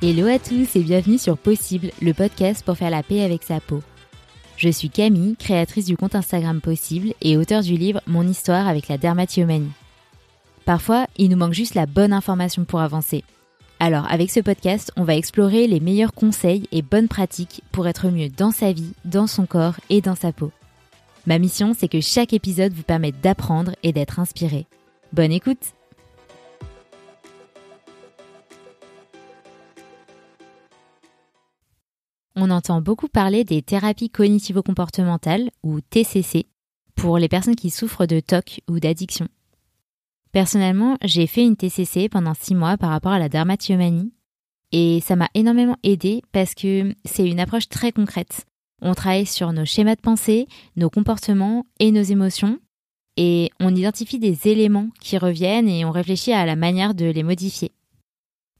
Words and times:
Hello 0.00 0.28
à 0.28 0.38
tous 0.38 0.76
et 0.76 0.84
bienvenue 0.84 1.18
sur 1.18 1.36
Possible, 1.36 1.90
le 2.00 2.14
podcast 2.14 2.64
pour 2.64 2.76
faire 2.76 2.88
la 2.88 3.02
paix 3.02 3.20
avec 3.22 3.42
sa 3.42 3.58
peau. 3.58 3.82
Je 4.56 4.68
suis 4.68 4.90
Camille, 4.90 5.34
créatrice 5.34 5.86
du 5.86 5.96
compte 5.96 6.14
Instagram 6.14 6.60
Possible 6.60 7.14
et 7.20 7.36
auteur 7.36 7.62
du 7.62 7.76
livre 7.76 8.00
Mon 8.06 8.22
histoire 8.22 8.68
avec 8.68 8.86
la 8.86 8.96
dermatillomanie. 8.96 9.72
Parfois, 10.64 11.08
il 11.16 11.30
nous 11.30 11.36
manque 11.36 11.52
juste 11.52 11.74
la 11.74 11.86
bonne 11.86 12.12
information 12.12 12.64
pour 12.64 12.78
avancer. 12.78 13.24
Alors, 13.80 14.06
avec 14.08 14.30
ce 14.30 14.38
podcast, 14.38 14.92
on 14.94 15.02
va 15.02 15.16
explorer 15.16 15.66
les 15.66 15.80
meilleurs 15.80 16.14
conseils 16.14 16.68
et 16.70 16.82
bonnes 16.82 17.08
pratiques 17.08 17.64
pour 17.72 17.88
être 17.88 18.06
mieux 18.06 18.28
dans 18.28 18.52
sa 18.52 18.70
vie, 18.70 18.92
dans 19.04 19.26
son 19.26 19.46
corps 19.46 19.80
et 19.90 20.00
dans 20.00 20.14
sa 20.14 20.30
peau. 20.30 20.52
Ma 21.26 21.40
mission, 21.40 21.74
c'est 21.76 21.88
que 21.88 22.00
chaque 22.00 22.32
épisode 22.32 22.72
vous 22.72 22.84
permette 22.84 23.20
d'apprendre 23.20 23.72
et 23.82 23.92
d'être 23.92 24.20
inspiré. 24.20 24.66
Bonne 25.12 25.32
écoute 25.32 25.72
on 32.38 32.50
entend 32.50 32.80
beaucoup 32.80 33.08
parler 33.08 33.44
des 33.44 33.62
thérapies 33.62 34.10
cognitivo-comportementales 34.10 35.50
ou 35.64 35.80
TCC 35.80 36.46
pour 36.94 37.18
les 37.18 37.28
personnes 37.28 37.56
qui 37.56 37.70
souffrent 37.70 38.06
de 38.06 38.20
TOC 38.20 38.60
ou 38.68 38.78
d'addiction. 38.78 39.28
Personnellement, 40.32 40.96
j'ai 41.02 41.26
fait 41.26 41.44
une 41.44 41.56
TCC 41.56 42.08
pendant 42.08 42.34
six 42.34 42.54
mois 42.54 42.76
par 42.76 42.90
rapport 42.90 43.12
à 43.12 43.18
la 43.18 43.28
dermatillomanie 43.28 44.12
et 44.70 45.00
ça 45.00 45.16
m'a 45.16 45.28
énormément 45.34 45.76
aidé 45.82 46.22
parce 46.32 46.54
que 46.54 46.94
c'est 47.04 47.26
une 47.26 47.40
approche 47.40 47.68
très 47.68 47.92
concrète. 47.92 48.46
On 48.82 48.94
travaille 48.94 49.26
sur 49.26 49.52
nos 49.52 49.64
schémas 49.64 49.96
de 49.96 50.00
pensée, 50.00 50.46
nos 50.76 50.90
comportements 50.90 51.64
et 51.80 51.90
nos 51.90 52.02
émotions 52.02 52.60
et 53.16 53.50
on 53.58 53.74
identifie 53.74 54.20
des 54.20 54.46
éléments 54.46 54.90
qui 55.00 55.18
reviennent 55.18 55.68
et 55.68 55.84
on 55.84 55.90
réfléchit 55.90 56.32
à 56.32 56.46
la 56.46 56.54
manière 56.54 56.94
de 56.94 57.06
les 57.06 57.24
modifier. 57.24 57.72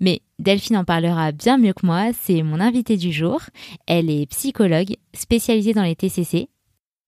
Mais 0.00 0.22
Delphine 0.38 0.76
en 0.76 0.84
parlera 0.84 1.32
bien 1.32 1.58
mieux 1.58 1.72
que 1.72 1.86
moi, 1.86 2.10
c'est 2.20 2.42
mon 2.42 2.60
invitée 2.60 2.96
du 2.96 3.12
jour. 3.12 3.40
Elle 3.86 4.10
est 4.10 4.26
psychologue 4.26 4.96
spécialisée 5.12 5.74
dans 5.74 5.82
les 5.82 5.96
TCC. 5.96 6.48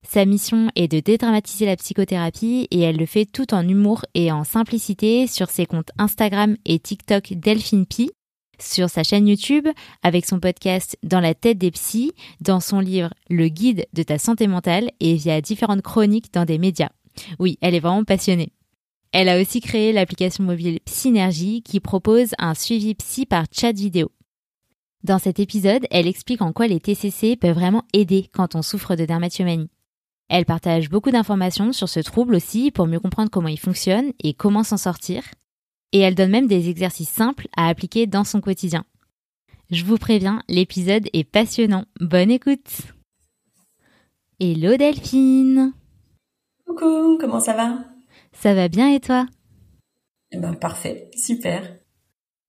Sa 0.03 0.25
mission 0.25 0.71
est 0.77 0.89
de 0.89 1.01
dédramatiser 1.01 1.67
la 1.67 1.77
psychothérapie 1.77 2.67
et 2.71 2.81
elle 2.81 2.97
le 2.97 3.07
fait 3.07 3.27
tout 3.27 3.53
en 3.53 3.69
humour 3.69 4.05
et 4.15 4.33
en 4.33 4.45
simplicité 4.45 5.27
sur 5.27 5.51
ses 5.51 5.67
comptes 5.67 5.91
Instagram 5.99 6.57
et 6.65 6.79
TikTok 6.79 7.35
Delphine 7.35 7.87
Pi, 7.87 8.11
sur 8.59 8.89
sa 8.89 9.03
chaîne 9.03 9.29
YouTube, 9.29 9.69
avec 10.03 10.27
son 10.27 10.41
podcast 10.41 10.97
Dans 11.03 11.21
la 11.21 11.35
tête 11.35 11.59
des 11.59 11.71
psys, 11.71 12.13
dans 12.41 12.61
son 12.61 12.81
livre 12.81 13.11
Le 13.29 13.49
guide 13.49 13.87
de 13.93 14.03
ta 14.03 14.19
santé 14.19 14.47
mentale 14.47 14.91
et 15.01 15.15
via 15.15 15.41
différentes 15.41 15.83
chroniques 15.83 16.33
dans 16.33 16.45
des 16.45 16.59
médias. 16.59 16.91
Oui, 17.39 17.59
elle 17.61 17.75
est 17.75 17.81
vraiment 17.81 18.05
passionnée. 18.05 18.53
Elle 19.13 19.29
a 19.29 19.41
aussi 19.41 19.61
créé 19.61 19.93
l'application 19.93 20.45
mobile 20.45 20.79
Psynergie 20.85 21.63
qui 21.63 21.81
propose 21.81 22.31
un 22.39 22.55
suivi 22.55 22.95
psy 22.95 23.27
par 23.27 23.47
chat 23.51 23.73
vidéo. 23.73 24.13
Dans 25.03 25.19
cet 25.19 25.41
épisode, 25.41 25.87
elle 25.91 26.07
explique 26.07 26.43
en 26.43 26.53
quoi 26.53 26.69
les 26.69 26.79
TCC 26.79 27.35
peuvent 27.35 27.55
vraiment 27.55 27.85
aider 27.93 28.29
quand 28.33 28.55
on 28.55 28.63
souffre 28.63 28.95
de 28.95 29.05
dermatillomanie. 29.05 29.71
Elle 30.29 30.45
partage 30.45 30.91
beaucoup 30.91 31.11
d'informations 31.11 31.73
sur 31.73 31.89
ce 31.89 31.99
trouble 31.99 32.37
aussi 32.37 32.71
pour 32.71 32.87
mieux 32.87 33.01
comprendre 33.01 33.31
comment 33.31 33.49
il 33.49 33.59
fonctionne 33.59 34.13
et 34.23 34.33
comment 34.33 34.63
s'en 34.63 34.77
sortir. 34.77 35.25
Et 35.93 35.99
elle 35.99 36.15
donne 36.15 36.31
même 36.31 36.47
des 36.47 36.69
exercices 36.69 37.09
simples 37.09 37.49
à 37.57 37.67
appliquer 37.67 38.07
dans 38.07 38.23
son 38.23 38.41
quotidien. 38.41 38.85
Je 39.71 39.85
vous 39.85 39.99
préviens, 39.99 40.43
l'épisode 40.49 41.09
est 41.13 41.25
passionnant. 41.25 41.85
Bonne 42.01 42.31
écoute 42.31 42.83
Hello 44.39 44.77
Delphine 44.77 45.73
Coucou, 46.65 47.19
comment 47.21 47.41
ça 47.41 47.55
va? 47.55 47.90
Ça 48.41 48.55
va 48.55 48.69
bien 48.69 48.95
et 48.95 49.01
toi? 49.01 49.27
Eh 50.33 50.39
ben 50.39 50.55
parfait, 50.55 51.11
super. 51.15 51.63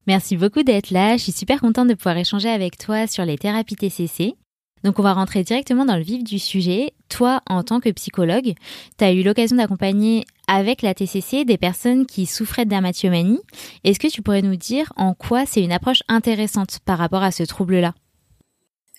Merci 0.08 0.38
beaucoup 0.38 0.64
d'être 0.64 0.90
là. 0.92 1.18
Je 1.18 1.24
suis 1.24 1.32
super 1.32 1.60
contente 1.60 1.90
de 1.90 1.94
pouvoir 1.96 2.18
échanger 2.18 2.50
avec 2.50 2.78
toi 2.78 3.08
sur 3.08 3.26
les 3.26 3.38
thérapies 3.38 3.76
TCC. 3.76 4.36
Donc 4.84 5.00
on 5.00 5.04
va 5.04 5.14
rentrer 5.14 5.44
directement 5.44 5.86
dans 5.86 5.98
le 5.98 6.02
vif 6.02 6.24
du 6.24 6.40
sujet. 6.40 6.94
Toi, 7.10 7.42
en 7.48 7.64
tant 7.64 7.82
que 7.82 7.90
psychologue, 7.90 8.54
tu 8.98 9.04
as 9.04 9.12
eu 9.12 9.22
l'occasion 9.22 9.58
d'accompagner 9.58 10.24
avec 10.48 10.82
la 10.82 10.94
TCC 10.94 11.44
des 11.44 11.58
personnes 11.58 12.06
qui 12.06 12.26
souffraient 12.26 12.66
de 12.66 12.70
dermatillomanie. 12.70 13.42
Est-ce 13.84 14.00
que 14.00 14.08
tu 14.08 14.22
pourrais 14.22 14.42
nous 14.42 14.56
dire 14.56 14.94
en 14.96 15.14
quoi 15.14 15.46
c'est 15.46 15.62
une 15.62 15.74
approche 15.74 16.04
intéressante 16.08 16.80
par 16.86 16.98
rapport 17.00 17.24
à 17.24 17.32
ce 17.32 17.44
trouble-là? 17.44 17.94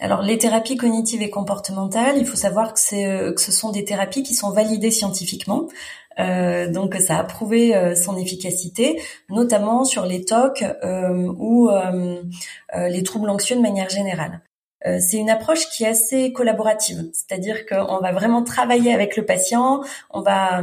Alors 0.02 0.22
les 0.22 0.36
thérapies 0.36 0.76
cognitives 0.76 1.22
et 1.22 1.30
comportementales, 1.30 2.18
il 2.18 2.26
faut 2.26 2.36
savoir 2.36 2.74
que, 2.74 2.80
euh, 2.94 3.34
ce 3.36 3.52
sont 3.52 3.70
des 3.70 3.84
thérapies 3.84 4.24
qui 4.24 4.34
sont 4.34 4.50
validées 4.50 4.90
scientifiquement. 4.90 5.68
Euh, 6.18 6.70
donc 6.70 6.94
ça 6.96 7.18
a 7.18 7.24
prouvé 7.24 7.74
euh, 7.74 7.94
son 7.94 8.16
efficacité, 8.16 9.00
notamment 9.30 9.84
sur 9.84 10.04
les 10.04 10.24
TOC 10.24 10.62
euh, 10.62 11.32
ou 11.38 11.70
les 12.74 13.02
troubles 13.02 13.30
anxieux 13.30 13.56
de 13.56 13.62
manière 13.62 13.88
générale. 13.88 14.40
C'est 14.84 15.16
une 15.16 15.30
approche 15.30 15.68
qui 15.68 15.84
est 15.84 15.88
assez 15.88 16.32
collaborative, 16.32 17.08
c'est-à-dire 17.12 17.66
qu'on 17.66 17.98
va 17.98 18.12
vraiment 18.12 18.42
travailler 18.42 18.92
avec 18.92 19.16
le 19.16 19.24
patient, 19.24 19.82
on 20.10 20.22
va 20.22 20.62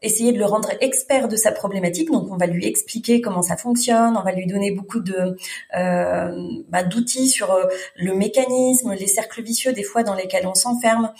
essayer 0.00 0.32
de 0.32 0.38
le 0.38 0.46
rendre 0.46 0.70
expert 0.80 1.28
de 1.28 1.36
sa 1.36 1.52
problématique, 1.52 2.10
donc 2.10 2.30
on 2.30 2.36
va 2.36 2.46
lui 2.46 2.66
expliquer 2.66 3.20
comment 3.20 3.42
ça 3.42 3.56
fonctionne, 3.56 4.16
on 4.16 4.22
va 4.22 4.32
lui 4.32 4.46
donner 4.46 4.70
beaucoup 4.70 5.00
de 5.00 5.36
bah, 5.72 6.82
d'outils 6.82 7.28
sur 7.28 7.56
le 7.96 8.14
mécanisme, 8.14 8.94
les 8.94 9.06
cercles 9.06 9.42
vicieux 9.42 9.72
des 9.72 9.82
fois 9.82 10.02
dans 10.02 10.14
lesquels 10.14 10.46
on 10.46 10.54
s'enferme, 10.54 11.12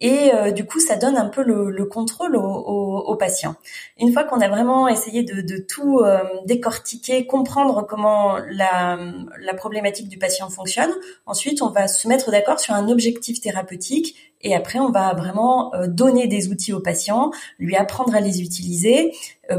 et 0.00 0.34
euh, 0.34 0.50
du 0.50 0.66
coup, 0.66 0.78
ça 0.78 0.96
donne 0.96 1.16
un 1.16 1.28
peu 1.28 1.42
le, 1.42 1.70
le 1.70 1.84
contrôle 1.86 2.36
au, 2.36 3.16
patient. 3.18 3.54
Une 3.98 4.12
fois 4.12 4.24
qu'on 4.24 4.42
a 4.42 4.48
vraiment 4.48 4.88
essayé 4.88 5.22
de, 5.22 5.40
de 5.40 5.56
tout 5.56 6.00
euh, 6.00 6.18
décortiquer, 6.44 7.26
comprendre 7.26 7.86
comment 7.88 8.36
la, 8.50 8.98
la 9.40 9.54
problématique 9.54 10.08
du 10.08 10.18
patient 10.18 10.50
fonctionne, 10.50 10.90
ensuite 11.24 11.62
on 11.62 11.70
va 11.70 11.88
se 11.88 12.06
mettre 12.08 12.30
d'accord 12.30 12.60
sur 12.60 12.74
un 12.74 12.90
objectif 12.90 13.40
thérapeutique 13.40 14.16
et 14.42 14.54
après, 14.54 14.78
on 14.78 14.90
va 14.90 15.14
vraiment 15.14 15.74
euh, 15.74 15.86
donner 15.86 16.26
des 16.26 16.48
outils 16.48 16.72
au 16.72 16.80
patient, 16.80 17.30
lui 17.58 17.74
apprendre 17.74 18.14
à 18.14 18.20
les 18.20 18.42
utiliser 18.42 19.12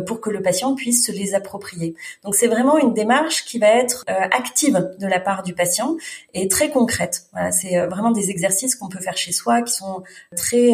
pour 0.06 0.22
que 0.22 0.30
le 0.30 0.42
patient 0.42 0.76
puisse 0.76 1.06
se 1.06 1.12
les 1.12 1.34
approprier. 1.34 1.96
Donc, 2.24 2.36
c'est 2.36 2.48
vraiment 2.48 2.78
une 2.78 2.94
démarche 2.94 3.46
qui 3.46 3.60
va 3.60 3.68
être 3.68 4.06
euh, 4.10 4.14
active 4.32 4.96
de 5.00 5.08
la 5.08 5.20
part 5.20 5.44
du 5.44 5.54
patient 5.54 5.96
et 6.34 6.48
très 6.48 6.70
concrète. 6.70 7.28
C'est 7.52 7.86
vraiment 7.88 8.12
des 8.12 8.30
exercices 8.30 8.76
qu'on 8.76 8.90
peut 8.90 9.00
faire 9.00 9.18
chez 9.18 9.32
soi 9.32 9.62
qui 9.62 9.74
sont 9.74 10.04
très 10.36 10.74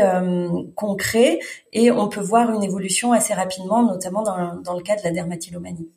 concrets 0.76 1.40
et 1.72 1.92
on 1.92 2.08
peut 2.08 2.22
voir 2.22 2.52
une 2.52 2.64
évolution 2.64 3.12
assez 3.12 3.34
rapidement, 3.34 3.84
notamment 3.84 4.24
dans, 4.24 4.56
dans 4.56 4.76
le 4.76 4.82
cas 4.82 4.96
de 4.96 5.02
la 5.04 5.12
dermatillomanie. 5.12 5.90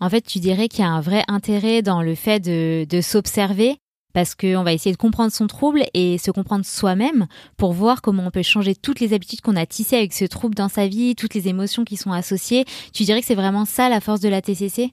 En 0.00 0.10
fait, 0.10 0.22
tu 0.22 0.40
dirais 0.40 0.68
qu'il 0.68 0.80
y 0.80 0.86
a 0.86 0.90
un 0.90 1.00
vrai 1.00 1.22
intérêt 1.28 1.80
dans 1.80 2.02
le 2.02 2.14
fait 2.14 2.40
de, 2.40 2.84
de 2.88 3.00
s'observer 3.00 3.76
parce 4.12 4.34
qu'on 4.34 4.62
va 4.62 4.72
essayer 4.72 4.92
de 4.92 4.96
comprendre 4.96 5.32
son 5.32 5.46
trouble 5.46 5.84
et 5.94 6.18
se 6.18 6.30
comprendre 6.30 6.64
soi-même 6.64 7.26
pour 7.56 7.72
voir 7.72 8.02
comment 8.02 8.26
on 8.26 8.30
peut 8.30 8.42
changer 8.42 8.74
toutes 8.74 9.00
les 9.00 9.14
habitudes 9.14 9.40
qu'on 9.40 9.56
a 9.56 9.66
tissées 9.66 9.96
avec 9.96 10.12
ce 10.12 10.24
trouble 10.24 10.54
dans 10.54 10.68
sa 10.68 10.86
vie, 10.86 11.14
toutes 11.14 11.34
les 11.34 11.48
émotions 11.48 11.84
qui 11.84 11.96
sont 11.96 12.12
associées. 12.12 12.64
Tu 12.92 13.04
dirais 13.04 13.20
que 13.20 13.26
c'est 13.26 13.34
vraiment 13.34 13.64
ça 13.64 13.88
la 13.88 14.00
force 14.00 14.20
de 14.20 14.28
la 14.28 14.42
TCC 14.42 14.92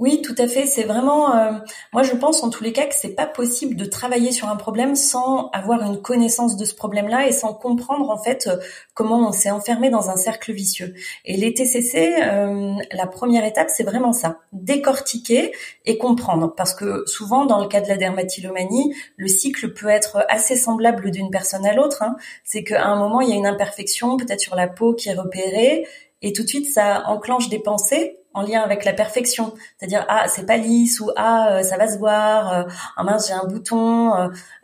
oui, 0.00 0.22
tout 0.22 0.34
à 0.38 0.48
fait. 0.48 0.66
C'est 0.66 0.82
vraiment, 0.82 1.36
euh, 1.36 1.52
moi 1.92 2.02
je 2.02 2.14
pense 2.16 2.42
en 2.42 2.50
tous 2.50 2.64
les 2.64 2.72
cas 2.72 2.86
que 2.86 2.96
c'est 2.96 3.14
pas 3.14 3.26
possible 3.26 3.76
de 3.76 3.84
travailler 3.84 4.32
sur 4.32 4.48
un 4.48 4.56
problème 4.56 4.96
sans 4.96 5.50
avoir 5.50 5.82
une 5.82 6.02
connaissance 6.02 6.56
de 6.56 6.64
ce 6.64 6.74
problème-là 6.74 7.28
et 7.28 7.32
sans 7.32 7.54
comprendre 7.54 8.10
en 8.10 8.18
fait 8.18 8.48
euh, 8.48 8.56
comment 8.94 9.28
on 9.28 9.30
s'est 9.30 9.52
enfermé 9.52 9.90
dans 9.90 10.10
un 10.10 10.16
cercle 10.16 10.52
vicieux. 10.52 10.94
Et 11.24 11.36
les 11.36 11.54
TCC, 11.54 12.12
euh, 12.20 12.74
la 12.90 13.06
première 13.06 13.44
étape, 13.44 13.70
c'est 13.70 13.84
vraiment 13.84 14.12
ça, 14.12 14.40
décortiquer 14.50 15.52
et 15.84 15.96
comprendre, 15.96 16.52
parce 16.56 16.74
que 16.74 17.04
souvent 17.06 17.46
dans 17.46 17.60
le 17.60 17.68
cas 17.68 17.80
de 17.80 17.88
la 17.88 17.96
dermatillomanie, 17.96 18.96
le 19.16 19.28
cycle 19.28 19.72
peut 19.74 19.88
être 19.88 20.26
assez 20.28 20.56
semblable 20.56 21.12
d'une 21.12 21.30
personne 21.30 21.64
à 21.66 21.72
l'autre. 21.72 22.02
Hein. 22.02 22.16
C'est 22.42 22.64
qu'à 22.64 22.84
un 22.84 22.96
moment 22.96 23.20
il 23.20 23.30
y 23.30 23.32
a 23.32 23.36
une 23.36 23.46
imperfection, 23.46 24.16
peut-être 24.16 24.40
sur 24.40 24.56
la 24.56 24.66
peau 24.66 24.92
qui 24.92 25.08
est 25.08 25.14
repérée, 25.14 25.86
et 26.20 26.32
tout 26.32 26.42
de 26.42 26.48
suite 26.48 26.66
ça 26.66 27.04
enclenche 27.06 27.48
des 27.48 27.60
pensées 27.60 28.18
en 28.34 28.42
lien 28.42 28.60
avec 28.60 28.84
la 28.84 28.92
perfection, 28.92 29.54
c'est-à-dire 29.78 30.04
ah 30.08 30.26
c'est 30.28 30.44
pas 30.44 30.56
lisse 30.56 31.00
ou 31.00 31.10
ah 31.16 31.52
euh, 31.52 31.62
ça 31.62 31.76
va 31.76 31.88
se 31.88 31.98
voir, 31.98 32.52
euh, 32.52 32.62
ah 32.96 33.04
mince 33.04 33.28
j'ai 33.28 33.32
un 33.32 33.46
bouton, 33.46 34.12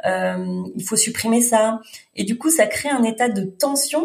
euh, 0.04 0.62
il 0.74 0.84
faut 0.84 0.96
supprimer 0.96 1.40
ça. 1.40 1.80
Et 2.16 2.24
du 2.24 2.36
coup 2.36 2.50
ça 2.50 2.66
crée 2.66 2.90
un 2.90 3.04
état 3.04 3.28
de 3.28 3.42
tension 3.42 4.04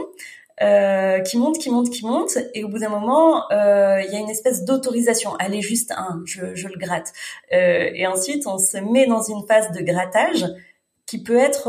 qui 0.58 1.38
monte, 1.38 1.58
qui 1.58 1.70
monte, 1.70 1.90
qui 1.90 2.06
monte, 2.06 2.38
et 2.54 2.64
au 2.64 2.70
bout 2.70 2.80
d'un 2.80 2.90
moment 2.90 3.50
il 3.52 4.10
y 4.10 4.16
a 4.16 4.20
une 4.20 4.30
espèce 4.30 4.64
d'autorisation. 4.64 5.36
Allez 5.36 5.62
juste 5.62 5.92
un, 5.92 6.22
je, 6.26 6.56
je 6.56 6.68
le 6.68 6.78
gratte. 6.78 7.12
et 7.52 8.08
ensuite 8.08 8.48
on 8.48 8.58
se 8.58 8.78
met 8.78 9.08
dans 9.08 9.22
une 9.22 9.46
phase 9.48 9.72
de 9.72 9.82
grattage 9.82 10.46
qui 11.08 11.22
peut 11.22 11.38
être 11.38 11.68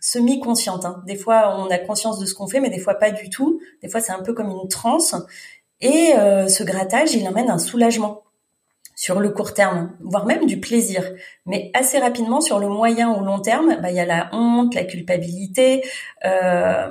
semi-consciente. 0.00 0.84
Hein. 0.84 1.02
Des 1.06 1.16
fois 1.16 1.56
on 1.58 1.68
a 1.68 1.78
conscience 1.78 2.18
de 2.20 2.26
ce 2.26 2.34
qu'on 2.34 2.46
fait, 2.46 2.60
mais 2.60 2.70
des 2.70 2.78
fois 2.78 2.94
pas 2.94 3.10
du 3.10 3.28
tout. 3.28 3.60
Des 3.82 3.88
fois 3.88 4.00
c'est 4.00 4.12
un 4.12 4.22
peu 4.22 4.34
comme 4.34 4.50
une 4.50 4.68
transe. 4.68 5.16
Et 5.80 6.14
euh, 6.14 6.48
ce 6.48 6.64
grattage, 6.64 7.14
il 7.14 7.26
amène 7.26 7.50
un 7.50 7.58
soulagement 7.58 8.22
sur 8.94 9.20
le 9.20 9.30
court 9.30 9.52
terme, 9.52 9.92
voire 10.00 10.24
même 10.24 10.46
du 10.46 10.58
plaisir. 10.58 11.12
Mais 11.44 11.70
assez 11.74 11.98
rapidement, 11.98 12.40
sur 12.40 12.58
le 12.58 12.68
moyen 12.68 13.10
ou 13.10 13.24
long 13.24 13.40
terme, 13.40 13.76
bah, 13.82 13.90
il 13.90 13.96
y 13.96 14.00
a 14.00 14.06
la 14.06 14.30
honte, 14.32 14.74
la 14.74 14.84
culpabilité. 14.84 15.84
Euh, 16.24 16.88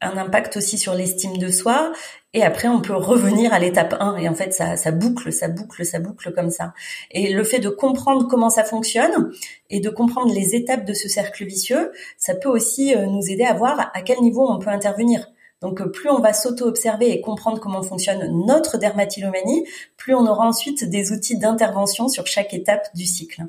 un 0.00 0.16
impact 0.16 0.56
aussi 0.56 0.78
sur 0.78 0.94
l'estime 0.94 1.36
de 1.36 1.50
soi. 1.50 1.92
Et 2.32 2.42
après, 2.42 2.68
on 2.68 2.80
peut 2.80 2.94
revenir 2.94 3.52
à 3.52 3.58
l'étape 3.58 3.94
1. 3.98 4.16
Et 4.16 4.28
en 4.28 4.34
fait, 4.34 4.52
ça, 4.52 4.76
ça 4.76 4.92
boucle, 4.92 5.32
ça 5.32 5.48
boucle, 5.48 5.84
ça 5.84 5.98
boucle 5.98 6.32
comme 6.32 6.50
ça. 6.50 6.72
Et 7.10 7.32
le 7.32 7.44
fait 7.44 7.58
de 7.58 7.68
comprendre 7.68 8.26
comment 8.28 8.50
ça 8.50 8.64
fonctionne 8.64 9.30
et 9.68 9.80
de 9.80 9.90
comprendre 9.90 10.32
les 10.32 10.54
étapes 10.54 10.84
de 10.84 10.94
ce 10.94 11.08
cercle 11.08 11.44
vicieux, 11.44 11.92
ça 12.16 12.34
peut 12.34 12.48
aussi 12.48 12.94
euh, 12.94 13.06
nous 13.06 13.28
aider 13.28 13.44
à 13.44 13.52
voir 13.52 13.90
à 13.92 14.02
quel 14.02 14.20
niveau 14.20 14.48
on 14.48 14.58
peut 14.58 14.70
intervenir. 14.70 15.28
Donc 15.60 15.80
euh, 15.80 15.88
plus 15.88 16.10
on 16.10 16.20
va 16.20 16.32
s'auto-observer 16.32 17.10
et 17.10 17.20
comprendre 17.20 17.60
comment 17.60 17.82
fonctionne 17.82 18.44
notre 18.46 18.78
dermatillomanie, 18.78 19.66
plus 19.96 20.14
on 20.14 20.26
aura 20.26 20.46
ensuite 20.46 20.84
des 20.84 21.12
outils 21.12 21.38
d'intervention 21.38 22.08
sur 22.08 22.26
chaque 22.26 22.54
étape 22.54 22.88
du 22.94 23.04
cycle. 23.04 23.44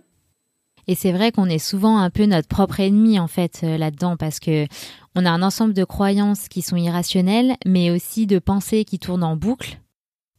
Et 0.87 0.95
c'est 0.95 1.11
vrai 1.11 1.31
qu'on 1.31 1.45
est 1.45 1.59
souvent 1.59 1.97
un 1.99 2.09
peu 2.09 2.25
notre 2.25 2.47
propre 2.47 2.79
ennemi 2.79 3.19
en 3.19 3.27
fait 3.27 3.61
euh, 3.63 3.77
là-dedans 3.77 4.17
parce 4.17 4.39
que 4.39 4.65
on 5.15 5.25
a 5.25 5.29
un 5.29 5.43
ensemble 5.43 5.73
de 5.73 5.83
croyances 5.83 6.47
qui 6.47 6.61
sont 6.61 6.77
irrationnelles, 6.77 7.55
mais 7.65 7.91
aussi 7.91 8.27
de 8.27 8.39
pensées 8.39 8.85
qui 8.85 8.97
tournent 8.97 9.23
en 9.23 9.35
boucle 9.35 9.79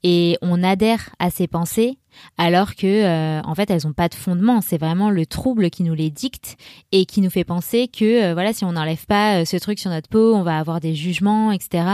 et 0.02 0.36
on 0.42 0.62
adhère 0.62 1.10
à 1.18 1.30
ces 1.30 1.46
pensées 1.46 1.98
alors 2.38 2.74
que 2.74 2.86
euh, 2.86 3.40
en 3.42 3.54
fait 3.54 3.70
elles 3.70 3.82
n'ont 3.84 3.92
pas 3.92 4.08
de 4.08 4.14
fondement. 4.14 4.60
C'est 4.60 4.78
vraiment 4.78 5.10
le 5.10 5.26
trouble 5.26 5.70
qui 5.70 5.82
nous 5.82 5.94
les 5.94 6.10
dicte 6.10 6.56
et 6.92 7.06
qui 7.06 7.20
nous 7.20 7.30
fait 7.30 7.44
penser 7.44 7.88
que 7.88 8.22
euh, 8.22 8.32
voilà 8.34 8.52
si 8.52 8.64
on 8.64 8.72
n'enlève 8.72 9.04
pas 9.06 9.40
euh, 9.40 9.44
ce 9.44 9.56
truc 9.56 9.78
sur 9.78 9.90
notre 9.90 10.08
peau 10.08 10.34
on 10.34 10.42
va 10.42 10.58
avoir 10.58 10.80
des 10.80 10.94
jugements 10.94 11.52
etc 11.52 11.84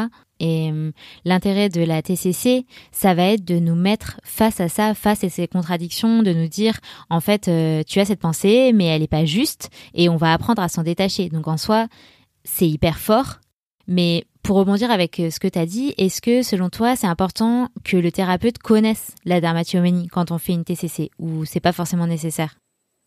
et 0.40 0.72
l'intérêt 1.24 1.68
de 1.68 1.82
la 1.82 2.00
TCC 2.00 2.64
ça 2.92 3.12
va 3.14 3.24
être 3.24 3.44
de 3.44 3.58
nous 3.58 3.74
mettre 3.74 4.20
face 4.22 4.60
à 4.60 4.68
ça 4.68 4.94
face 4.94 5.24
à 5.24 5.28
ces 5.28 5.48
contradictions 5.48 6.22
de 6.22 6.32
nous 6.32 6.46
dire 6.46 6.78
en 7.10 7.18
fait 7.18 7.50
tu 7.86 7.98
as 7.98 8.04
cette 8.04 8.20
pensée 8.20 8.72
mais 8.72 8.84
elle 8.84 9.00
n'est 9.00 9.08
pas 9.08 9.24
juste 9.24 9.70
et 9.94 10.08
on 10.08 10.16
va 10.16 10.32
apprendre 10.32 10.62
à 10.62 10.68
s'en 10.68 10.84
détacher. 10.84 11.28
Donc 11.28 11.48
en 11.48 11.56
soi 11.56 11.88
c'est 12.44 12.68
hyper 12.68 12.98
fort 12.98 13.40
mais 13.88 14.26
pour 14.48 14.56
rebondir 14.56 14.90
avec 14.90 15.20
euh, 15.20 15.30
ce 15.30 15.40
que 15.40 15.46
tu 15.46 15.58
as 15.58 15.66
dit, 15.66 15.92
est-ce 15.98 16.22
que 16.22 16.42
selon 16.42 16.70
toi, 16.70 16.96
c'est 16.96 17.06
important 17.06 17.68
que 17.84 17.98
le 17.98 18.10
thérapeute 18.10 18.56
connaisse 18.56 19.14
la 19.26 19.42
dermatillomanie 19.42 20.08
quand 20.08 20.30
on 20.30 20.38
fait 20.38 20.54
une 20.54 20.64
TCC 20.64 21.10
ou 21.18 21.44
c'est 21.44 21.60
pas 21.60 21.72
forcément 21.72 22.06
nécessaire? 22.06 22.56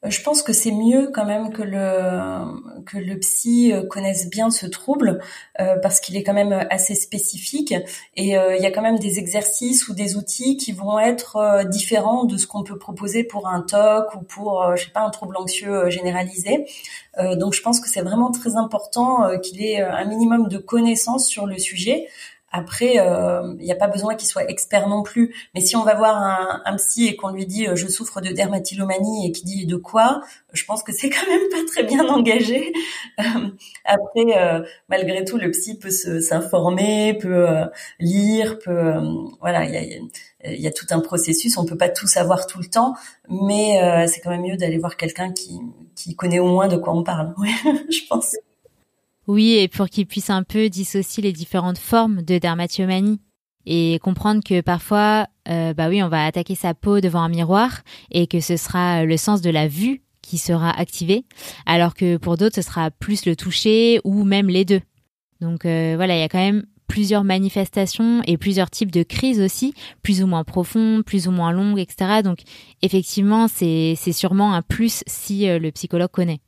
Je 0.04 0.22
pense 0.24 0.42
que 0.42 0.52
c'est 0.52 0.72
mieux 0.72 1.12
quand 1.14 1.26
même 1.26 1.52
que 1.52 1.62
le 1.62 2.82
que 2.86 2.98
le 2.98 3.20
psy 3.20 3.72
euh, 3.72 3.86
connaisse 3.86 4.30
bien 4.30 4.50
ce 4.50 4.66
trouble 4.66 5.20
euh, 5.60 5.76
parce 5.82 6.00
qu'il 6.00 6.18
est 6.18 6.24
quand 6.24 6.34
même 6.34 6.66
assez 6.72 6.96
spécifique 6.96 7.74
et 8.16 8.36
euh, 8.38 8.56
il 8.56 8.64
y 8.64 8.66
a 8.66 8.72
quand 8.72 8.82
même 8.82 8.98
des 8.98 9.20
exercices 9.20 9.88
ou 9.88 9.94
des 9.94 10.16
outils 10.16 10.58
qui 10.58 10.72
vont 10.72 10.98
être 10.98 11.66
différents 11.70 12.24
de 12.26 12.38
ce 12.38 12.48
qu'on 12.48 12.64
peut 12.64 12.78
proposer 12.78 13.24
pour 13.24 13.48
un 13.48 13.62
TOC 13.62 14.16
ou 14.16 14.24
pour 14.24 14.76
je 14.76 14.86
sais 14.86 14.92
pas 14.92 15.02
un 15.02 15.12
trouble 15.12 15.38
anxieux 15.38 15.90
généralisé. 15.90 16.66
donc 17.36 17.54
je 17.54 17.62
pense 17.62 17.80
que 17.80 17.88
c'est 17.88 18.02
vraiment 18.02 18.32
très 18.32 18.56
important 18.56 19.38
qu'il 19.40 19.64
ait 19.64 19.82
un 19.82 20.06
minimum 20.06 20.48
de 20.48 20.58
connaissances 20.58 21.28
sur 21.28 21.46
le 21.46 21.58
sujet 21.58 22.08
après, 22.52 22.96
il 22.96 23.00
euh, 23.00 23.54
n'y 23.56 23.72
a 23.72 23.76
pas 23.76 23.88
besoin 23.88 24.16
qu'il 24.16 24.28
soit 24.28 24.50
expert 24.50 24.90
non 24.90 25.04
plus. 25.04 25.34
Mais 25.56 25.62
si 25.62 25.78
on 25.78 25.84
va 25.84 25.96
voir 25.96 26.18
un, 26.18 26.62
un 26.66 26.76
psy 26.76 27.08
et 27.08 27.16
qu'on 27.16 27.30
lui 27.30 27.46
dit 27.46 27.68
euh, 27.68 27.76
je 27.76 27.88
souffre 27.88 28.20
de 28.20 28.30
dermatillomanie 28.30 29.28
et 29.28 29.32
qu'il 29.32 29.46
dit 29.46 29.66
de 29.66 29.78
quoi, 29.78 30.22
je 30.52 30.66
pense 30.66 30.84
que 30.84 30.92
c'est 30.92 31.10
quand 31.10 31.26
même 31.28 31.50
pas 31.50 31.66
très 31.72 31.84
bien 31.84 32.06
engagé. 32.10 32.74
Euh, 33.20 33.50
après, 33.86 34.66
malgré 34.90 35.24
tout, 35.24 35.38
le 35.38 35.52
psy 35.52 35.78
peut 35.78 35.90
s'informer, 35.90 37.18
peut 37.20 37.48
lire, 38.00 38.60
peut 38.60 38.94
voilà, 39.40 39.66
il 39.66 39.72
y 39.72 39.78
a, 40.48 40.52
y 40.52 40.68
a, 40.68 40.72
tout 40.72 40.86
un 40.92 41.00
processus. 41.00 41.58
On 41.58 41.66
peut 41.66 41.78
pas 41.78 41.90
tout 41.90 42.08
savoir 42.08 42.48
tout 42.48 42.60
le 42.60 42.66
temps, 42.66 42.96
mais 43.30 44.08
c'est 44.08 44.22
quand 44.22 44.30
même 44.30 44.42
mieux 44.42 44.58
d'aller 44.58 44.78
voir 44.78 44.98
quelqu'un 44.98 45.32
qui, 45.32 45.60
qui 45.96 46.16
connaît 46.16 46.40
au 46.40 46.48
moins 46.48 46.68
de 46.68 46.78
quoi 46.78 46.94
on 46.94 47.04
parle. 47.04 47.34
Ouais, 47.38 47.50
je 47.90 48.08
pense. 48.10 48.36
Oui, 49.32 49.54
et 49.54 49.70
pour 49.70 49.88
qu'ils 49.88 50.08
puissent 50.08 50.30
un 50.30 50.44
peu 50.44 50.68
dissocier 50.68 51.24
les 51.24 51.32
différentes 51.32 51.78
formes 51.78 52.22
de 52.22 52.38
dermatillomanie 52.38 53.22
et 53.66 53.98
comprendre 54.04 54.44
que 54.44 54.60
parfois, 54.60 55.26
euh, 55.48 55.74
bah 55.74 55.88
oui, 55.88 56.04
on 56.04 56.10
va 56.10 56.26
attaquer 56.26 56.54
sa 56.54 56.74
peau 56.74 57.00
devant 57.00 57.22
un 57.22 57.30
miroir 57.30 57.80
et 58.12 58.28
que 58.28 58.42
ce 58.42 58.58
sera 58.58 59.06
le 59.06 59.16
sens 59.16 59.40
de 59.40 59.50
la 59.50 59.70
vue 59.70 60.02
qui 60.22 60.38
sera 60.38 60.78
activé, 60.78 61.24
alors 61.66 61.94
que 61.94 62.18
pour 62.18 62.36
d'autres, 62.36 62.56
ce 62.56 62.62
sera 62.62 62.92
plus 62.92 63.26
le 63.26 63.38
toucher 63.38 64.02
ou 64.04 64.26
même 64.26 64.50
les 64.50 64.66
deux. 64.66 64.82
Donc 65.40 65.64
euh, 65.64 65.94
voilà, 65.96 66.18
il 66.18 66.20
y 66.20 66.24
a 66.24 66.28
quand 66.28 66.38
même 66.38 66.66
plusieurs 66.88 67.24
manifestations 67.24 68.22
et 68.28 68.36
plusieurs 68.36 68.70
types 68.70 68.92
de 68.92 69.02
crises 69.02 69.40
aussi, 69.40 69.74
plus 70.04 70.22
ou 70.22 70.28
moins 70.28 70.44
profondes, 70.44 71.06
plus 71.06 71.30
ou 71.30 71.32
moins 71.32 71.54
longues, 71.54 71.80
etc. 71.80 72.22
Donc 72.22 72.40
effectivement, 72.82 73.48
c'est 73.48 73.96
sûrement 73.96 74.54
un 74.54 74.62
plus 74.62 75.06
si 75.08 75.48
euh, 75.48 75.58
le 75.58 75.72
psychologue 75.72 76.12
connaît. 76.12 76.42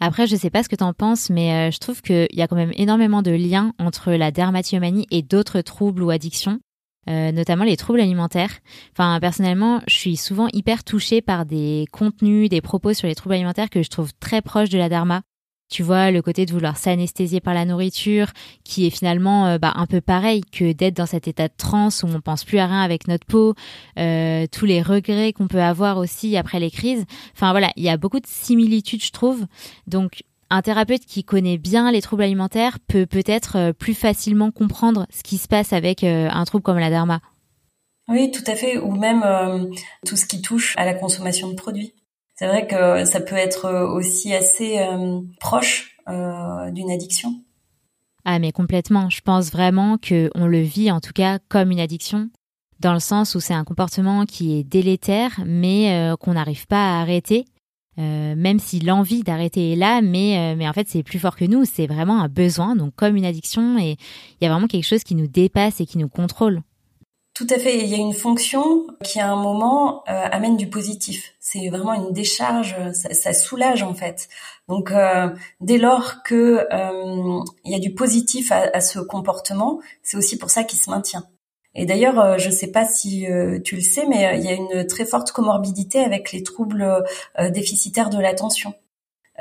Après, 0.00 0.26
je 0.26 0.36
sais 0.36 0.50
pas 0.50 0.62
ce 0.62 0.68
que 0.68 0.76
tu 0.76 0.84
en 0.84 0.92
penses, 0.92 1.30
mais 1.30 1.68
euh, 1.68 1.70
je 1.70 1.78
trouve 1.78 2.02
qu'il 2.02 2.26
y 2.32 2.42
a 2.42 2.48
quand 2.48 2.56
même 2.56 2.72
énormément 2.74 3.22
de 3.22 3.30
liens 3.30 3.72
entre 3.78 4.12
la 4.12 4.30
dermatillomanie 4.30 5.06
et 5.10 5.22
d'autres 5.22 5.60
troubles 5.60 6.02
ou 6.02 6.10
addictions, 6.10 6.60
euh, 7.08 7.32
notamment 7.32 7.64
les 7.64 7.76
troubles 7.76 8.00
alimentaires. 8.00 8.58
Enfin, 8.92 9.18
personnellement, 9.20 9.80
je 9.86 9.94
suis 9.94 10.16
souvent 10.16 10.48
hyper 10.52 10.84
touchée 10.84 11.22
par 11.22 11.46
des 11.46 11.86
contenus, 11.92 12.48
des 12.48 12.60
propos 12.60 12.92
sur 12.92 13.06
les 13.06 13.14
troubles 13.14 13.36
alimentaires 13.36 13.70
que 13.70 13.82
je 13.82 13.90
trouve 13.90 14.12
très 14.18 14.42
proches 14.42 14.70
de 14.70 14.78
la 14.78 14.88
derma. 14.88 15.22
Tu 15.70 15.82
vois, 15.82 16.10
le 16.10 16.20
côté 16.20 16.44
de 16.44 16.52
vouloir 16.52 16.76
s'anesthésier 16.76 17.40
par 17.40 17.54
la 17.54 17.64
nourriture, 17.64 18.28
qui 18.64 18.86
est 18.86 18.90
finalement 18.90 19.46
euh, 19.46 19.58
bah, 19.58 19.72
un 19.76 19.86
peu 19.86 20.00
pareil 20.00 20.42
que 20.42 20.72
d'être 20.72 20.94
dans 20.94 21.06
cet 21.06 21.26
état 21.26 21.48
de 21.48 21.54
transe 21.56 22.02
où 22.02 22.06
on 22.06 22.20
pense 22.20 22.44
plus 22.44 22.58
à 22.58 22.66
rien 22.66 22.82
avec 22.82 23.08
notre 23.08 23.26
peau, 23.26 23.54
euh, 23.98 24.46
tous 24.52 24.66
les 24.66 24.82
regrets 24.82 25.32
qu'on 25.32 25.48
peut 25.48 25.62
avoir 25.62 25.96
aussi 25.96 26.36
après 26.36 26.60
les 26.60 26.70
crises. 26.70 27.04
Enfin 27.34 27.50
voilà, 27.50 27.70
il 27.76 27.82
y 27.82 27.88
a 27.88 27.96
beaucoup 27.96 28.20
de 28.20 28.26
similitudes, 28.26 29.02
je 29.02 29.10
trouve. 29.10 29.46
Donc 29.86 30.22
un 30.50 30.60
thérapeute 30.60 31.06
qui 31.06 31.24
connaît 31.24 31.58
bien 31.58 31.90
les 31.90 32.02
troubles 32.02 32.22
alimentaires 32.22 32.78
peut 32.86 33.06
peut-être 33.06 33.56
euh, 33.56 33.72
plus 33.72 33.94
facilement 33.94 34.50
comprendre 34.50 35.06
ce 35.10 35.22
qui 35.22 35.38
se 35.38 35.48
passe 35.48 35.72
avec 35.72 36.04
un 36.04 36.44
trouble 36.44 36.62
comme 36.62 36.78
la 36.78 36.90
derma. 36.90 37.20
Oui, 38.06 38.30
tout 38.30 38.44
à 38.46 38.54
fait, 38.54 38.76
ou 38.76 38.92
même 38.92 39.24
tout 40.06 40.14
ce 40.14 40.26
qui 40.26 40.42
touche 40.42 40.74
à 40.76 40.84
la 40.84 40.92
consommation 40.92 41.48
de 41.48 41.54
produits. 41.54 41.94
C'est 42.34 42.48
vrai 42.48 42.66
que 42.66 43.04
ça 43.04 43.20
peut 43.20 43.36
être 43.36 43.70
aussi 43.94 44.34
assez 44.34 44.78
euh, 44.78 45.20
proche 45.38 45.96
euh, 46.08 46.70
d'une 46.72 46.90
addiction. 46.90 47.32
Ah 48.24 48.38
mais 48.38 48.50
complètement. 48.50 49.08
Je 49.08 49.20
pense 49.20 49.52
vraiment 49.52 49.98
que 49.98 50.30
on 50.34 50.46
le 50.46 50.60
vit 50.60 50.90
en 50.90 51.00
tout 51.00 51.12
cas 51.12 51.38
comme 51.48 51.70
une 51.70 51.78
addiction, 51.78 52.30
dans 52.80 52.92
le 52.92 52.98
sens 52.98 53.36
où 53.36 53.40
c'est 53.40 53.54
un 53.54 53.64
comportement 53.64 54.24
qui 54.24 54.58
est 54.58 54.64
délétère, 54.64 55.40
mais 55.46 55.92
euh, 55.92 56.16
qu'on 56.16 56.32
n'arrive 56.32 56.66
pas 56.66 56.96
à 56.96 57.00
arrêter. 57.00 57.44
même 57.96 58.58
si 58.58 58.80
l'envie 58.80 59.22
d'arrêter 59.22 59.72
est 59.72 59.76
là, 59.76 60.02
mais 60.02 60.56
mais 60.56 60.68
en 60.68 60.72
fait 60.72 60.88
c'est 60.88 61.04
plus 61.04 61.20
fort 61.20 61.36
que 61.36 61.44
nous, 61.44 61.64
c'est 61.64 61.86
vraiment 61.86 62.20
un 62.20 62.28
besoin, 62.28 62.74
donc 62.74 62.92
comme 62.96 63.14
une 63.14 63.24
addiction, 63.24 63.78
et 63.78 63.96
il 64.40 64.44
y 64.44 64.46
a 64.46 64.50
vraiment 64.50 64.66
quelque 64.66 64.86
chose 64.86 65.04
qui 65.04 65.14
nous 65.14 65.28
dépasse 65.28 65.80
et 65.80 65.86
qui 65.86 65.98
nous 65.98 66.08
contrôle. 66.08 66.62
Tout 67.34 67.48
à 67.50 67.58
fait. 67.58 67.80
Il 67.80 67.88
y 67.88 67.94
a 67.94 67.98
une 67.98 68.14
fonction 68.14 68.86
qui, 69.02 69.18
à 69.18 69.28
un 69.28 69.34
moment, 69.34 70.04
euh, 70.08 70.28
amène 70.30 70.56
du 70.56 70.70
positif. 70.70 71.34
C'est 71.40 71.68
vraiment 71.68 71.92
une 71.92 72.12
décharge. 72.12 72.76
Ça, 72.92 73.32
soulage 73.32 73.82
en 73.82 73.92
fait. 73.92 74.28
Donc, 74.68 74.92
euh, 74.92 75.28
dès 75.60 75.78
lors 75.78 76.22
que 76.22 76.64
euh, 76.72 77.40
il 77.64 77.72
y 77.72 77.74
a 77.74 77.80
du 77.80 77.92
positif 77.92 78.52
à, 78.52 78.80
ce 78.80 79.00
comportement, 79.00 79.80
c'est 80.04 80.16
aussi 80.16 80.38
pour 80.38 80.50
ça 80.50 80.62
qu'il 80.62 80.78
se 80.78 80.90
maintient. 80.90 81.26
Et 81.74 81.86
d'ailleurs, 81.86 82.38
je 82.38 82.46
ne 82.46 82.54
sais 82.54 82.70
pas 82.70 82.86
si 82.86 83.26
tu 83.64 83.74
le 83.74 83.80
sais, 83.82 84.06
mais 84.06 84.38
il 84.38 84.44
y 84.44 84.48
a 84.48 84.52
une 84.52 84.86
très 84.86 85.04
forte 85.04 85.32
comorbidité 85.32 85.98
avec 85.98 86.30
les 86.30 86.44
troubles 86.44 87.04
déficitaires 87.50 88.10
de 88.10 88.18
l'attention. 88.18 88.74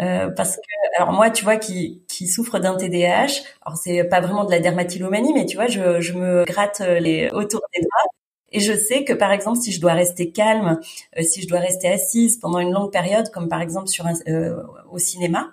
Euh, 0.01 0.29
parce 0.31 0.55
que 0.55 0.97
alors 0.97 1.13
moi 1.13 1.29
tu 1.29 1.43
vois 1.43 1.57
qui 1.57 2.01
qui 2.07 2.25
souffre 2.27 2.57
d'un 2.57 2.75
TDAH 2.75 3.43
alors 3.63 3.77
c'est 3.77 4.03
pas 4.05 4.21
vraiment 4.21 4.43
de 4.43 4.49
la 4.49 4.59
dermatillomanie 4.59 5.33
mais 5.35 5.45
tu 5.45 5.55
vois 5.55 5.67
je 5.67 6.01
je 6.01 6.13
me 6.13 6.43
gratte 6.45 6.79
les 6.79 7.29
autour 7.29 7.61
des 7.75 7.81
bras 7.81 8.03
et 8.51 8.59
je 8.59 8.73
sais 8.73 9.03
que 9.03 9.13
par 9.13 9.31
exemple 9.31 9.59
si 9.59 9.71
je 9.71 9.79
dois 9.79 9.93
rester 9.93 10.31
calme 10.31 10.79
euh, 11.19 11.21
si 11.21 11.43
je 11.43 11.47
dois 11.47 11.59
rester 11.59 11.89
assise 11.89 12.37
pendant 12.37 12.57
une 12.57 12.71
longue 12.71 12.91
période 12.91 13.29
comme 13.29 13.49
par 13.49 13.61
exemple 13.61 13.87
sur 13.87 14.07
un, 14.07 14.13
euh, 14.27 14.63
au 14.91 14.97
cinéma 14.97 15.51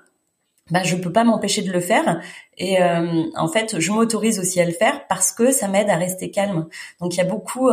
ben 0.70 0.84
je 0.84 0.96
peux 0.96 1.12
pas 1.12 1.24
m'empêcher 1.24 1.62
de 1.62 1.72
le 1.72 1.80
faire. 1.80 2.22
Et 2.56 2.80
euh, 2.80 3.24
en 3.34 3.48
fait 3.48 3.80
je 3.80 3.90
m'autorise 3.90 4.38
aussi 4.38 4.60
à 4.60 4.64
le 4.64 4.70
faire 4.70 5.06
parce 5.08 5.32
que 5.32 5.50
ça 5.50 5.66
m'aide 5.66 5.90
à 5.90 5.96
rester 5.96 6.30
calme. 6.30 6.68
Donc 7.00 7.14
il 7.14 7.18
y 7.18 7.20
a 7.20 7.24
beaucoup 7.24 7.70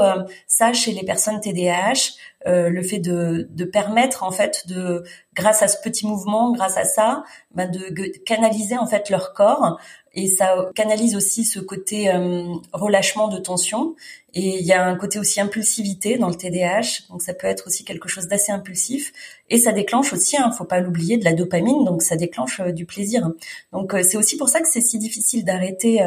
ça 0.47 0.73
chez 0.73 0.93
les 0.93 1.03
personnes 1.03 1.39
TDAH 1.39 2.15
euh, 2.47 2.69
le 2.69 2.81
fait 2.81 2.99
de, 2.99 3.47
de, 3.51 3.65
permettre 3.65 4.23
en 4.23 4.31
fait 4.31 4.67
de 4.67 5.03
grâce 5.35 5.61
à 5.61 5.67
ce 5.67 5.77
petit 5.81 6.07
mouvement, 6.07 6.51
grâce 6.51 6.77
à 6.77 6.85
ça, 6.85 7.23
bah, 7.53 7.67
de, 7.67 7.89
canaliser 8.25 8.77
en 8.77 8.87
fait 8.87 9.09
leur 9.09 9.33
corps 9.33 9.79
et 10.17 10.25
ça 10.25 10.71
canalise 10.73 11.15
aussi 11.15 11.45
ce 11.45 11.59
côté 11.59 12.09
euh, 12.09 12.55
relâchement 12.73 13.27
de 13.27 13.37
tension. 13.37 13.95
Et 14.33 14.59
il 14.59 14.65
y 14.65 14.73
a 14.73 14.83
un 14.83 14.95
côté 14.95 15.19
aussi 15.19 15.39
impulsivité 15.39 16.17
dans 16.17 16.27
le 16.27 16.35
TDAH 16.35 17.07
donc 17.09 17.21
ça 17.21 17.33
peut 17.33 17.47
être 17.47 17.67
aussi 17.67 17.85
quelque 17.85 18.09
chose 18.09 18.27
d'assez 18.27 18.51
impulsif. 18.51 19.13
Et 19.51 19.59
ça 19.59 19.71
déclenche 19.71 20.13
aussi 20.13 20.35
hein, 20.35 20.51
faut 20.51 20.65
pas 20.65 20.79
l'oublier 20.79 21.17
de 21.17 21.23
la 21.23 21.33
dopamine. 21.33 21.85
Donc 21.85 22.01
ça 22.01 22.15
déclenche 22.15 22.59
euh, 22.59 22.71
du 22.71 22.85
plaisir. 22.85 23.29
Donc 23.71 23.95
c'est 24.01 24.17
aussi 24.17 24.37
pour 24.37 24.49
ça 24.49 24.59
que 24.59 24.67
c'est 24.67 24.81
si 24.81 24.97
difficile 24.97 25.45
d'arrêter 25.45 26.01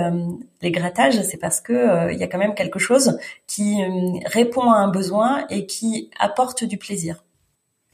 les 0.61 0.73
grattages. 0.73 1.23
C'est 1.23 1.37
parce 1.37 1.61
que 1.61 2.12
il 2.12 2.19
y 2.19 2.25
a 2.25 2.26
quand 2.26 2.38
même 2.38 2.55
quelque 2.55 2.81
chose 2.81 3.17
qui 3.47 3.76
répond 4.26 4.73
à 4.73 4.79
un 4.79 4.88
besoin 4.88 5.47
et 5.50 5.67
qui 5.67 6.11
apporte 6.19 6.64
du 6.64 6.79
plaisir. 6.79 7.25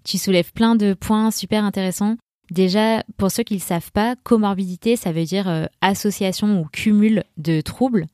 Tu 0.05 0.17
soulèves 0.17 0.53
plein 0.53 0.77
de 0.77 0.95
points 0.95 1.31
super 1.31 1.63
intéressants. 1.63 2.17
Déjà, 2.51 3.03
pour 3.17 3.31
ceux 3.31 3.43
qui 3.43 3.55
ne 3.55 3.59
le 3.59 3.65
savent 3.65 3.91
pas, 3.93 4.15
comorbidité, 4.23 4.97
ça 4.97 5.13
veut 5.13 5.25
dire 5.25 5.49
euh, 5.49 5.67
association 5.81 6.61
ou 6.61 6.67
cumul 6.67 7.25
de 7.37 7.61
troubles. 7.61 8.07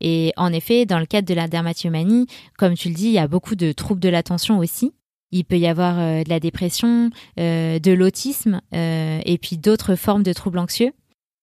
Et 0.00 0.32
en 0.36 0.52
effet, 0.52 0.86
dans 0.86 0.98
le 0.98 1.06
cadre 1.06 1.26
de 1.26 1.34
la 1.34 1.48
dermatillomanie, 1.48 2.26
comme 2.56 2.74
tu 2.74 2.88
le 2.88 2.94
dis, 2.94 3.06
il 3.06 3.12
y 3.12 3.18
a 3.18 3.28
beaucoup 3.28 3.56
de 3.56 3.72
troubles 3.72 4.00
de 4.00 4.08
l'attention 4.08 4.58
aussi. 4.58 4.92
Il 5.32 5.44
peut 5.44 5.58
y 5.58 5.66
avoir 5.66 5.98
euh, 5.98 6.22
de 6.22 6.28
la 6.28 6.38
dépression, 6.38 7.10
euh, 7.40 7.78
de 7.78 7.92
l'autisme 7.92 8.60
et 8.72 9.38
puis 9.40 9.56
d'autres 9.56 9.96
formes 9.96 10.22
de 10.22 10.32
troubles 10.32 10.58
anxieux. 10.58 10.92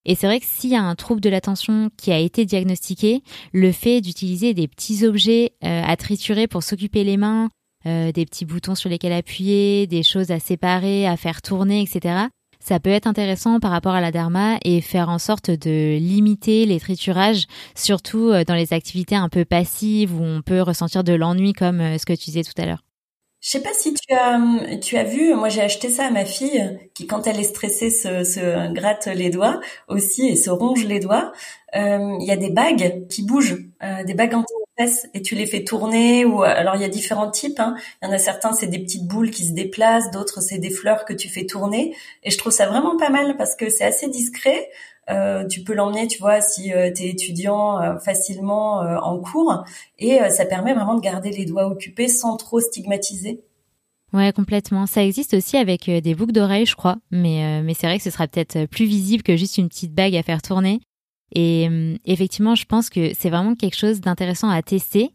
Et 0.07 0.13
c'est 0.13 0.27
vrai 0.27 0.39
que 0.39 0.45
s'il 0.45 0.69
y 0.69 0.75
a 0.75 0.83
un 0.83 0.93
trouble 0.93 1.19
de 1.19 1.29
l'attention 1.29 1.89
qui 1.97 2.11
a 2.11 2.19
été 2.19 2.45
diagnostiqué, 2.45 3.23
le 3.53 3.71
fait 3.71 4.01
d'utiliser 4.01 4.53
des 4.53 4.67
petits 4.67 5.03
objets 5.03 5.53
à 5.61 5.97
triturer 5.97 6.45
pour 6.45 6.61
s'occuper 6.61 7.03
les 7.03 7.17
mains, 7.17 7.49
des 7.85 8.25
petits 8.25 8.45
boutons 8.45 8.75
sur 8.75 8.89
lesquels 8.89 9.13
appuyer, 9.13 9.87
des 9.87 10.03
choses 10.03 10.31
à 10.31 10.39
séparer, 10.39 11.07
à 11.07 11.17
faire 11.17 11.41
tourner, 11.41 11.81
etc 11.81 12.27
ça 12.65 12.79
peut 12.79 12.89
être 12.89 13.05
intéressant 13.05 13.59
par 13.59 13.69
rapport 13.69 13.93
à 13.93 14.01
la 14.01 14.11
derma 14.11 14.57
et 14.63 14.81
faire 14.81 15.09
en 15.09 15.19
sorte 15.19 15.51
de 15.51 15.97
limiter 15.97 16.65
les 16.65 16.79
triturages, 16.79 17.45
surtout 17.75 18.29
euh, 18.29 18.43
dans 18.43 18.55
les 18.55 18.73
activités 18.73 19.15
un 19.15 19.29
peu 19.29 19.45
passives 19.45 20.19
où 20.19 20.23
on 20.23 20.41
peut 20.41 20.61
ressentir 20.61 21.03
de 21.03 21.13
l'ennui 21.13 21.53
comme 21.53 21.79
euh, 21.79 21.97
ce 21.99 22.07
que 22.07 22.13
tu 22.13 22.25
disais 22.25 22.43
tout 22.43 22.59
à 22.59 22.65
l'heure. 22.65 22.83
Je 23.39 23.51
sais 23.51 23.61
pas 23.61 23.73
si 23.73 23.93
tu 23.93 24.11
as 24.11 24.39
tu 24.81 24.97
as 24.97 25.03
vu, 25.03 25.35
moi 25.35 25.49
j'ai 25.49 25.61
acheté 25.61 25.89
ça 25.89 26.07
à 26.07 26.09
ma 26.09 26.25
fille 26.25 26.79
qui 26.95 27.05
quand 27.05 27.27
elle 27.27 27.39
est 27.39 27.43
stressée 27.43 27.91
se, 27.91 28.73
gratte 28.73 29.05
les 29.05 29.29
doigts 29.29 29.59
aussi 29.87 30.27
et 30.27 30.35
se 30.35 30.49
ronge 30.49 30.83
les 30.85 30.99
doigts. 30.99 31.31
Euh, 31.75 32.17
il 32.19 32.25
y 32.25 32.31
a 32.31 32.37
des 32.37 32.49
bagues 32.49 33.07
qui 33.07 33.23
bougent, 33.23 33.67
euh, 33.83 34.03
des 34.03 34.15
bagues 34.15 34.33
anti 34.33 34.53
et 35.13 35.21
tu 35.21 35.35
les 35.35 35.45
fais 35.45 35.63
tourner 35.63 36.25
ou 36.25 36.43
alors 36.43 36.75
il 36.75 36.81
y 36.81 36.85
a 36.85 36.89
différents 36.89 37.31
types. 37.31 37.59
Hein. 37.59 37.75
Il 38.01 38.07
y 38.07 38.11
en 38.11 38.13
a 38.13 38.17
certains 38.17 38.51
c'est 38.51 38.67
des 38.67 38.79
petites 38.79 39.07
boules 39.07 39.31
qui 39.31 39.45
se 39.45 39.53
déplacent, 39.53 40.11
d'autres 40.11 40.41
c'est 40.41 40.57
des 40.57 40.69
fleurs 40.69 41.05
que 41.05 41.13
tu 41.13 41.29
fais 41.29 41.45
tourner 41.45 41.95
et 42.23 42.31
je 42.31 42.37
trouve 42.37 42.51
ça 42.51 42.67
vraiment 42.67 42.97
pas 42.97 43.09
mal 43.09 43.37
parce 43.37 43.55
que 43.55 43.69
c'est 43.69 43.85
assez 43.85 44.09
discret. 44.09 44.69
Euh, 45.09 45.45
tu 45.47 45.61
peux 45.61 45.73
l'emmener, 45.73 46.07
tu 46.07 46.17
vois, 46.19 46.41
si 46.41 46.73
euh, 46.73 46.91
tu 46.91 47.03
étudiant 47.03 47.79
euh, 47.79 47.99
facilement 47.99 48.79
en 48.79 49.19
cours 49.19 49.63
et 49.99 50.19
ça 50.29 50.45
permet 50.45 50.73
vraiment 50.73 50.95
de 50.95 51.01
garder 51.01 51.31
les 51.31 51.45
doigts 51.45 51.67
occupés 51.67 52.07
sans 52.07 52.37
trop 52.37 52.59
stigmatiser. 52.59 53.43
Ouais, 54.13 54.31
complètement. 54.31 54.85
Ça 54.87 55.03
existe 55.03 55.33
aussi 55.33 55.57
avec 55.57 55.89
des 55.89 56.15
boucles 56.15 56.31
d'oreilles, 56.31 56.65
je 56.65 56.75
crois, 56.75 56.97
mais 57.11 57.61
mais 57.63 57.73
c'est 57.73 57.87
vrai 57.87 57.97
que 57.97 58.03
ce 58.03 58.11
sera 58.11 58.27
peut-être 58.27 58.65
plus 58.65 58.85
visible 58.85 59.23
que 59.23 59.35
juste 59.35 59.57
une 59.57 59.67
petite 59.67 59.93
bague 59.93 60.15
à 60.15 60.23
faire 60.23 60.41
tourner. 60.41 60.79
Et 61.33 61.67
effectivement, 62.05 62.55
je 62.55 62.65
pense 62.65 62.89
que 62.89 63.11
c'est 63.13 63.29
vraiment 63.29 63.55
quelque 63.55 63.77
chose 63.77 63.99
d'intéressant 63.99 64.49
à 64.49 64.61
tester. 64.61 65.11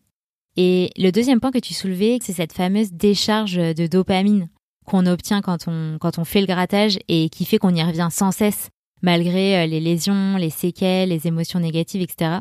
Et 0.56 0.90
le 0.96 1.10
deuxième 1.10 1.40
point 1.40 1.52
que 1.52 1.58
tu 1.58 1.72
soulevais, 1.72 2.18
c'est 2.20 2.32
cette 2.32 2.52
fameuse 2.52 2.92
décharge 2.92 3.54
de 3.54 3.86
dopamine 3.86 4.48
qu'on 4.84 5.06
obtient 5.06 5.40
quand 5.40 5.68
on 5.68 5.98
quand 6.00 6.18
on 6.18 6.24
fait 6.24 6.40
le 6.40 6.46
grattage 6.46 6.98
et 7.08 7.28
qui 7.28 7.44
fait 7.44 7.58
qu'on 7.58 7.74
y 7.74 7.82
revient 7.82 8.08
sans 8.10 8.32
cesse 8.32 8.70
malgré 9.02 9.58
euh, 9.58 9.66
les 9.66 9.80
lésions, 9.80 10.36
les 10.36 10.50
séquelles, 10.50 11.10
les 11.10 11.26
émotions 11.26 11.60
négatives, 11.60 12.02
etc. 12.02 12.38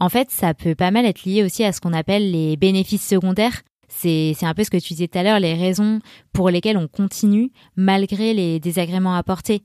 En 0.00 0.08
fait, 0.08 0.30
ça 0.30 0.54
peut 0.54 0.74
pas 0.74 0.90
mal 0.90 1.04
être 1.06 1.24
lié 1.24 1.42
aussi 1.42 1.64
à 1.64 1.72
ce 1.72 1.80
qu'on 1.80 1.92
appelle 1.92 2.32
les 2.32 2.56
bénéfices 2.56 3.06
secondaires. 3.06 3.62
C'est, 3.88 4.34
un 4.42 4.54
peu 4.54 4.64
ce 4.64 4.70
que 4.70 4.78
tu 4.78 4.94
disais 4.94 5.06
tout 5.06 5.18
à 5.18 5.22
l'heure, 5.22 5.38
les 5.38 5.54
raisons 5.54 6.00
pour 6.32 6.48
lesquelles 6.48 6.78
on 6.78 6.88
continue 6.88 7.52
malgré 7.76 8.32
les 8.32 8.58
désagréments 8.58 9.14
apportés. 9.14 9.62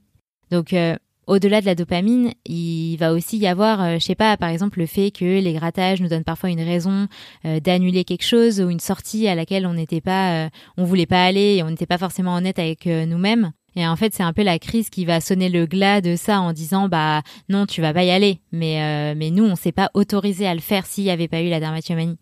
Donc, 0.51 0.73
euh, 0.73 0.95
au-delà 1.27 1.61
de 1.61 1.65
la 1.65 1.75
dopamine, 1.75 2.31
il 2.45 2.97
va 2.97 3.13
aussi 3.13 3.37
y 3.37 3.47
avoir, 3.47 3.81
euh, 3.81 3.93
je 3.95 4.03
sais 4.05 4.15
pas, 4.15 4.37
par 4.37 4.49
exemple 4.49 4.79
le 4.79 4.85
fait 4.85 5.11
que 5.11 5.39
les 5.39 5.53
grattages 5.53 6.01
nous 6.01 6.07
donnent 6.07 6.23
parfois 6.23 6.49
une 6.49 6.61
raison 6.61 7.07
d'annuler 7.43 8.03
quelque 8.03 8.25
chose 8.25 8.59
ou 8.59 8.69
une 8.69 8.79
sortie 8.79 9.27
à 9.27 9.35
laquelle 9.35 9.65
on 9.65 9.73
n'était 9.73 10.01
pas, 10.01 10.49
on 10.77 10.83
voulait 10.83 11.05
pas 11.05 11.23
aller 11.23 11.55
et 11.55 11.63
on 11.63 11.69
n'était 11.69 11.85
pas 11.85 11.97
forcément 11.97 12.35
honnête 12.35 12.59
avec 12.59 12.85
nous-mêmes. 12.85 13.51
Et 13.77 13.85
en 13.85 13.95
fait, 13.95 14.11
c'est 14.15 14.23
un 14.23 14.33
peu 14.33 14.41
la 14.41 14.57
crise 14.57 14.89
qui 14.89 15.05
va 15.05 15.21
sonner 15.21 15.49
le 15.49 15.67
glas 15.67 16.01
de 16.01 16.15
ça 16.15 16.41
en 16.41 16.51
disant 16.51 16.89
bah 16.89 17.21
non, 17.47 17.67
tu 17.67 17.79
vas 17.79 17.93
pas 17.93 18.03
y 18.03 18.09
aller. 18.09 18.39
Mais 18.51 18.81
euh, 18.81 19.13
mais 19.15 19.29
nous, 19.29 19.43
on 19.43 19.55
s'est 19.55 19.71
pas 19.71 19.91
autorisé 19.93 20.47
à 20.47 20.55
le 20.55 20.61
faire 20.61 20.87
s'il 20.87 21.03
y 21.03 21.11
avait 21.11 21.27
pas 21.27 21.43
eu 21.43 21.49
la 21.49 21.59
dermatomanie. 21.59 22.17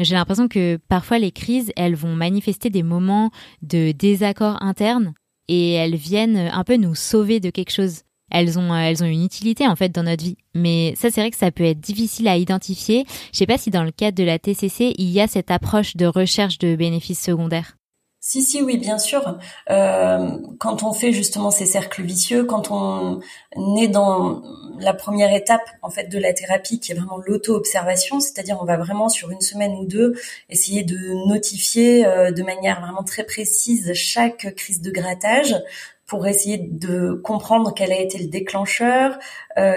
J'ai 0.00 0.16
l'impression 0.16 0.48
que 0.48 0.78
parfois 0.88 1.20
les 1.20 1.30
crises, 1.30 1.72
elles 1.76 1.94
vont 1.94 2.16
manifester 2.16 2.70
des 2.70 2.82
moments 2.82 3.30
de 3.62 3.92
désaccord 3.92 4.60
interne 4.62 5.14
et 5.46 5.74
elles 5.74 5.94
viennent 5.94 6.50
un 6.52 6.64
peu 6.64 6.76
nous 6.76 6.96
sauver 6.96 7.38
de 7.38 7.50
quelque 7.50 7.72
chose. 7.72 8.02
Elles 8.30 8.58
ont, 8.58 8.74
elles 8.74 9.02
ont 9.02 9.06
une 9.06 9.24
utilité 9.24 9.66
en 9.66 9.76
fait 9.76 9.90
dans 9.90 10.02
notre 10.02 10.22
vie. 10.22 10.36
Mais 10.54 10.94
ça, 10.96 11.10
c'est 11.10 11.20
vrai 11.20 11.30
que 11.30 11.36
ça 11.36 11.50
peut 11.50 11.64
être 11.64 11.80
difficile 11.80 12.28
à 12.28 12.36
identifier. 12.36 13.04
Je 13.32 13.38
sais 13.38 13.46
pas 13.46 13.58
si 13.58 13.70
dans 13.70 13.84
le 13.84 13.90
cadre 13.90 14.16
de 14.16 14.24
la 14.24 14.38
TCC, 14.38 14.94
il 14.98 15.10
y 15.10 15.20
a 15.20 15.26
cette 15.26 15.50
approche 15.50 15.96
de 15.96 16.06
recherche 16.06 16.58
de 16.58 16.76
bénéfices 16.76 17.20
secondaires. 17.22 17.76
Si, 18.22 18.42
si, 18.42 18.60
oui, 18.62 18.76
bien 18.76 18.98
sûr. 18.98 19.38
Euh, 19.70 20.36
quand 20.58 20.82
on 20.82 20.92
fait 20.92 21.10
justement 21.10 21.50
ces 21.50 21.64
cercles 21.64 22.02
vicieux, 22.02 22.44
quand 22.44 22.70
on 22.70 23.20
est 23.78 23.88
dans 23.88 24.42
la 24.78 24.92
première 24.92 25.34
étape 25.34 25.62
en 25.80 25.88
fait 25.88 26.04
de 26.04 26.18
la 26.18 26.34
thérapie, 26.34 26.80
qui 26.80 26.92
est 26.92 26.94
vraiment 26.94 27.16
l'auto-observation, 27.16 28.20
c'est-à-dire 28.20 28.58
on 28.60 28.66
va 28.66 28.76
vraiment 28.76 29.08
sur 29.08 29.30
une 29.30 29.40
semaine 29.40 29.72
ou 29.72 29.86
deux 29.86 30.20
essayer 30.50 30.82
de 30.82 31.26
notifier 31.28 32.04
euh, 32.06 32.30
de 32.30 32.42
manière 32.42 32.82
vraiment 32.82 33.04
très 33.04 33.24
précise 33.24 33.90
chaque 33.94 34.54
crise 34.54 34.82
de 34.82 34.90
grattage 34.90 35.56
pour 36.10 36.26
essayer 36.26 36.58
de 36.58 37.12
comprendre 37.22 37.72
quel 37.72 37.92
a 37.92 38.00
été 38.00 38.18
le 38.18 38.26
déclencheur, 38.26 39.16
euh, 39.60 39.74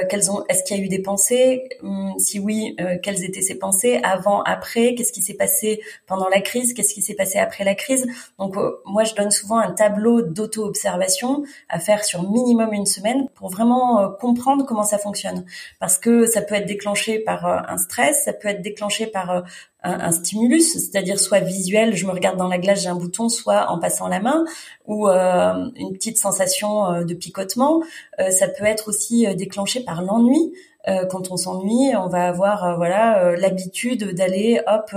est-ce 0.49 0.63
qu'il 0.63 0.77
y 0.77 0.79
a 0.79 0.83
eu 0.83 0.87
des 0.87 1.01
pensées, 1.01 1.63
hum, 1.81 2.13
si 2.17 2.39
oui, 2.39 2.75
euh, 2.79 2.97
quelles 3.01 3.23
étaient 3.23 3.41
ces 3.41 3.55
pensées? 3.59 3.99
Avant, 4.03 4.41
après, 4.43 4.95
qu'est-ce 4.95 5.11
qui 5.11 5.21
s'est 5.21 5.33
passé 5.33 5.81
pendant 6.07 6.29
la 6.29 6.39
crise, 6.39 6.73
qu'est-ce 6.73 6.93
qui 6.93 7.01
s'est 7.01 7.15
passé 7.15 7.37
après 7.37 7.65
la 7.65 7.75
crise? 7.75 8.07
Donc 8.39 8.55
euh, 8.55 8.71
moi, 8.85 9.03
je 9.03 9.13
donne 9.13 9.31
souvent 9.31 9.57
un 9.57 9.71
tableau 9.71 10.21
d'auto-observation 10.21 11.43
à 11.67 11.79
faire 11.79 12.05
sur 12.05 12.23
minimum 12.31 12.71
une 12.73 12.85
semaine 12.85 13.27
pour 13.35 13.49
vraiment 13.49 14.09
comprendre 14.19 14.65
comment 14.65 14.83
ça 14.83 14.97
fonctionne, 14.97 15.45
parce 15.79 15.97
que 15.97 16.25
ça 16.25 16.41
peut 16.41 16.55
être 16.55 16.65
déclenché 16.65 17.19
par 17.19 17.45
un 17.45 17.77
stress, 17.77 18.23
ça 18.23 18.33
peut 18.33 18.47
être 18.47 18.61
déclenché 18.61 19.07
par 19.07 19.43
un, 19.83 20.11
stimulus, 20.11 20.73
c'est-à-dire 20.73 21.19
soit 21.19 21.41
visuel, 21.41 21.95
je 21.95 22.05
me 22.05 22.11
regarde 22.11 22.37
dans 22.37 22.47
la 22.47 22.57
glace, 22.57 22.81
j'ai 22.83 22.87
un 22.87 22.95
bouton, 22.95 23.27
soit 23.27 23.69
en 23.69 23.79
passant 23.79 24.07
la 24.07 24.21
main, 24.21 24.45
ou 24.85 25.07
une 25.07 25.93
petite 25.93 26.17
sensation 26.17 27.03
de 27.03 27.13
picotement. 27.13 27.83
Ça 28.29 28.47
peut 28.47 28.63
être 28.63 28.87
aussi 28.87 29.27
déclenché 29.35 29.72
par 29.81 30.01
l'ennui. 30.01 30.53
Euh, 30.87 31.05
quand 31.05 31.31
on 31.31 31.37
s'ennuie, 31.37 31.95
on 31.95 32.07
va 32.07 32.27
avoir 32.27 32.65
euh, 32.65 32.75
voilà 32.75 33.23
euh, 33.23 33.35
l'habitude 33.37 34.13
d'aller 34.13 34.59
hop 34.67 34.91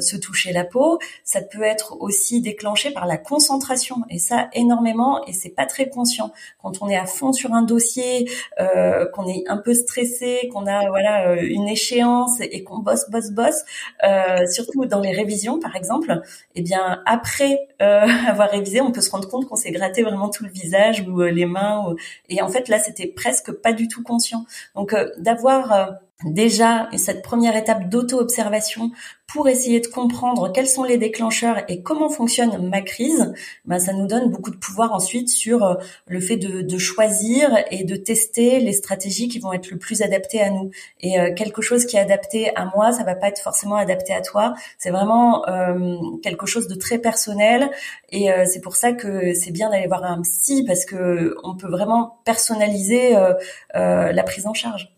se 0.00 0.16
toucher 0.16 0.52
la 0.52 0.64
peau. 0.64 0.98
Ça 1.24 1.40
peut 1.42 1.62
être 1.62 1.96
aussi 2.00 2.40
déclenché 2.40 2.90
par 2.90 3.06
la 3.06 3.16
concentration 3.16 3.96
et 4.10 4.18
ça 4.18 4.48
énormément 4.52 5.24
et 5.26 5.32
c'est 5.32 5.50
pas 5.50 5.66
très 5.66 5.88
conscient. 5.88 6.32
Quand 6.62 6.82
on 6.82 6.88
est 6.88 6.96
à 6.96 7.06
fond 7.06 7.32
sur 7.32 7.52
un 7.52 7.62
dossier, 7.62 8.28
qu'on 8.58 9.26
est 9.26 9.44
un 9.48 9.56
peu 9.56 9.74
stressé, 9.74 10.48
qu'on 10.52 10.66
a 10.66 10.88
voilà 10.88 11.40
une 11.42 11.68
échéance 11.68 12.40
et 12.40 12.62
qu'on 12.64 12.78
bosse 12.78 13.08
bosse 13.10 13.30
bosse, 13.30 13.64
surtout 14.50 14.84
dans 14.86 15.00
les 15.00 15.12
révisions 15.12 15.58
par 15.58 15.76
exemple, 15.76 16.20
eh 16.54 16.62
bien 16.62 17.02
après 17.06 17.68
avoir 17.78 18.50
révisé, 18.50 18.80
on 18.80 18.92
peut 18.92 19.00
se 19.00 19.10
rendre 19.10 19.28
compte 19.28 19.48
qu'on 19.48 19.56
s'est 19.56 19.72
gratté 19.72 20.02
vraiment 20.02 20.28
tout 20.28 20.44
le 20.44 20.50
visage 20.50 21.04
ou 21.06 21.22
les 21.22 21.46
mains 21.46 21.94
et 22.28 22.42
en 22.42 22.48
fait 22.48 22.68
là 22.68 22.78
c'était 22.78 23.06
presque 23.06 23.52
pas 23.52 23.72
du 23.72 23.88
tout 23.88 24.02
conscient. 24.02 24.44
Donc 24.74 24.94
d'avoir 25.18 25.72
euh, 25.72 25.86
déjà 26.24 26.88
cette 26.96 27.22
première 27.22 27.56
étape 27.56 27.88
d'auto-observation 27.88 28.90
pour 29.32 29.48
essayer 29.48 29.80
de 29.80 29.86
comprendre 29.86 30.52
quels 30.52 30.66
sont 30.66 30.84
les 30.84 30.98
déclencheurs 30.98 31.62
et 31.68 31.82
comment 31.82 32.10
fonctionne 32.10 32.68
ma 32.68 32.82
crise, 32.82 33.32
ben 33.64 33.78
ça 33.78 33.94
nous 33.94 34.06
donne 34.06 34.30
beaucoup 34.30 34.50
de 34.50 34.56
pouvoir 34.56 34.92
ensuite 34.92 35.30
sur 35.30 35.64
euh, 35.64 35.74
le 36.06 36.20
fait 36.20 36.36
de, 36.36 36.78
choisir 36.78 37.50
et 37.70 37.84
de 37.84 37.96
tester 37.96 38.60
les 38.60 38.72
stratégies 38.72 39.28
qui 39.28 39.38
vont 39.38 39.52
être 39.52 39.70
le 39.70 39.78
plus 39.78 40.02
adaptées 40.02 40.42
à 40.42 40.50
nous. 40.50 40.70
Et 41.00 41.18
euh, 41.18 41.32
quelque 41.32 41.62
chose 41.62 41.86
qui 41.86 41.96
est 41.96 42.00
adapté 42.00 42.54
à 42.56 42.70
moi, 42.76 42.92
ça 42.92 43.04
va 43.04 43.14
pas 43.14 43.28
être 43.28 43.40
forcément 43.40 43.76
adapté 43.76 44.12
à 44.12 44.20
toi. 44.20 44.54
C'est 44.78 44.90
vraiment 44.90 45.44
quelque 46.22 46.46
chose 46.46 46.68
de 46.68 46.74
très 46.74 46.98
personnel 46.98 47.70
et 48.10 48.28
c'est 48.46 48.60
pour 48.60 48.76
ça 48.76 48.92
que 48.92 49.32
c'est 49.34 49.50
bien 49.50 49.70
d'aller 49.70 49.86
voir 49.86 50.04
un 50.04 50.20
psy 50.22 50.64
parce 50.66 50.84
que 50.84 51.36
on 51.42 51.56
peut 51.56 51.68
vraiment 51.68 52.18
personnaliser 52.24 53.16
la 53.74 54.22
prise 54.24 54.46
en 54.46 54.54
charge. 54.54 54.92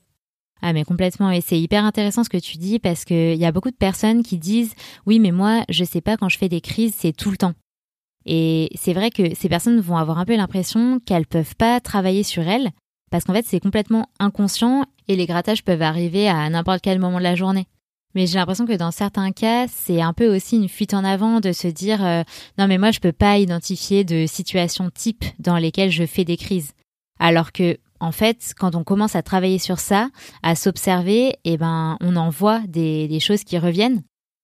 Ah 0.62 0.72
mais 0.72 0.84
complètement 0.84 1.30
et 1.30 1.40
c'est 1.40 1.60
hyper 1.60 1.84
intéressant 1.84 2.24
ce 2.24 2.30
que 2.30 2.38
tu 2.38 2.56
dis 2.56 2.78
parce 2.78 3.04
qu'il 3.04 3.36
y 3.36 3.44
a 3.44 3.52
beaucoup 3.52 3.70
de 3.70 3.76
personnes 3.76 4.22
qui 4.22 4.38
disent 4.38 4.74
oui 5.04 5.18
mais 5.18 5.32
moi 5.32 5.64
je 5.68 5.84
sais 5.84 6.00
pas 6.00 6.16
quand 6.16 6.28
je 6.28 6.38
fais 6.38 6.48
des 6.48 6.60
crises 6.60 6.94
c'est 6.96 7.12
tout 7.12 7.30
le 7.30 7.36
temps. 7.36 7.54
Et 8.26 8.70
c'est 8.74 8.94
vrai 8.94 9.10
que 9.10 9.34
ces 9.34 9.50
personnes 9.50 9.80
vont 9.80 9.98
avoir 9.98 10.18
un 10.18 10.24
peu 10.24 10.36
l'impression 10.36 11.00
qu'elles 11.00 11.26
peuvent 11.26 11.56
pas 11.56 11.80
travailler 11.80 12.22
sur 12.22 12.48
elles 12.48 12.70
parce 13.10 13.24
qu'en 13.24 13.34
fait 13.34 13.44
c'est 13.46 13.60
complètement 13.60 14.08
inconscient 14.18 14.86
et 15.08 15.16
les 15.16 15.26
grattages 15.26 15.64
peuvent 15.64 15.82
arriver 15.82 16.28
à 16.28 16.48
n'importe 16.48 16.80
quel 16.80 16.98
moment 16.98 17.18
de 17.18 17.24
la 17.24 17.34
journée. 17.34 17.66
Mais 18.14 18.26
j'ai 18.26 18.38
l'impression 18.38 18.64
que 18.64 18.76
dans 18.76 18.92
certains 18.92 19.32
cas, 19.32 19.66
c'est 19.68 20.00
un 20.00 20.12
peu 20.12 20.34
aussi 20.34 20.56
une 20.56 20.68
fuite 20.68 20.94
en 20.94 21.04
avant 21.04 21.40
de 21.40 21.52
se 21.52 21.66
dire 21.66 22.04
euh, 22.04 22.22
non 22.58 22.68
mais 22.68 22.78
moi 22.78 22.90
je 22.90 23.00
peux 23.00 23.12
pas 23.12 23.38
identifier 23.38 24.04
de 24.04 24.26
situations 24.26 24.88
type 24.90 25.24
dans 25.40 25.58
lesquelles 25.58 25.90
je 25.90 26.06
fais 26.06 26.24
des 26.24 26.36
crises. 26.36 26.72
Alors 27.18 27.52
que 27.52 27.78
en 28.04 28.12
fait, 28.12 28.52
quand 28.58 28.74
on 28.74 28.84
commence 28.84 29.16
à 29.16 29.22
travailler 29.22 29.58
sur 29.58 29.78
ça, 29.78 30.10
à 30.42 30.54
s'observer, 30.54 31.36
eh 31.44 31.56
ben, 31.56 31.96
on 32.02 32.16
en 32.16 32.28
voit 32.28 32.60
des, 32.68 33.18
choses 33.18 33.44
qui 33.44 33.56
reviennent. 33.58 34.02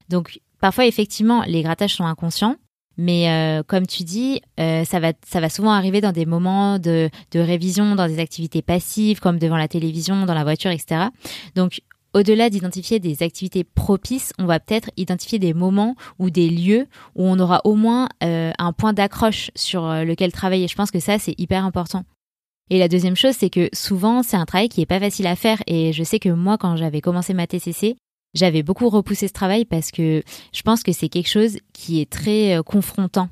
Donc, 0.08 0.40
parfois, 0.60 0.86
effectivement, 0.86 1.42
les 1.46 1.62
grattages 1.62 1.94
sont 1.94 2.06
inconscients. 2.06 2.56
Mais 2.96 3.30
euh, 3.30 3.62
comme 3.62 3.86
tu 3.86 4.02
dis, 4.02 4.40
euh, 4.58 4.84
ça 4.84 4.98
va 4.98 5.12
ça 5.26 5.40
va 5.40 5.48
souvent 5.48 5.70
arriver 5.70 6.00
dans 6.00 6.12
des 6.12 6.26
moments 6.26 6.78
de, 6.78 7.10
révision, 7.34 7.94
dans 7.94 8.06
des 8.06 8.18
activités 8.18 8.62
passives 8.62 9.20
comme 9.20 9.38
devant 9.38 9.56
la 9.56 9.68
télévision, 9.68 10.26
dans 10.26 10.34
la 10.34 10.42
voiture, 10.42 10.70
etc. 10.70 11.06
Donc 11.54 11.80
au-delà 12.12 12.50
d'identifier 12.50 12.98
des 12.98 13.22
activités 13.22 13.64
propices, 13.64 14.32
on 14.38 14.44
va 14.44 14.58
peut-être 14.58 14.90
identifier 14.96 15.38
des 15.38 15.54
moments 15.54 15.94
ou 16.18 16.28
des 16.28 16.50
lieux 16.50 16.88
où 17.14 17.24
on 17.26 17.38
aura 17.38 17.60
au 17.64 17.74
moins 17.74 18.08
euh, 18.22 18.52
un 18.58 18.72
point 18.72 18.92
d'accroche 18.92 19.50
sur 19.54 19.82
lequel 20.04 20.32
travailler. 20.32 20.68
Je 20.68 20.74
pense 20.74 20.90
que 20.90 21.00
ça, 21.00 21.18
c'est 21.18 21.38
hyper 21.38 21.64
important. 21.64 22.04
Et 22.70 22.78
la 22.78 22.88
deuxième 22.88 23.16
chose, 23.16 23.34
c'est 23.36 23.50
que 23.50 23.68
souvent, 23.72 24.22
c'est 24.22 24.36
un 24.36 24.46
travail 24.46 24.68
qui 24.68 24.80
est 24.80 24.86
pas 24.86 25.00
facile 25.00 25.26
à 25.26 25.34
faire. 25.34 25.60
Et 25.66 25.92
je 25.92 26.04
sais 26.04 26.20
que 26.20 26.28
moi, 26.28 26.56
quand 26.56 26.76
j'avais 26.76 27.00
commencé 27.00 27.34
ma 27.34 27.48
TCC, 27.48 27.96
j'avais 28.32 28.62
beaucoup 28.62 28.88
repoussé 28.88 29.26
ce 29.26 29.32
travail 29.32 29.64
parce 29.64 29.90
que 29.90 30.22
je 30.52 30.62
pense 30.62 30.84
que 30.84 30.92
c'est 30.92 31.08
quelque 31.08 31.28
chose 31.28 31.58
qui 31.72 32.00
est 32.00 32.10
très 32.10 32.56
euh, 32.56 32.62
confrontant 32.62 33.28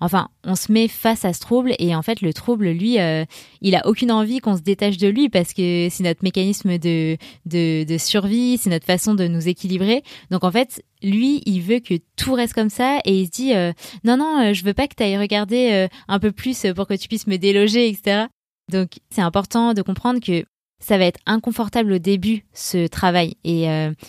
Enfin, 0.00 0.28
on 0.42 0.56
se 0.56 0.72
met 0.72 0.88
face 0.88 1.24
à 1.24 1.32
ce 1.32 1.40
trouble 1.40 1.72
et 1.78 1.94
en 1.94 2.02
fait, 2.02 2.20
le 2.20 2.34
trouble, 2.34 2.68
lui, 2.68 2.98
euh, 2.98 3.24
il 3.62 3.76
a 3.76 3.86
aucune 3.86 4.10
envie 4.10 4.40
qu'on 4.40 4.56
se 4.56 4.60
détache 4.60 4.98
de 4.98 5.06
lui 5.06 5.30
parce 5.30 5.54
que 5.54 5.86
c'est 5.88 6.02
notre 6.02 6.24
mécanisme 6.24 6.78
de, 6.78 7.16
de, 7.46 7.96
survie, 7.96 8.58
c'est 8.58 8.70
notre 8.70 8.84
façon 8.84 9.14
de 9.14 9.28
nous 9.28 9.48
équilibrer. 9.48 10.02
Donc 10.30 10.42
en 10.42 10.50
fait, 10.50 10.82
lui, 11.02 11.42
il 11.46 11.60
veut 11.60 11.78
que 11.78 11.94
tout 12.16 12.34
reste 12.34 12.54
comme 12.54 12.70
ça 12.70 12.98
et 13.04 13.20
il 13.20 13.26
se 13.26 13.30
dit 13.30 13.54
euh, 13.54 13.72
non 14.02 14.16
non, 14.16 14.52
je 14.52 14.64
veux 14.64 14.74
pas 14.74 14.88
que 14.88 14.96
tu 14.96 15.04
ailles 15.04 15.16
regarder 15.16 15.86
un 16.08 16.18
peu 16.18 16.32
plus 16.32 16.66
pour 16.74 16.88
que 16.88 16.94
tu 16.94 17.06
puisses 17.06 17.28
me 17.28 17.38
déloger, 17.38 17.88
etc. 17.88 18.26
Donc 18.70 18.98
c'est 19.10 19.22
important 19.22 19.74
de 19.74 19.82
comprendre 19.82 20.20
que 20.20 20.44
ça 20.82 20.98
va 20.98 21.04
être 21.04 21.20
inconfortable 21.26 21.92
au 21.92 21.98
début 21.98 22.44
ce 22.52 22.86
travail 22.86 23.36
et, 23.44 23.64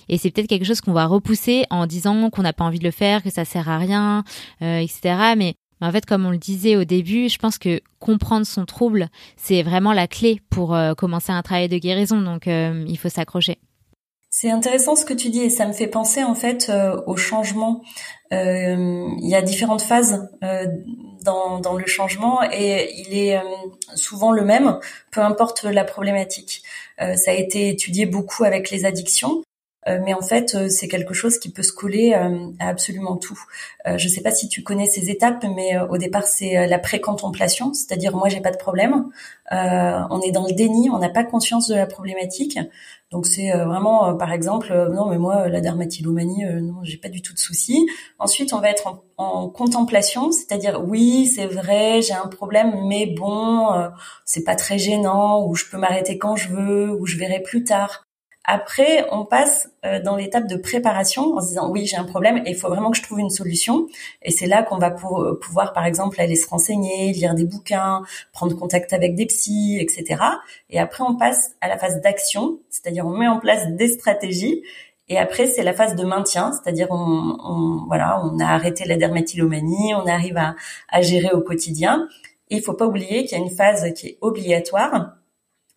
et 0.10 0.18
c'est 0.18 0.32
peut-être 0.32 0.50
quelque 0.50 0.66
chose 0.66 0.82
qu'on 0.82 0.92
va 0.92 1.06
repousser 1.06 1.64
en 1.70 1.86
disant 1.86 2.30
qu'on 2.30 2.42
n'a 2.42 2.52
pas 2.52 2.66
envie 2.66 2.80
de 2.80 2.84
le 2.84 2.92
faire, 2.92 3.24
que 3.24 3.30
ça 3.30 3.46
sert 3.46 3.70
à 3.70 3.78
rien, 3.78 4.26
etc. 4.60 5.36
Mais 5.38 5.56
en 5.82 5.92
fait, 5.92 6.06
comme 6.06 6.26
on 6.26 6.32
le 6.32 6.38
disait 6.38 6.76
au 6.76 6.84
début, 6.84 7.30
je 7.30 7.38
pense 7.38 7.58
que 7.58 7.82
comprendre 8.00 8.46
son 8.46 8.66
trouble, 8.66 9.10
c'est 9.36 9.62
vraiment 9.62 9.94
la 9.94 10.08
clé 10.08 10.42
pour 10.50 10.74
euh, 10.74 10.94
commencer 10.94 11.32
un 11.32 11.42
travail 11.42 11.68
de 11.68 11.78
guérison. 11.78 12.22
Donc, 12.22 12.48
euh, 12.48 12.86
il 12.88 12.98
faut 12.98 13.10
s'accrocher. 13.10 13.60
C'est 14.38 14.51
intéressant 14.51 14.98
ce 14.98 15.06
que 15.06 15.13
tu 15.13 15.30
dis 15.30 15.44
et 15.44 15.50
ça 15.50 15.65
me 15.65 15.72
fait 15.72 15.88
penser 15.88 16.22
en 16.22 16.36
fait 16.36 16.68
euh, 16.68 17.01
au 17.08 17.15
changement. 17.15 17.82
il 18.32 19.30
y 19.30 19.34
a 19.34 19.42
différentes 19.42 19.82
phases 19.82 20.27
dans, 21.24 21.62
dans, 21.62 21.74
le 21.74 21.86
changement 21.86 22.44
et 22.51 22.92
il 22.98 23.18
est 23.18 23.39
souvent 23.94 24.34
le 24.34 24.44
même, 24.44 24.77
peu 25.12 25.22
importe 25.22 25.63
la 25.63 25.86
problématique. 25.86 26.63
ça 26.98 27.32
a 27.32 27.34
été 27.34 27.70
étudié 27.70 28.06
beaucoup 28.06 28.44
avec 28.44 28.72
les 28.72 28.84
addictions. 28.84 29.42
Euh, 29.88 30.00
mais 30.04 30.13
en 30.13 30.22
fait, 30.22 30.56
euh, 30.56 30.68
c'est 30.68 30.88
quelque 30.88 31.13
chose 31.13 31.38
qui 31.38 31.51
peut 31.51 31.62
se 31.62 31.72
coller 31.72 32.13
euh, 32.13 32.50
à 32.60 32.70
absolument 32.70 33.18
tout. 33.18 33.39
je 33.86 34.04
ne 34.04 34.10
sais 34.10 34.22
pas 34.22 34.32
si 34.32 34.50
tu 34.50 34.63
connais 34.63 34.88
ces 34.88 35.12
étapes, 35.12 35.46
mais 35.56 35.77
au 35.89 35.98
départ, 35.98 36.24
c'est 36.24 36.68
la 36.68 36.80
pré-contemplation, 36.80 37.74
c'est-à-dire 37.74 38.15
moi, 38.15 38.30
j'ai 38.30 38.42
pas 38.42 38.51
de 38.51 38.58
problème. 38.58 39.10
on 39.51 40.22
est 40.22 40.32
dans 40.32 40.48
le 40.48 40.54
déni, 40.54 40.89
on 40.89 40.98
n'a 40.98 41.10
pas 41.10 41.24
conscience 41.24 41.68
de 41.68 41.75
la 41.75 41.86
problématique. 41.86 42.58
Donc 43.12 43.27
c'est 43.27 43.51
vraiment, 43.51 44.15
par 44.18 44.32
exemple, 44.34 44.74
non 44.92 45.08
mais 45.10 45.20
moi 45.20 45.48
la 45.48 45.62
dermatillomanie, 45.62 46.44
non 46.62 46.84
j'ai 46.84 46.98
pas 46.98 47.10
du 47.10 47.22
tout 47.22 47.34
de 47.34 47.39
soucis. 47.39 47.86
Ensuite 48.18 48.54
on 48.54 48.60
va 48.60 48.70
être 48.72 48.88
en, 48.88 49.04
en 49.18 49.50
contemplation, 49.50 50.32
c'est-à-dire 50.32 50.82
oui 50.84 51.27
c'est 51.27 51.46
vrai 51.46 52.01
j'ai 52.01 52.13
un 52.15 52.27
problème, 52.27 52.74
mais 52.88 53.06
bon 53.06 53.70
c'est 54.25 54.44
pas 54.44 54.56
très 54.56 54.80
gênant, 54.80 55.46
ou 55.46 55.56
je 55.56 55.65
peux 55.70 55.77
m'arrêter 55.77 56.18
quand 56.18 56.36
je 56.36 56.50
veux, 56.50 56.89
ou 56.92 57.06
je 57.06 57.18
verrai 57.18 57.42
plus 57.42 57.63
tard. 57.63 58.05
Après, 58.46 59.06
on 59.12 59.25
passe 59.25 59.70
euh, 59.86 60.02
dans 60.02 60.16
l'étape 60.16 60.48
de 60.48 60.56
préparation 60.56 61.36
en 61.36 61.42
se 61.42 61.50
disant 61.50 61.70
oui, 61.70 61.86
j'ai 61.86 61.98
un 61.98 62.04
problème 62.04 62.38
et 62.46 62.52
il 62.52 62.56
faut 62.56 62.68
vraiment 62.68 62.92
que 62.92 62.98
je 62.98 63.04
trouve 63.04 63.20
une 63.20 63.30
solution. 63.30 63.88
Et 64.22 64.32
c'est 64.32 64.46
là 64.46 64.64
qu'on 64.64 64.78
va 64.78 64.92
pour, 64.92 65.38
pouvoir, 65.42 65.74
par 65.74 65.86
exemple, 65.86 66.22
aller 66.22 66.36
se 66.36 66.48
renseigner, 66.48 67.12
lire 67.12 67.34
des 67.34 67.46
bouquins, 67.46 68.04
prendre 68.34 68.56
contact 68.56 68.94
avec 68.94 69.16
des 69.16 69.25
psys, 69.25 69.80
etc. 69.80 70.22
Et 70.70 70.80
après, 70.80 71.04
on 71.04 71.16
passe 71.16 71.56
à 71.62 71.68
la 71.68 71.78
phase 71.78 72.02
d'action, 72.02 72.60
c'est-à-dire 72.70 73.06
on 73.06 73.18
met 73.18 73.28
en 73.28 73.40
place 73.40 73.68
des 73.70 73.88
stratégies. 73.88 74.62
Et 75.08 75.20
après, 75.20 75.48
c'est 75.48 75.64
la 75.64 75.74
phase 75.74 75.96
de 75.96 76.04
maintien, 76.04 76.52
c'est-à-dire 76.52 76.88
on, 76.89 77.38
on, 77.43 77.86
voilà, 77.88 78.22
on 78.24 78.39
a 78.39 78.46
arrêté 78.46 78.86
la 78.86 78.98
dermatillomanie, 78.98 79.93
on 79.93 80.08
arrive 80.08 80.38
à, 80.38 80.56
à 80.89 81.02
gérer 81.02 81.32
au 81.32 81.41
quotidien. 81.41 82.08
Et 82.50 82.58
il 82.58 82.62
faut 82.62 82.74
pas 82.74 82.88
oublier 82.88 83.26
qu'il 83.26 83.38
y 83.38 83.41
a 83.41 83.43
une 83.43 83.56
phase 83.56 83.91
qui 83.93 84.08
est 84.08 84.17
obligatoire, 84.22 85.15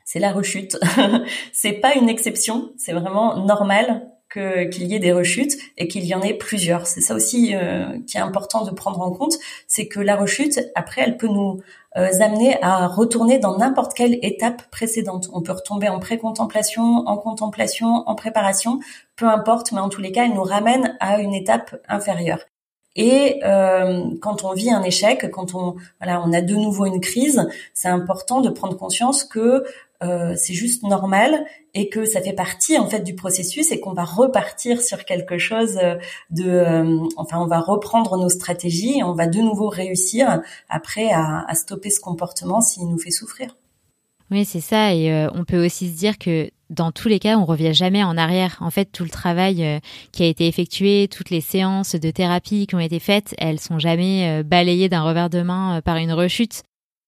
c'est 0.09 0.21
la 0.21 0.33
rechute. 0.33 0.79
c'est 1.53 1.75
pas 1.75 1.95
une 1.95 2.09
exception, 2.09 2.73
c'est 2.79 2.95
vraiment 2.95 3.45
normal 3.45 4.09
qu'il 4.33 4.87
y 4.87 4.95
ait 4.95 4.99
des 4.99 5.13
rechutes 5.13 5.53
et 5.77 5.87
qu'il 5.87 6.07
y 6.07 6.15
en 6.15 6.23
ait 6.23 6.33
plusieurs. 6.33 6.87
C'est 6.87 7.03
ça 7.03 7.15
aussi 7.15 7.55
euh, 7.55 7.99
qui 8.07 8.17
est 8.17 8.21
important 8.21 8.65
de 8.65 8.71
prendre 8.71 9.03
en 9.03 9.11
compte, 9.11 9.35
c'est 9.67 9.87
que 9.87 10.01
la 10.01 10.17
rechute, 10.17 10.61
après, 10.75 11.03
elle 11.03 11.19
peut 11.19 11.29
nous 11.29 11.61
euh, 11.99 12.09
amener 12.21 12.57
à 12.63 12.87
retourner 12.87 13.39
dans 13.39 13.59
n'importe 13.59 13.93
quelle 13.93 14.19
étape 14.23 14.63
précédente. 14.71 15.29
On 15.35 15.43
peut 15.43 15.53
retomber 15.53 15.91
en 15.91 15.99
pré-contemplation, 15.99 17.07
en 17.07 17.19
contemplation, 17.19 18.09
en 18.09 18.15
préparation, 18.15 18.81
peu 19.15 19.27
importe, 19.27 19.73
mais 19.73 19.81
en 19.81 19.91
tous 19.91 20.01
les 20.01 20.13
cas, 20.13 20.25
elle 20.25 20.35
nous 20.35 20.43
ramène 20.43 20.97
à 21.01 21.21
une 21.21 21.35
étape 21.35 21.77
inférieure. 21.87 22.41
Et 22.97 23.41
euh, 23.45 24.11
quand 24.21 24.43
on 24.43 24.53
vit 24.55 24.73
un 24.73 24.83
échec, 24.83 25.31
quand 25.31 25.55
on 25.55 25.77
voilà, 26.01 26.21
on 26.27 26.33
a 26.33 26.41
de 26.41 26.55
nouveau 26.57 26.85
une 26.85 27.01
crise, 27.01 27.49
c'est 27.73 27.89
important 27.89 28.41
de 28.41 28.51
prendre 28.51 28.77
conscience 28.77 29.23
que 29.23 29.65
euh, 30.01 30.35
c'est 30.37 30.55
juste 30.55 30.85
normal 30.85 31.45
et 31.75 31.89
que 31.89 32.05
ça 32.05 32.21
fait 32.21 32.33
partie 32.33 32.79
en 32.79 32.89
fait 32.89 33.01
du 33.01 33.17
processus 33.17 33.73
et 33.73 33.81
qu'on 33.81 33.95
va 33.95 34.05
repartir 34.05 34.81
sur 34.81 35.05
quelque 35.05 35.39
chose 35.39 35.77
de 36.31 36.49
euh, 36.49 37.01
enfin 37.17 37.39
on 37.41 37.49
va 37.49 37.59
reprendre 37.59 38.17
nos 38.17 38.29
stratégies 38.29 38.99
et 38.99 39.03
on 39.03 39.15
va 39.15 39.27
de 39.27 39.41
nouveau 39.41 39.69
réussir 39.69 40.41
après 40.69 41.11
à, 41.11 41.45
à 41.49 41.55
stopper 41.57 41.91
ce 41.91 41.99
comportement 41.99 42.61
s'il 42.61 42.89
nous 42.89 42.99
fait 42.99 43.11
souffrir. 43.11 43.57
Oui, 44.31 44.45
c'est 44.45 44.61
ça 44.61 44.95
et 44.95 45.11
euh, 45.11 45.29
on 45.35 45.45
peut 45.45 45.65
aussi 45.65 45.91
se 45.91 45.97
dire 45.97 46.17
que 46.17 46.49
dans 46.71 46.93
tous 46.93 47.09
les 47.09 47.19
cas, 47.19 47.39
on 47.39 47.47
revient 47.47 47.73
jamais 47.73 48.05
en 48.05 48.19
arrière. 48.19 48.59
En 48.61 48.71
fait, 48.71 48.85
tout 48.93 49.03
le 49.03 49.09
travail 49.09 49.81
qui 50.13 50.23
a 50.23 50.27
été 50.27 50.47
effectué, 50.47 51.09
toutes 51.09 51.31
les 51.31 51.41
séances 51.41 51.95
de 51.95 52.11
thérapie 52.11 52.67
qui 52.67 52.75
ont 52.75 52.79
été 52.79 52.99
faites, 52.99 53.35
elles 53.39 53.59
sont 53.59 53.79
jamais 53.79 54.43
balayées 54.43 54.91
d'un 54.91 55.03
revers 55.03 55.31
de 55.31 55.41
main 55.41 55.81
par 55.83 55.97
une 55.97 56.13
rechute. 56.13 56.63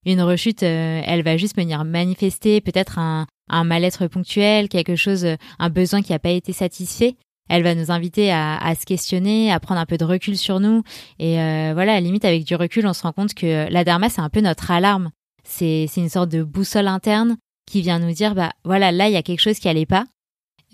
Une 0.06 0.22
rechute, 0.22 0.62
euh, 0.62 1.02
elle 1.04 1.22
va 1.22 1.36
juste 1.36 1.56
venir 1.56 1.84
manifester 1.84 2.60
peut-être 2.60 2.98
un, 2.98 3.26
un 3.48 3.64
mal-être 3.64 4.06
ponctuel, 4.06 4.68
quelque 4.68 4.96
chose, 4.96 5.26
un 5.58 5.70
besoin 5.70 6.02
qui 6.02 6.12
n'a 6.12 6.18
pas 6.18 6.30
été 6.30 6.52
satisfait. 6.52 7.16
Elle 7.50 7.64
va 7.64 7.74
nous 7.74 7.90
inviter 7.90 8.30
à, 8.30 8.56
à, 8.56 8.74
se 8.76 8.86
questionner, 8.86 9.52
à 9.52 9.58
prendre 9.58 9.80
un 9.80 9.86
peu 9.86 9.98
de 9.98 10.04
recul 10.04 10.38
sur 10.38 10.60
nous. 10.60 10.84
Et 11.18 11.40
euh, 11.40 11.72
voilà, 11.74 11.92
à 11.92 11.94
la 11.96 12.00
limite, 12.00 12.24
avec 12.24 12.44
du 12.44 12.54
recul, 12.54 12.86
on 12.86 12.92
se 12.92 13.02
rend 13.02 13.12
compte 13.12 13.34
que 13.34 13.70
la 13.70 13.84
dharma, 13.84 14.08
c'est 14.08 14.20
un 14.20 14.30
peu 14.30 14.40
notre 14.40 14.70
alarme. 14.70 15.10
C'est 15.42 15.88
une 15.96 16.08
sorte 16.08 16.30
de 16.30 16.44
boussole 16.44 16.86
interne 16.86 17.36
qui 17.66 17.82
vient 17.82 17.98
nous 17.98 18.12
dire, 18.12 18.34
bah 18.34 18.52
voilà, 18.64 18.92
là, 18.92 19.08
il 19.08 19.12
y 19.12 19.16
a 19.16 19.22
quelque 19.22 19.40
chose 19.40 19.58
qui 19.58 19.68
allait 19.68 19.86
pas. 19.86 20.06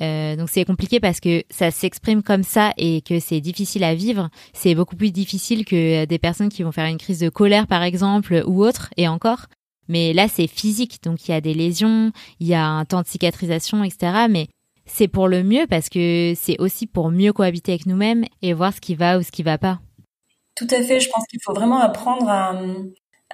Euh, 0.02 0.36
donc 0.36 0.50
c'est 0.50 0.64
compliqué 0.64 1.00
parce 1.00 1.20
que 1.20 1.42
ça 1.50 1.70
s'exprime 1.70 2.22
comme 2.22 2.42
ça 2.42 2.72
et 2.76 3.00
que 3.00 3.18
c'est 3.20 3.40
difficile 3.40 3.84
à 3.84 3.94
vivre. 3.94 4.28
C'est 4.52 4.74
beaucoup 4.74 4.96
plus 4.96 5.10
difficile 5.10 5.64
que 5.64 6.04
des 6.04 6.18
personnes 6.18 6.48
qui 6.48 6.62
vont 6.62 6.72
faire 6.72 6.86
une 6.86 6.98
crise 6.98 7.20
de 7.20 7.28
colère 7.28 7.66
par 7.66 7.82
exemple 7.82 8.42
ou 8.46 8.64
autre 8.64 8.90
et 8.96 9.08
encore. 9.08 9.46
Mais 9.88 10.12
là 10.12 10.28
c'est 10.28 10.46
physique, 10.46 11.02
donc 11.02 11.26
il 11.26 11.30
y 11.30 11.34
a 11.34 11.40
des 11.40 11.54
lésions, 11.54 12.12
il 12.40 12.46
y 12.46 12.54
a 12.54 12.66
un 12.66 12.84
temps 12.84 13.02
de 13.02 13.06
cicatrisation, 13.06 13.84
etc. 13.84 14.26
Mais 14.28 14.48
c'est 14.84 15.08
pour 15.08 15.28
le 15.28 15.42
mieux 15.42 15.66
parce 15.68 15.88
que 15.88 16.34
c'est 16.36 16.60
aussi 16.60 16.86
pour 16.86 17.10
mieux 17.10 17.32
cohabiter 17.32 17.72
avec 17.72 17.86
nous-mêmes 17.86 18.24
et 18.42 18.52
voir 18.52 18.72
ce 18.72 18.80
qui 18.80 18.94
va 18.94 19.18
ou 19.18 19.22
ce 19.22 19.30
qui 19.30 19.42
va 19.42 19.58
pas. 19.58 19.80
Tout 20.56 20.68
à 20.70 20.82
fait, 20.82 21.00
je 21.00 21.10
pense 21.10 21.26
qu'il 21.26 21.40
faut 21.42 21.52
vraiment 21.52 21.80
apprendre 21.80 22.28
à, 22.28 22.58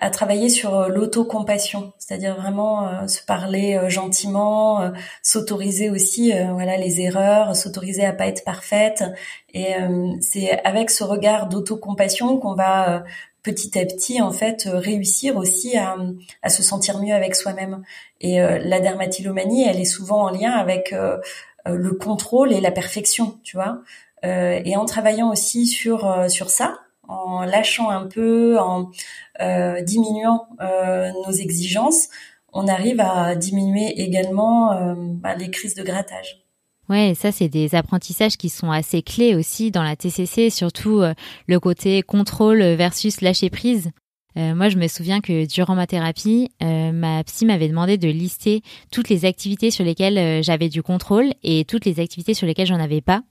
à 0.00 0.10
travailler 0.10 0.48
sur 0.48 0.74
euh, 0.74 0.88
l'autocompassion, 0.88 1.92
c'est-à-dire 1.98 2.34
vraiment 2.34 2.88
euh, 2.88 3.06
se 3.06 3.22
parler 3.22 3.76
euh, 3.76 3.88
gentiment, 3.88 4.90
s'autoriser 5.22 5.90
aussi 5.90 6.32
voilà 6.52 6.76
les 6.76 7.00
erreurs, 7.00 7.54
s'autoriser 7.54 8.04
à 8.04 8.12
pas 8.12 8.26
être 8.26 8.44
parfaite 8.44 9.04
et 9.52 9.74
c'est 10.20 10.60
avec 10.64 10.90
ce 10.90 11.04
regard 11.04 11.48
d'autocompassion 11.48 12.38
qu'on 12.38 12.54
va 12.54 13.04
petit 13.42 13.78
à 13.78 13.84
petit 13.84 14.20
en 14.22 14.30
fait 14.30 14.66
réussir 14.66 15.36
aussi 15.36 15.76
à, 15.76 15.96
à 16.42 16.48
se 16.48 16.62
sentir 16.62 17.00
mieux 17.00 17.14
avec 17.14 17.34
soi-même. 17.34 17.82
Et 18.20 18.38
la 18.38 18.80
dermatillomanie, 18.80 19.66
elle 19.68 19.80
est 19.80 19.84
souvent 19.84 20.22
en 20.22 20.30
lien 20.30 20.52
avec 20.52 20.94
le 21.66 21.90
contrôle 21.92 22.52
et 22.52 22.60
la 22.60 22.70
perfection, 22.70 23.38
tu 23.42 23.56
vois. 23.56 23.82
et 24.22 24.76
en 24.76 24.84
travaillant 24.84 25.30
aussi 25.30 25.66
sur 25.66 26.26
sur 26.28 26.50
ça, 26.50 26.81
en 27.08 27.44
lâchant 27.44 27.90
un 27.90 28.06
peu, 28.06 28.58
en 28.58 28.90
euh, 29.40 29.82
diminuant 29.82 30.46
euh, 30.60 31.10
nos 31.26 31.32
exigences, 31.32 32.08
on 32.52 32.68
arrive 32.68 33.00
à 33.00 33.34
diminuer 33.34 34.00
également 34.00 34.72
euh, 34.72 34.94
bah, 34.96 35.34
les 35.34 35.50
crises 35.50 35.74
de 35.74 35.82
grattage. 35.82 36.44
Ouais, 36.88 37.14
ça 37.14 37.32
c'est 37.32 37.48
des 37.48 37.74
apprentissages 37.74 38.36
qui 38.36 38.48
sont 38.50 38.70
assez 38.70 39.02
clés 39.02 39.34
aussi 39.34 39.70
dans 39.70 39.82
la 39.82 39.96
TCC, 39.96 40.50
surtout 40.50 41.02
le 41.46 41.60
côté 41.60 42.02
contrôle 42.02 42.60
versus 42.60 43.20
lâcher 43.20 43.48
prise. 43.50 43.92
moi, 44.34 44.68
je 44.68 44.76
me 44.76 44.88
souviens 44.88 45.20
que 45.20 45.46
durant 45.46 45.74
ma 45.74 45.86
thérapie, 45.86 46.50
ma 46.60 47.22
psy 47.24 47.46
m'avait 47.46 47.68
demandé 47.68 47.98
de 47.98 48.08
lister 48.08 48.62
toutes 48.90 49.08
les 49.08 49.24
activités 49.24 49.70
sur 49.70 49.84
lesquelles 49.84 50.42
j'avais 50.42 50.68
du 50.68 50.82
contrôle 50.82 51.32
et 51.44 51.64
toutes 51.64 51.86
les 51.86 52.00
activités 52.00 52.34
sur 52.34 52.48
lesquelles 52.48 52.66
j'en 52.66 52.80
avais 52.80 53.00
pas. 53.00 53.22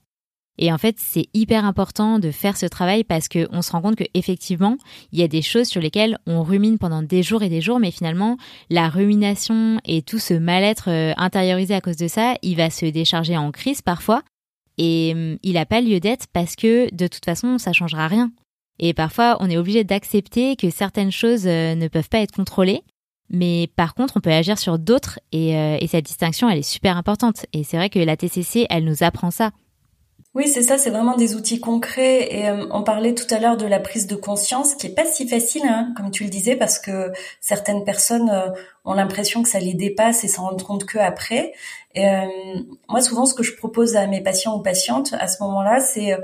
Et 0.62 0.72
en 0.72 0.78
fait, 0.78 0.96
c'est 1.00 1.26
hyper 1.34 1.66
important 1.66 2.20
de 2.20 2.30
faire 2.30 2.56
ce 2.56 2.68
travail 2.68 3.04
parce 3.04 3.28
qu'on 3.28 3.64
se 3.64 3.72
rend 3.72 3.82
compte 3.82 3.96
qu'effectivement, 3.96 4.78
il 5.12 5.20
y 5.20 5.24
a 5.24 5.28
des 5.28 5.42
choses 5.42 5.68
sur 5.68 5.82
lesquelles 5.82 6.20
on 6.28 6.44
rumine 6.44 6.78
pendant 6.78 7.02
des 7.02 7.24
jours 7.24 7.42
et 7.42 7.50
des 7.50 7.62
jours, 7.62 7.80
mais 7.80 7.90
finalement, 7.90 8.38
la 8.70 8.88
rumination 8.88 9.80
et 9.86 10.04
tout 10.04 10.20
ce 10.20 10.36
mal-être 10.36 10.90
euh, 10.90 11.14
intériorisé 11.18 11.74
à 11.74 11.82
cause 11.82 11.98
de 11.98 12.08
ça, 12.08 12.36
il 12.44 12.58
va 12.58 12.70
se 12.70 12.86
décharger 12.86 13.36
en 13.36 13.52
crise 13.52 13.82
parfois. 13.82 14.22
Et 14.78 15.14
hum, 15.16 15.40
il 15.42 15.54
n'a 15.54 15.66
pas 15.66 15.82
lieu 15.82 16.00
d'être 16.00 16.28
parce 16.32 16.56
que 16.56 16.94
de 16.94 17.08
toute 17.08 17.26
façon, 17.26 17.58
ça 17.58 17.74
changera 17.74 18.08
rien. 18.08 18.32
Et 18.78 18.94
parfois, 18.94 19.38
on 19.40 19.50
est 19.50 19.58
obligé 19.58 19.84
d'accepter 19.84 20.56
que 20.56 20.70
certaines 20.70 21.12
choses 21.12 21.48
euh, 21.48 21.74
ne 21.74 21.88
peuvent 21.88 22.10
pas 22.10 22.20
être 22.20 22.36
contrôlées. 22.36 22.84
Mais 23.32 23.68
par 23.76 23.96
contre, 23.96 24.14
on 24.16 24.22
peut 24.22 24.30
agir 24.30 24.60
sur 24.60 24.78
d'autres 24.78 25.20
et, 25.32 25.56
euh, 25.56 25.78
et 25.82 25.88
cette 25.88 26.06
distinction, 26.06 26.50
elle 26.52 26.60
est 26.60 26.62
super 26.62 26.98
importante. 26.98 27.48
Et 27.52 27.64
c'est 27.64 27.78
vrai 27.78 27.90
que 27.90 27.98
la 27.98 28.16
TCC, 28.16 28.68
elle 28.70 28.84
nous 28.84 29.02
apprend 29.02 29.32
ça. 29.32 29.52
Oui, 30.34 30.48
c'est 30.48 30.62
ça, 30.62 30.78
c'est 30.78 30.92
vraiment 30.92 31.18
des 31.18 31.36
outils 31.36 31.60
concrets. 31.60 32.34
Et 32.34 32.48
euh, 32.48 32.66
on 32.72 32.84
parlait 32.84 33.14
tout 33.14 33.26
à 33.34 33.40
l'heure 33.40 33.58
de 33.58 33.66
la 33.66 33.82
prise 33.82 34.08
de 34.08 34.16
conscience, 34.16 34.76
qui 34.76 34.88
est 34.88 34.96
pas 34.96 35.04
si 35.06 35.28
facile, 35.28 35.64
hein, 35.66 35.94
comme 35.98 36.10
tu 36.10 36.24
le 36.24 36.30
disais, 36.30 36.56
parce 36.56 36.80
que 36.80 37.12
certaines 37.42 37.84
personnes 37.84 38.30
euh, 38.30 38.48
ont 38.86 38.94
l'impression 38.94 39.44
que 39.44 39.50
ça 39.50 39.60
les 39.60 39.74
dépasse 39.74 40.24
et 40.24 40.30
s'en 40.30 40.44
rendent 40.44 40.64
compte 40.64 40.86
que 40.86 41.00
après. 41.00 41.52
Et, 41.96 42.08
euh, 42.08 42.28
moi, 42.88 43.02
souvent, 43.02 43.26
ce 43.26 43.34
que 43.34 43.44
je 43.44 43.58
propose 43.58 43.98
à 43.98 44.08
mes 44.08 44.22
patients 44.24 44.56
ou 44.58 44.62
patientes 44.62 45.14
à 45.20 45.28
ce 45.28 45.44
moment-là, 45.44 45.82
c'est 45.82 46.18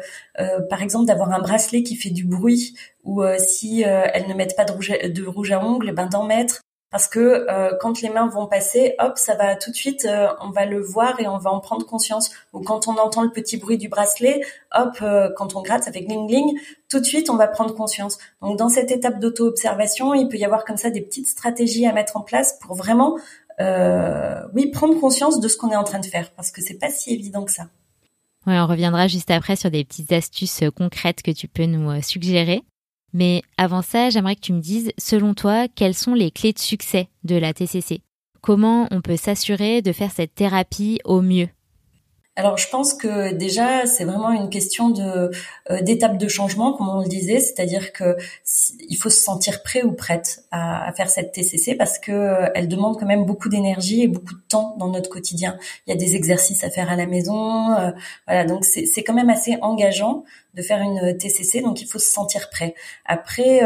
par 0.70 0.82
exemple 0.82 1.06
d'avoir 1.06 1.32
un 1.34 1.40
bracelet 1.40 1.84
qui 1.84 1.96
fait 1.98 2.10
du 2.10 2.24
bruit, 2.24 2.76
ou 3.04 3.22
si 3.38 3.82
elles 3.82 4.28
ne 4.28 4.34
mettent 4.34 4.56
pas 4.56 4.66
de 4.66 4.72
rouge, 4.72 4.90
de 4.90 5.26
rouge 5.26 5.52
à 5.52 5.64
ongles, 5.64 5.94
ben 5.94 6.08
d'en 6.08 6.24
mettre 6.24 6.62
parce 6.90 7.08
que 7.08 7.20
euh, 7.20 7.76
quand 7.82 8.02
les 8.02 8.10
mains 8.10 8.28
vont 8.28 8.48
passer, 8.48 8.96
hop, 9.00 9.18
ça 9.18 9.36
va 9.36 9.56
tout 9.56 9.72
de 9.72 9.76
suite, 9.76 10.06
euh, 10.06 10.28
on 10.42 10.52
va 10.52 10.66
le 10.66 10.80
voir 10.80 11.20
et 11.20 11.28
on 11.28 11.38
va 11.38 11.52
en 11.52 11.60
prendre 11.60 11.86
conscience. 11.86 12.32
Ou 12.54 12.62
quand 12.62 12.88
on 12.88 12.98
entend 12.98 13.24
le 13.24 13.32
petit 13.32 13.58
bruit 13.58 13.78
du 13.78 13.90
bracelet, 13.90 14.42
hop, 14.74 14.98
euh, 15.02 15.30
quand 15.36 15.56
on 15.56 15.62
gratte, 15.62 15.84
ça 15.84 15.92
fait 15.92 16.04
gling 16.04 16.28
gling, 16.28 16.58
tout 16.90 17.00
de 17.00 17.06
suite, 17.06 17.30
on 17.30 17.36
va 17.36 17.48
prendre 17.48 17.76
conscience. 17.76 18.18
Donc 18.42 18.58
dans 18.58 18.70
cette 18.70 18.92
étape 18.92 19.20
d'auto-observation, 19.20 20.14
il 20.14 20.30
peut 20.30 20.38
y 20.38 20.46
avoir 20.46 20.64
comme 20.64 20.78
ça 20.78 20.90
des 20.90 21.02
petites 21.02 21.28
stratégies 21.28 21.86
à 21.86 21.92
mettre 21.92 22.16
en 22.16 22.22
place 22.22 22.58
pour 22.62 22.76
vraiment, 22.76 23.18
oui, 23.60 24.72
prendre 24.72 24.98
conscience 25.00 25.42
de 25.42 25.48
ce 25.48 25.58
qu'on 25.58 25.72
est 25.72 25.76
en 25.76 25.84
train 25.84 26.00
de 26.00 26.06
faire, 26.06 26.32
parce 26.32 26.52
que 26.52 26.62
c'est 26.62 26.78
pas 26.80 26.90
si 26.90 27.14
évident 27.14 27.44
que 27.44 27.52
ça. 27.52 27.68
Oui, 28.46 28.54
on 28.58 28.66
reviendra 28.68 29.10
juste 29.10 29.30
après 29.30 29.58
sur 29.58 29.70
des 29.70 29.84
petites 29.84 30.14
astuces 30.14 30.64
concrètes 30.78 31.22
que 31.22 31.32
tu 31.32 31.50
peux 31.50 31.66
nous 31.66 32.02
suggérer. 32.02 32.62
Mais 33.14 33.42
avant 33.58 33.82
ça, 33.82 34.10
j'aimerais 34.10 34.36
que 34.36 34.42
tu 34.42 34.54
me 34.54 34.60
dises, 34.60 34.92
selon 34.98 35.34
toi, 35.34 35.68
quelles 35.68 35.94
sont 35.94 36.14
les 36.14 36.32
clés 36.32 36.54
de 36.54 36.60
succès 36.60 37.10
de 37.24 37.36
la 37.36 37.54
TCC 37.54 38.02
Comment 38.42 38.88
on 38.92 39.02
peut 39.02 39.18
s'assurer 39.18 39.82
de 39.82 39.92
faire 39.92 40.12
cette 40.12 40.36
thérapie 40.36 41.00
au 41.04 41.22
mieux? 41.22 41.50
Alors 42.38 42.58
je 42.58 42.70
pense 42.70 42.94
que 42.94 43.34
déjà 43.34 43.88
c'est 43.88 44.06
vraiment 44.06 44.32
une 44.32 44.50
question 44.50 44.90
de 44.90 45.32
euh, 45.72 45.82
d'étape 45.82 46.18
de 46.18 46.28
changement 46.28 46.74
comme 46.74 46.88
on 46.88 47.02
le 47.02 47.08
disait, 47.08 47.40
c'est-à-dire 47.40 47.92
que 47.94 48.16
il 48.88 48.96
faut 48.96 49.10
se 49.10 49.20
sentir 49.20 49.64
prêt 49.64 49.82
ou 49.82 49.92
prête 49.92 50.46
à, 50.52 50.94
faire 50.96 51.10
cette 51.10 51.32
TCC 51.32 51.74
parce 51.76 51.98
que 51.98 52.12
euh, 52.12 52.48
elle 52.54 52.68
demande 52.68 53.00
quand 53.00 53.08
même 53.08 53.26
beaucoup 53.26 53.50
d'énergie 53.50 54.04
et 54.04 54.08
beaucoup 54.08 54.36
de 54.36 54.42
temps 54.48 54.76
dans 54.78 54.90
notre 54.90 55.10
quotidien. 55.10 55.58
Il 55.88 55.90
y 55.90 55.94
a 55.94 55.98
des 55.98 56.16
exercices 56.16 56.64
à 56.64 56.70
faire 56.70 56.92
à 56.92 56.96
la 56.96 57.08
maison, 57.08 57.74
euh, 57.74 57.92
voilà 58.28 58.46
donc 58.46 58.66
c'est 58.66 58.86
c'est 58.86 59.04
quand 59.04 59.16
même 59.16 59.32
assez 59.32 59.58
engageant 59.62 60.24
de 60.54 60.62
faire 60.62 60.80
une 60.80 61.18
TCC 61.18 61.62
donc 61.62 61.82
il 61.82 61.88
faut 61.88 62.00
se 62.00 62.12
sentir 62.12 62.52
prêt. 62.52 62.76
Après 63.06 63.62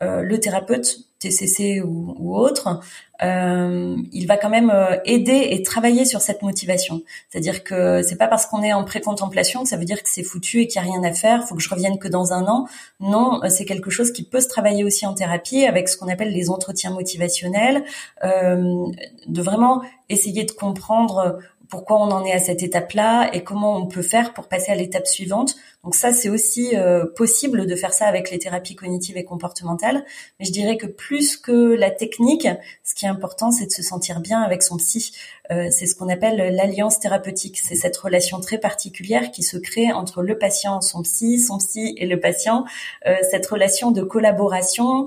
le 0.00 0.36
thérapeute 0.38 0.98
TCC 1.22 1.80
ou, 1.80 2.14
ou 2.18 2.36
autre, 2.36 2.80
euh, 3.22 3.96
il 4.12 4.26
va 4.26 4.36
quand 4.36 4.50
même 4.50 4.70
euh, 4.70 4.96
aider 5.04 5.48
et 5.50 5.62
travailler 5.62 6.04
sur 6.04 6.20
cette 6.20 6.42
motivation. 6.42 7.02
C'est-à-dire 7.28 7.62
que 7.62 8.02
c'est 8.02 8.16
pas 8.16 8.26
parce 8.26 8.46
qu'on 8.46 8.62
est 8.62 8.72
en 8.72 8.84
pré-contemplation 8.84 9.62
que 9.62 9.68
ça 9.68 9.76
veut 9.76 9.84
dire 9.84 10.02
que 10.02 10.08
c'est 10.08 10.24
foutu 10.24 10.60
et 10.60 10.66
qu'il 10.66 10.82
y 10.82 10.84
a 10.84 10.90
rien 10.90 11.02
à 11.04 11.12
faire, 11.12 11.46
faut 11.46 11.54
que 11.54 11.62
je 11.62 11.68
revienne 11.68 11.98
que 11.98 12.08
dans 12.08 12.32
un 12.32 12.46
an. 12.46 12.66
Non, 13.00 13.42
euh, 13.44 13.48
c'est 13.48 13.64
quelque 13.64 13.90
chose 13.90 14.12
qui 14.12 14.24
peut 14.24 14.40
se 14.40 14.48
travailler 14.48 14.84
aussi 14.84 15.06
en 15.06 15.14
thérapie 15.14 15.64
avec 15.64 15.88
ce 15.88 15.96
qu'on 15.96 16.08
appelle 16.08 16.32
les 16.32 16.50
entretiens 16.50 16.90
motivationnels, 16.90 17.84
euh, 18.24 18.86
de 19.26 19.42
vraiment 19.42 19.82
essayer 20.08 20.44
de 20.44 20.52
comprendre 20.52 21.38
pourquoi 21.72 21.96
on 21.96 22.10
en 22.10 22.22
est 22.26 22.34
à 22.34 22.38
cette 22.38 22.62
étape-là 22.62 23.30
et 23.32 23.42
comment 23.44 23.78
on 23.78 23.86
peut 23.86 24.02
faire 24.02 24.34
pour 24.34 24.46
passer 24.46 24.70
à 24.70 24.74
l'étape 24.74 25.06
suivante. 25.06 25.56
Donc 25.84 25.94
ça, 25.94 26.12
c'est 26.12 26.28
aussi 26.28 26.76
euh, 26.76 27.06
possible 27.16 27.66
de 27.66 27.74
faire 27.74 27.94
ça 27.94 28.04
avec 28.04 28.30
les 28.30 28.38
thérapies 28.38 28.74
cognitives 28.74 29.16
et 29.16 29.24
comportementales. 29.24 30.04
Mais 30.38 30.44
je 30.44 30.52
dirais 30.52 30.76
que 30.76 30.86
plus 30.86 31.38
que 31.38 31.74
la 31.74 31.90
technique, 31.90 32.46
ce 32.84 32.94
qui 32.94 33.06
est 33.06 33.08
important, 33.08 33.52
c'est 33.52 33.64
de 33.64 33.70
se 33.70 33.82
sentir 33.82 34.20
bien 34.20 34.42
avec 34.42 34.62
son 34.62 34.76
psy. 34.76 35.12
Euh, 35.50 35.68
c'est 35.70 35.86
ce 35.86 35.94
qu'on 35.94 36.10
appelle 36.10 36.54
l'alliance 36.54 37.00
thérapeutique. 37.00 37.58
C'est 37.64 37.74
cette 37.74 37.96
relation 37.96 38.38
très 38.40 38.58
particulière 38.58 39.30
qui 39.30 39.42
se 39.42 39.56
crée 39.56 39.94
entre 39.94 40.22
le 40.22 40.36
patient, 40.36 40.82
son 40.82 41.00
psy, 41.00 41.38
son 41.38 41.56
psy 41.56 41.94
et 41.96 42.04
le 42.04 42.20
patient. 42.20 42.66
Euh, 43.06 43.16
cette 43.30 43.46
relation 43.46 43.92
de 43.92 44.02
collaboration 44.02 45.06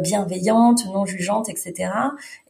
bienveillante, 0.00 0.84
non 0.92 1.06
jugeante, 1.06 1.48
etc. 1.48 1.90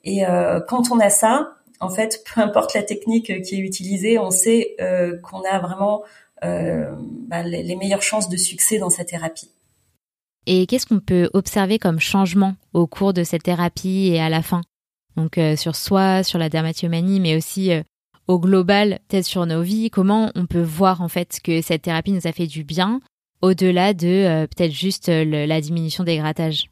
Et 0.03 0.25
quand 0.67 0.91
on 0.91 0.99
a 0.99 1.11
ça, 1.11 1.62
en 1.83 1.91
fait, 1.91 2.25
peu 2.33 2.41
importe 2.41 2.75
la 2.75 2.83
technique 2.83 3.43
qui 3.43 3.57
est 3.57 3.59
utilisée, 3.59 4.19
on 4.19 4.31
sait 4.31 4.77
euh, 4.81 5.19
qu'on 5.19 5.43
a 5.43 5.59
vraiment 5.59 6.03
euh, 6.45 6.93
bah, 7.27 7.43
les 7.43 7.77
meilleures 7.77 8.03
chances 8.03 8.29
de 8.29 8.37
succès 8.37 8.79
dans 8.79 8.89
sa 8.89 9.05
thérapie. 9.05 9.51
Et 10.47 10.67
qu'est-ce 10.67 10.87
qu'on 10.87 11.01
peut 11.01 11.29
observer 11.35 11.79
comme 11.79 12.01
changement 12.01 12.55
au 12.73 12.87
cours 12.87 13.13
de 13.13 13.25
cette 13.25 13.43
thérapie 13.43 14.11
et 14.13 14.21
à 14.21 14.29
la 14.29 14.43
fin? 14.43 14.61
Donc 15.17 15.39
euh, 15.39 15.57
sur 15.57 15.75
soi, 15.75 16.23
sur 16.23 16.39
la 16.39 16.49
dermatillomanie, 16.49 17.21
mais 17.21 17.37
aussi 17.37 17.73
au 18.29 18.39
global, 18.39 19.01
peut-être 19.09 19.27
sur 19.27 19.45
nos 19.45 19.63
vies, 19.63 19.91
comment 19.91 20.31
on 20.37 20.47
peut 20.47 20.63
voir 20.63 21.01
en 21.01 21.09
fait 21.09 21.41
que 21.43 21.63
cette 21.63 21.83
thérapie 21.83 22.13
nous 22.13 22.29
a 22.29 22.33
fait 22.33 22.47
du 22.47 22.63
bien 22.63 23.01
au-delà 23.41 23.93
de 23.93 24.47
peut-être 24.47 24.73
juste 24.73 25.09
la 25.09 25.61
diminution 25.61 26.05
des 26.05 26.17
grattages? 26.17 26.72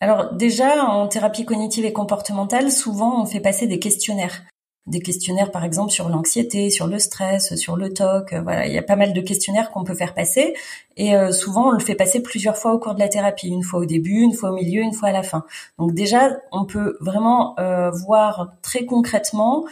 Alors 0.00 0.32
déjà, 0.32 0.84
en 0.84 1.08
thérapie 1.08 1.44
cognitive 1.44 1.84
et 1.84 1.92
comportementale, 1.92 2.70
souvent 2.70 3.20
on 3.20 3.26
fait 3.26 3.40
passer 3.40 3.66
des 3.66 3.78
questionnaires. 3.78 4.42
Des 4.86 5.00
questionnaires 5.00 5.50
par 5.50 5.64
exemple 5.64 5.90
sur 5.90 6.08
l'anxiété, 6.08 6.70
sur 6.70 6.86
le 6.86 6.98
stress, 6.98 7.56
sur 7.56 7.76
le 7.76 7.92
TOC, 7.92 8.32
euh, 8.32 8.40
voilà, 8.40 8.66
il 8.66 8.72
y 8.72 8.78
a 8.78 8.82
pas 8.82 8.96
mal 8.96 9.12
de 9.12 9.20
questionnaires 9.20 9.70
qu'on 9.70 9.84
peut 9.84 9.94
faire 9.94 10.14
passer 10.14 10.54
et 10.96 11.14
euh, 11.14 11.30
souvent 11.30 11.68
on 11.68 11.70
le 11.72 11.80
fait 11.80 11.94
passer 11.94 12.22
plusieurs 12.22 12.56
fois 12.56 12.72
au 12.72 12.78
cours 12.78 12.94
de 12.94 13.00
la 13.00 13.08
thérapie, 13.08 13.48
une 13.48 13.62
fois 13.62 13.80
au 13.80 13.84
début, 13.84 14.20
une 14.20 14.32
fois 14.32 14.50
au 14.50 14.54
milieu, 14.54 14.80
une 14.80 14.94
fois 14.94 15.10
à 15.10 15.12
la 15.12 15.22
fin. 15.22 15.44
Donc 15.78 15.92
déjà, 15.92 16.38
on 16.52 16.64
peut 16.64 16.96
vraiment 17.00 17.54
euh, 17.60 17.90
voir 17.90 18.52
très 18.62 18.86
concrètement 18.86 19.66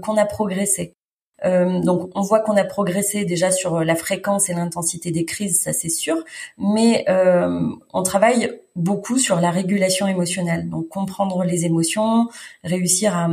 qu'on 0.00 0.16
a 0.16 0.24
progressé. 0.24 0.94
Euh, 1.44 1.80
donc 1.80 2.10
on 2.14 2.22
voit 2.22 2.40
qu'on 2.40 2.56
a 2.56 2.64
progressé 2.64 3.24
déjà 3.24 3.50
sur 3.50 3.84
la 3.84 3.94
fréquence 3.94 4.48
et 4.48 4.54
l'intensité 4.54 5.10
des 5.10 5.24
crises, 5.24 5.60
ça 5.60 5.72
c'est 5.72 5.88
sûr, 5.88 6.16
mais 6.58 7.04
euh, 7.08 7.68
on 7.92 8.02
travaille 8.02 8.60
beaucoup 8.76 9.18
sur 9.18 9.40
la 9.40 9.50
régulation 9.50 10.06
émotionnelle, 10.06 10.68
donc 10.68 10.88
comprendre 10.88 11.44
les 11.44 11.64
émotions, 11.64 12.28
réussir 12.64 13.16
à, 13.16 13.28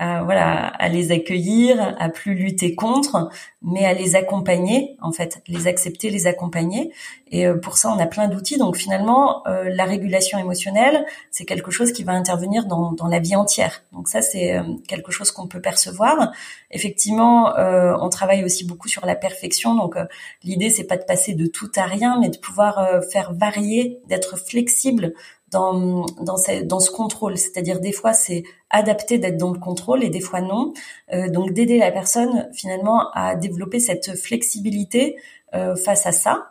à, 0.00 0.24
voilà, 0.24 0.66
à 0.66 0.88
les 0.88 1.12
accueillir, 1.12 1.94
à 1.98 2.08
plus 2.08 2.34
lutter 2.34 2.74
contre, 2.74 3.30
mais 3.62 3.84
à 3.84 3.94
les 3.94 4.16
accompagner, 4.16 4.96
en 5.00 5.12
fait, 5.12 5.40
les 5.46 5.68
accepter, 5.68 6.10
les 6.10 6.26
accompagner. 6.26 6.92
Et 7.28 7.46
euh, 7.46 7.56
pour 7.56 7.78
ça, 7.78 7.90
on 7.90 7.98
a 8.00 8.06
plein 8.06 8.26
d'outils. 8.26 8.58
Donc 8.58 8.76
finalement, 8.76 9.46
euh, 9.46 9.70
la 9.72 9.84
régulation 9.84 10.38
émotionnelle, 10.38 11.06
c'est 11.30 11.44
quelque 11.44 11.70
chose 11.70 11.92
qui 11.92 12.02
va 12.02 12.12
intervenir 12.12 12.66
dans, 12.66 12.92
dans 12.92 13.06
la 13.06 13.20
vie 13.20 13.36
entière. 13.36 13.84
Donc 13.92 14.08
ça, 14.08 14.20
c'est 14.20 14.56
euh, 14.56 14.62
quelque 14.88 15.12
chose 15.12 15.30
qu'on 15.30 15.46
peut 15.46 15.60
percevoir. 15.60 16.32
Effectivement, 16.72 17.52
on 17.56 18.08
travaille 18.08 18.44
aussi 18.44 18.66
beaucoup 18.66 18.88
sur 18.88 19.06
la 19.06 19.14
perfection. 19.14 19.76
Donc 19.76 19.94
l'idée, 20.42 20.70
c'est 20.70 20.84
pas 20.84 20.96
de 20.96 21.04
passer 21.04 21.34
de 21.34 21.46
tout 21.46 21.70
à 21.76 21.84
rien, 21.84 22.18
mais 22.20 22.30
de 22.30 22.36
pouvoir 22.36 23.00
faire 23.12 23.32
varier, 23.32 24.00
d'être 24.08 24.36
flexible 24.36 25.14
dans, 25.54 26.04
dans, 26.20 26.80
ce, 26.80 26.90
contrôle. 26.90 27.38
C'est-à-dire 27.38 27.80
des 27.80 27.92
fois 27.92 28.12
c'est 28.12 28.42
adapté 28.70 29.18
d'être 29.18 29.36
dans 29.36 29.52
le 29.52 29.58
contrôle 29.58 30.02
et 30.02 30.10
des 30.10 30.20
fois 30.20 30.40
non. 30.40 30.72
Euh, 31.12 31.30
donc 31.30 31.52
d'aider 31.52 31.78
la 31.78 31.92
personne 31.92 32.48
finalement 32.52 33.10
à 33.12 33.36
développer 33.36 33.78
cette 33.78 34.16
flexibilité 34.18 35.16
euh, 35.54 35.76
face 35.76 36.06
à 36.06 36.12
ça. 36.12 36.48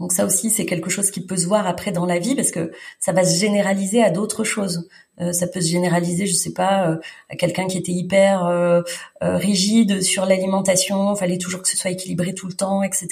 Donc 0.00 0.12
ça 0.12 0.24
aussi, 0.24 0.50
c'est 0.50 0.66
quelque 0.66 0.90
chose 0.90 1.10
qui 1.10 1.24
peut 1.24 1.36
se 1.36 1.46
voir 1.46 1.66
après 1.66 1.92
dans 1.92 2.06
la 2.06 2.18
vie 2.18 2.34
parce 2.34 2.50
que 2.50 2.72
ça 2.98 3.12
va 3.12 3.24
se 3.24 3.38
généraliser 3.38 4.02
à 4.02 4.10
d'autres 4.10 4.44
choses. 4.44 4.88
Euh, 5.20 5.32
ça 5.32 5.46
peut 5.46 5.60
se 5.60 5.68
généraliser, 5.68 6.26
je 6.26 6.34
sais 6.34 6.52
pas, 6.52 6.88
euh, 6.88 6.96
à 7.28 7.36
quelqu'un 7.36 7.66
qui 7.66 7.76
était 7.78 7.92
hyper 7.92 8.44
euh, 8.46 8.82
rigide 9.20 10.02
sur 10.02 10.24
l'alimentation, 10.24 11.14
fallait 11.14 11.38
toujours 11.38 11.62
que 11.62 11.68
ce 11.68 11.76
soit 11.76 11.90
équilibré 11.90 12.34
tout 12.34 12.46
le 12.46 12.54
temps, 12.54 12.82
etc. 12.82 13.08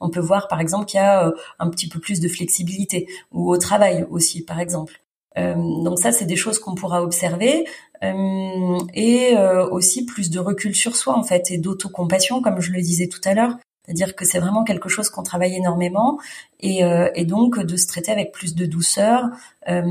On 0.00 0.10
peut 0.10 0.20
voir 0.20 0.48
par 0.48 0.60
exemple 0.60 0.86
qu'il 0.86 0.98
y 0.98 1.02
a 1.02 1.32
un 1.58 1.70
petit 1.70 1.88
peu 1.88 2.00
plus 2.00 2.20
de 2.20 2.28
flexibilité 2.28 3.08
ou 3.32 3.50
au 3.50 3.58
travail 3.58 4.06
aussi, 4.10 4.44
par 4.44 4.60
exemple. 4.60 5.00
donc 5.36 5.98
ça, 5.98 6.12
c'est 6.12 6.24
des 6.26 6.36
choses 6.36 6.58
qu'on 6.58 6.74
pourra 6.74 7.02
observer 7.02 7.64
et 8.02 9.36
aussi 9.70 10.04
plus 10.04 10.30
de 10.30 10.38
recul 10.40 10.74
sur 10.74 10.96
soi 10.96 11.16
en 11.16 11.22
fait 11.22 11.50
et 11.50 11.58
d'autocompassion, 11.58 12.42
comme 12.42 12.60
je 12.60 12.72
le 12.72 12.80
disais 12.82 13.08
tout 13.08 13.20
à 13.24 13.34
l'heure. 13.34 13.56
C'est-à-dire 13.86 14.16
que 14.16 14.24
c'est 14.24 14.40
vraiment 14.40 14.64
quelque 14.64 14.88
chose 14.88 15.08
qu'on 15.10 15.22
travaille 15.22 15.54
énormément 15.54 16.18
et, 16.60 16.84
euh, 16.84 17.08
et, 17.14 17.24
donc 17.24 17.60
de 17.60 17.76
se 17.76 17.86
traiter 17.86 18.10
avec 18.10 18.32
plus 18.32 18.56
de 18.56 18.66
douceur, 18.66 19.24
euh, 19.68 19.82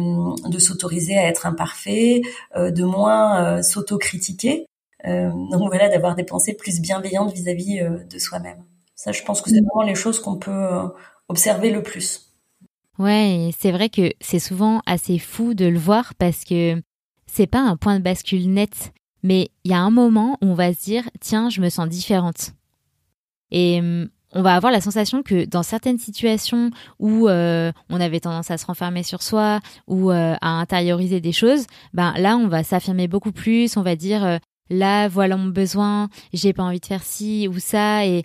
de 0.47 0.59
s'autoriser 0.59 1.17
à 1.17 1.27
être 1.27 1.45
imparfait, 1.45 2.21
euh, 2.57 2.71
de 2.71 2.83
moins 2.83 3.61
s'autocritiquer. 3.63 4.65
donc 5.05 5.67
voilà, 5.67 5.87
d'avoir 5.89 6.15
des 6.15 6.23
pensées 6.23 6.55
plus 6.55 6.81
bienveillantes 6.81 7.31
vis-à-vis 7.33 7.81
de 8.09 8.19
soi-même. 8.19 8.63
Ça, 8.95 9.11
je 9.11 9.23
pense 9.23 9.41
que 9.41 9.49
c'est 9.49 9.61
vraiment 9.61 9.87
les 9.87 9.95
choses 9.95 10.19
qu'on 10.19 10.37
peut 10.37 10.79
observer 11.29 11.71
le 11.71 11.83
plus. 11.83 12.31
Ouais, 12.97 13.51
c'est 13.57 13.71
vrai 13.71 13.89
que 13.89 14.11
c'est 14.19 14.39
souvent 14.39 14.81
assez 14.85 15.19
fou 15.19 15.53
de 15.53 15.65
le 15.65 15.77
voir 15.77 16.15
parce 16.15 16.43
que 16.43 16.81
c'est 17.27 17.47
pas 17.47 17.59
un 17.59 17.75
point 17.77 17.97
de 17.97 18.03
bascule 18.03 18.51
net, 18.51 18.93
mais 19.21 19.49
il 19.63 19.71
y 19.71 19.73
a 19.73 19.79
un 19.79 19.91
moment 19.91 20.37
où 20.41 20.47
on 20.47 20.53
va 20.53 20.73
se 20.73 20.83
dire 20.83 21.03
tiens, 21.19 21.49
je 21.49 21.61
me 21.61 21.69
sens 21.69 21.87
différente. 21.87 22.53
Et 23.51 23.79
hum, 23.79 24.09
on 24.35 24.41
va 24.41 24.53
avoir 24.53 24.71
la 24.71 24.81
sensation 24.81 25.23
que 25.23 25.45
dans 25.45 25.63
certaines 25.63 25.97
situations 25.97 26.69
où 26.99 27.29
euh, 27.29 27.71
on 27.89 28.01
avait 28.01 28.19
tendance 28.19 28.51
à 28.51 28.57
se 28.57 28.65
renfermer 28.65 29.01
sur 29.01 29.23
soi 29.23 29.61
ou 29.87 30.11
euh, 30.11 30.35
à 30.41 30.49
intérioriser 30.49 31.21
des 31.21 31.31
choses, 31.31 31.65
ben 31.93 32.13
là 32.17 32.35
on 32.35 32.49
va 32.49 32.63
s'affirmer 32.63 33.07
beaucoup 33.07 33.31
plus, 33.31 33.77
on 33.77 33.81
va 33.81 33.95
dire 33.95 34.25
euh, 34.25 34.37
là 34.69 35.07
voilà 35.07 35.37
mon 35.37 35.47
besoin, 35.47 36.09
j'ai 36.33 36.51
pas 36.51 36.63
envie 36.63 36.81
de 36.81 36.85
faire 36.85 37.01
ci 37.01 37.47
ou 37.47 37.59
ça 37.59 38.05
et 38.05 38.23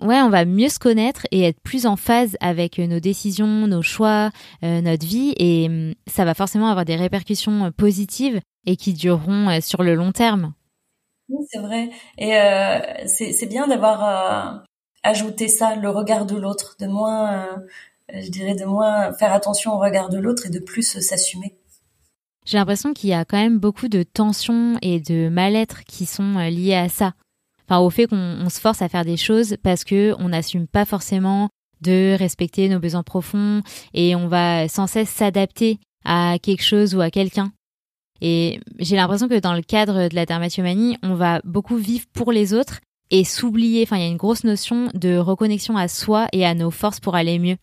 ouais, 0.00 0.20
on 0.20 0.30
va 0.30 0.44
mieux 0.44 0.68
se 0.68 0.78
connaître 0.78 1.26
et 1.32 1.42
être 1.42 1.60
plus 1.62 1.84
en 1.84 1.96
phase 1.96 2.36
avec 2.40 2.78
nos 2.78 3.00
décisions, 3.00 3.66
nos 3.66 3.82
choix, 3.82 4.30
notre 4.62 5.04
vie. 5.04 5.34
Et 5.36 5.66
hum, 5.68 5.94
ça 6.06 6.24
va 6.24 6.34
forcément 6.34 6.68
avoir 6.68 6.84
des 6.84 6.96
répercussions 6.96 7.72
positives 7.72 8.40
et 8.66 8.76
qui 8.76 8.94
dureront 8.94 9.60
sur 9.60 9.82
le 9.82 9.94
long 9.96 10.12
terme. 10.12 10.52
Oui, 11.30 11.46
c'est 11.48 11.60
vrai. 11.60 11.90
Et 12.18 12.32
c'est 13.06 13.46
bien 13.46 13.66
d'avoir 13.66 14.64
ajouter 15.02 15.48
ça, 15.48 15.76
le 15.76 15.90
regard 15.90 16.26
de 16.26 16.36
l'autre, 16.36 16.76
de 16.78 16.86
moins, 16.86 17.32
euh, 18.12 18.20
je 18.20 18.30
dirais, 18.30 18.54
de 18.54 18.64
moins 18.64 19.12
faire 19.12 19.32
attention 19.32 19.74
au 19.74 19.78
regard 19.78 20.08
de 20.08 20.18
l'autre 20.18 20.46
et 20.46 20.50
de 20.50 20.58
plus 20.58 20.98
s'assumer. 21.00 21.56
J'ai 22.46 22.58
l'impression 22.58 22.92
qu'il 22.92 23.10
y 23.10 23.14
a 23.14 23.24
quand 23.24 23.38
même 23.38 23.58
beaucoup 23.58 23.88
de 23.88 24.02
tensions 24.02 24.76
et 24.82 25.00
de 25.00 25.28
mal-être 25.28 25.84
qui 25.84 26.06
sont 26.06 26.36
euh, 26.36 26.50
liés 26.50 26.74
à 26.74 26.88
ça. 26.88 27.12
Enfin, 27.68 27.80
au 27.80 27.90
fait 27.90 28.06
qu'on 28.06 28.48
se 28.48 28.60
force 28.60 28.82
à 28.82 28.88
faire 28.88 29.04
des 29.04 29.16
choses 29.16 29.56
parce 29.62 29.84
que 29.84 30.14
on 30.18 30.30
n'assume 30.30 30.66
pas 30.66 30.84
forcément 30.84 31.48
de 31.80 32.16
respecter 32.18 32.68
nos 32.68 32.80
besoins 32.80 33.02
profonds 33.02 33.62
et 33.94 34.16
on 34.16 34.28
va 34.28 34.68
sans 34.68 34.86
cesse 34.86 35.08
s'adapter 35.08 35.78
à 36.04 36.36
quelque 36.42 36.64
chose 36.64 36.94
ou 36.94 37.00
à 37.00 37.10
quelqu'un. 37.10 37.52
Et 38.20 38.60
j'ai 38.78 38.96
l'impression 38.96 39.28
que 39.28 39.38
dans 39.38 39.54
le 39.54 39.62
cadre 39.62 40.08
de 40.08 40.14
la 40.14 40.26
dermatomanie, 40.26 40.96
on 41.02 41.14
va 41.14 41.40
beaucoup 41.44 41.76
vivre 41.76 42.04
pour 42.12 42.32
les 42.32 42.52
autres 42.54 42.80
et 43.10 43.24
s'oublier. 43.24 43.82
Enfin, 43.82 43.96
il 43.96 44.02
y 44.02 44.06
a 44.06 44.10
une 44.10 44.16
grosse 44.16 44.44
notion 44.44 44.88
de 44.94 45.16
reconnexion 45.16 45.76
à 45.76 45.88
soi 45.88 46.28
et 46.32 46.44
à 46.44 46.54
nos 46.54 46.70
forces 46.70 47.00
pour 47.00 47.14
aller 47.14 47.38
mieux. 47.38 47.56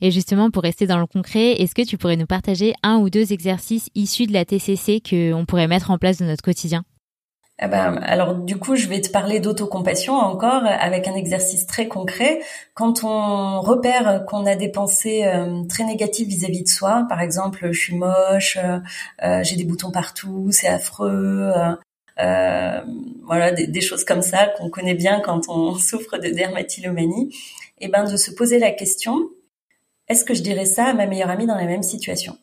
Et 0.00 0.10
justement, 0.10 0.50
pour 0.50 0.62
rester 0.62 0.86
dans 0.86 0.98
le 0.98 1.06
concret, 1.06 1.52
est-ce 1.52 1.74
que 1.74 1.86
tu 1.86 1.96
pourrais 1.96 2.16
nous 2.16 2.26
partager 2.26 2.74
un 2.82 2.96
ou 2.96 3.08
deux 3.08 3.32
exercices 3.32 3.88
issus 3.94 4.26
de 4.26 4.32
la 4.32 4.44
TCC 4.44 5.00
qu'on 5.00 5.46
pourrait 5.46 5.68
mettre 5.68 5.90
en 5.90 5.98
place 5.98 6.18
dans 6.18 6.26
notre 6.26 6.42
quotidien? 6.42 6.84
Ah 7.58 7.68
ben, 7.68 7.98
alors 8.02 8.34
du 8.34 8.58
coup, 8.58 8.76
je 8.76 8.86
vais 8.86 9.00
te 9.00 9.08
parler 9.08 9.40
d'autocompassion 9.40 10.12
encore 10.12 10.62
avec 10.66 11.08
un 11.08 11.14
exercice 11.14 11.66
très 11.66 11.88
concret. 11.88 12.40
Quand 12.74 13.02
on 13.02 13.62
repère 13.62 14.26
qu'on 14.26 14.44
a 14.44 14.56
des 14.56 14.68
pensées 14.68 15.24
euh, 15.24 15.64
très 15.66 15.84
négatives 15.84 16.28
vis-à-vis 16.28 16.64
de 16.64 16.68
soi, 16.68 17.06
par 17.08 17.22
exemple, 17.22 17.68
je 17.72 17.80
suis 17.80 17.96
moche, 17.96 18.58
euh, 18.62 18.78
euh, 19.22 19.42
j'ai 19.42 19.56
des 19.56 19.64
boutons 19.64 19.90
partout, 19.90 20.48
c'est 20.50 20.68
affreux, 20.68 21.50
euh, 22.20 22.80
voilà, 23.24 23.52
des, 23.52 23.80
choses 23.80 24.04
comme 24.04 24.22
ça 24.22 24.48
qu'on 24.58 24.68
connaît 24.68 24.94
bien 24.94 25.20
quand 25.20 25.48
on 25.48 25.74
souffre 25.78 26.18
de 26.18 26.28
dermatillomanie, 26.28 27.34
et 27.78 27.88
ben 27.88 28.04
de 28.04 28.16
se 28.16 28.30
poser 28.32 28.58
la 28.58 28.70
question 28.70 29.30
est-ce 30.08 30.24
que 30.24 30.34
je 30.34 30.42
dirais 30.42 30.66
ça 30.66 30.84
à 30.84 30.94
ma 30.94 31.06
meilleure 31.06 31.30
amie 31.30 31.46
dans 31.46 31.56
la 31.56 31.64
même 31.64 31.82
situation? 31.82 32.38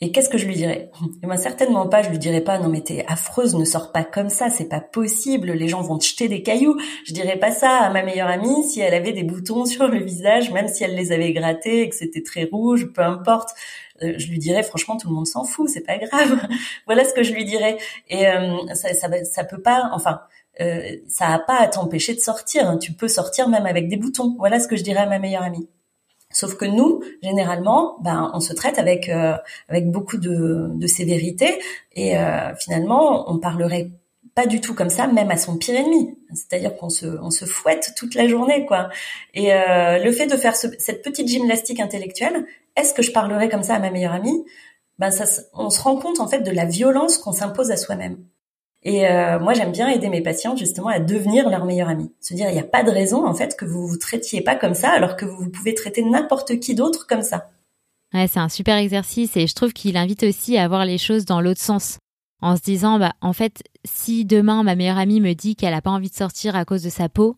Et 0.00 0.10
qu'est-ce 0.10 0.28
que 0.28 0.38
je 0.38 0.46
lui 0.46 0.54
dirais? 0.54 0.90
Eh 1.22 1.26
ben 1.26 1.36
certainement 1.36 1.88
pas, 1.88 2.02
je 2.02 2.10
lui 2.10 2.18
dirais 2.18 2.40
pas 2.40 2.58
non 2.58 2.68
mais 2.68 2.80
t'es 2.80 3.04
affreuse, 3.06 3.54
ne 3.54 3.64
sors 3.64 3.92
pas 3.92 4.04
comme 4.04 4.28
ça, 4.28 4.50
c'est 4.50 4.68
pas 4.68 4.80
possible, 4.80 5.52
les 5.52 5.68
gens 5.68 5.82
vont 5.82 5.98
te 5.98 6.04
jeter 6.04 6.28
des 6.28 6.42
cailloux. 6.42 6.76
Je 7.04 7.12
dirais 7.12 7.38
pas 7.38 7.52
ça 7.52 7.78
à 7.78 7.90
ma 7.90 8.02
meilleure 8.02 8.28
amie 8.28 8.64
si 8.64 8.80
elle 8.80 8.94
avait 8.94 9.12
des 9.12 9.22
boutons 9.22 9.64
sur 9.66 9.86
le 9.86 10.02
visage, 10.02 10.50
même 10.50 10.68
si 10.68 10.84
elle 10.84 10.94
les 10.96 11.12
avait 11.12 11.32
grattés 11.32 11.82
et 11.82 11.88
que 11.88 11.94
c'était 11.94 12.22
très 12.22 12.44
rouge, 12.44 12.92
peu 12.92 13.02
importe. 13.02 13.50
Euh, 14.02 14.14
je 14.18 14.26
lui 14.28 14.38
dirais 14.38 14.64
franchement 14.64 14.96
tout 14.96 15.08
le 15.08 15.14
monde 15.14 15.26
s'en 15.26 15.44
fout, 15.44 15.68
c'est 15.68 15.86
pas 15.86 15.98
grave. 15.98 16.40
voilà 16.86 17.04
ce 17.04 17.14
que 17.14 17.22
je 17.22 17.32
lui 17.32 17.44
dirais. 17.44 17.78
Et 18.08 18.26
euh, 18.26 18.56
ça, 18.74 18.92
ça, 19.24 19.44
peut 19.44 19.62
pas, 19.62 19.90
enfin. 19.92 20.20
Euh, 20.60 20.98
ça 21.08 21.30
a 21.30 21.40
pas 21.40 21.56
à 21.56 21.66
t'empêcher 21.66 22.14
de 22.14 22.20
sortir. 22.20 22.78
Tu 22.78 22.92
peux 22.92 23.08
sortir 23.08 23.48
même 23.48 23.66
avec 23.66 23.88
des 23.88 23.96
boutons. 23.96 24.36
Voilà 24.38 24.60
ce 24.60 24.68
que 24.68 24.76
je 24.76 24.84
dirais 24.84 25.00
à 25.00 25.06
ma 25.06 25.18
meilleure 25.18 25.42
amie. 25.42 25.68
Sauf 26.30 26.56
que 26.56 26.64
nous, 26.64 27.00
généralement, 27.22 27.96
ben, 28.02 28.30
on 28.34 28.40
se 28.40 28.52
traite 28.52 28.78
avec 28.78 29.08
euh, 29.08 29.36
avec 29.68 29.90
beaucoup 29.90 30.16
de, 30.16 30.86
sévérité 30.86 31.60
et 31.92 32.18
euh, 32.18 32.54
finalement, 32.56 33.30
on 33.32 33.38
parlerait 33.38 33.90
pas 34.34 34.46
du 34.46 34.60
tout 34.60 34.74
comme 34.74 34.90
ça, 34.90 35.06
même 35.06 35.30
à 35.30 35.36
son 35.36 35.56
pire 35.56 35.76
ennemi. 35.76 36.18
C'est-à-dire 36.34 36.76
qu'on 36.76 36.90
se 36.90 37.06
on 37.06 37.30
se 37.30 37.44
fouette 37.44 37.92
toute 37.96 38.14
la 38.16 38.26
journée, 38.26 38.66
quoi. 38.66 38.88
Et 39.32 39.52
euh, 39.54 40.02
le 40.02 40.10
fait 40.10 40.26
de 40.26 40.36
faire 40.36 40.56
cette 40.56 41.02
petite 41.02 41.28
gymnastique 41.28 41.78
intellectuelle, 41.78 42.44
est-ce 42.76 42.94
que 42.94 43.02
je 43.02 43.12
parlerais 43.12 43.48
comme 43.48 43.62
ça 43.62 43.76
à 43.76 43.78
ma 43.78 43.90
meilleure 43.90 44.12
amie? 44.12 44.44
Ben 44.98 45.10
ça, 45.10 45.24
on 45.52 45.70
se 45.70 45.80
rend 45.80 45.96
compte 45.96 46.20
en 46.20 46.26
fait 46.26 46.40
de 46.40 46.50
la 46.50 46.64
violence 46.64 47.18
qu'on 47.18 47.32
s'impose 47.32 47.70
à 47.70 47.76
soi-même. 47.76 48.18
Et 48.84 49.08
euh, 49.08 49.38
moi, 49.40 49.54
j'aime 49.54 49.72
bien 49.72 49.88
aider 49.88 50.08
mes 50.10 50.20
patients 50.20 50.56
justement 50.56 50.88
à 50.88 50.98
devenir 50.98 51.48
leur 51.48 51.64
meilleur 51.64 51.88
ami. 51.88 52.12
Se 52.20 52.34
dire, 52.34 52.48
il 52.48 52.52
n'y 52.52 52.60
a 52.60 52.64
pas 52.64 52.82
de 52.82 52.90
raison 52.90 53.26
en 53.26 53.34
fait 53.34 53.56
que 53.56 53.64
vous 53.64 53.86
vous 53.86 53.96
traitiez 53.96 54.42
pas 54.42 54.56
comme 54.56 54.74
ça, 54.74 54.90
alors 54.90 55.16
que 55.16 55.24
vous 55.24 55.48
pouvez 55.48 55.74
traiter 55.74 56.02
n'importe 56.02 56.60
qui 56.60 56.74
d'autre 56.74 57.06
comme 57.06 57.22
ça. 57.22 57.50
Ouais, 58.12 58.28
c'est 58.28 58.40
un 58.40 58.50
super 58.50 58.76
exercice 58.76 59.36
et 59.36 59.46
je 59.46 59.54
trouve 59.54 59.72
qu'il 59.72 59.96
invite 59.96 60.22
aussi 60.22 60.58
à 60.58 60.68
voir 60.68 60.84
les 60.84 60.98
choses 60.98 61.24
dans 61.24 61.40
l'autre 61.40 61.62
sens. 61.62 61.98
En 62.42 62.56
se 62.56 62.62
disant, 62.62 62.98
bah, 62.98 63.14
en 63.22 63.32
fait, 63.32 63.62
si 63.84 64.26
demain 64.26 64.62
ma 64.62 64.76
meilleure 64.76 64.98
amie 64.98 65.20
me 65.20 65.32
dit 65.32 65.56
qu'elle 65.56 65.72
a 65.72 65.80
pas 65.80 65.90
envie 65.90 66.10
de 66.10 66.14
sortir 66.14 66.54
à 66.54 66.66
cause 66.66 66.82
de 66.82 66.90
sa 66.90 67.08
peau, 67.08 67.36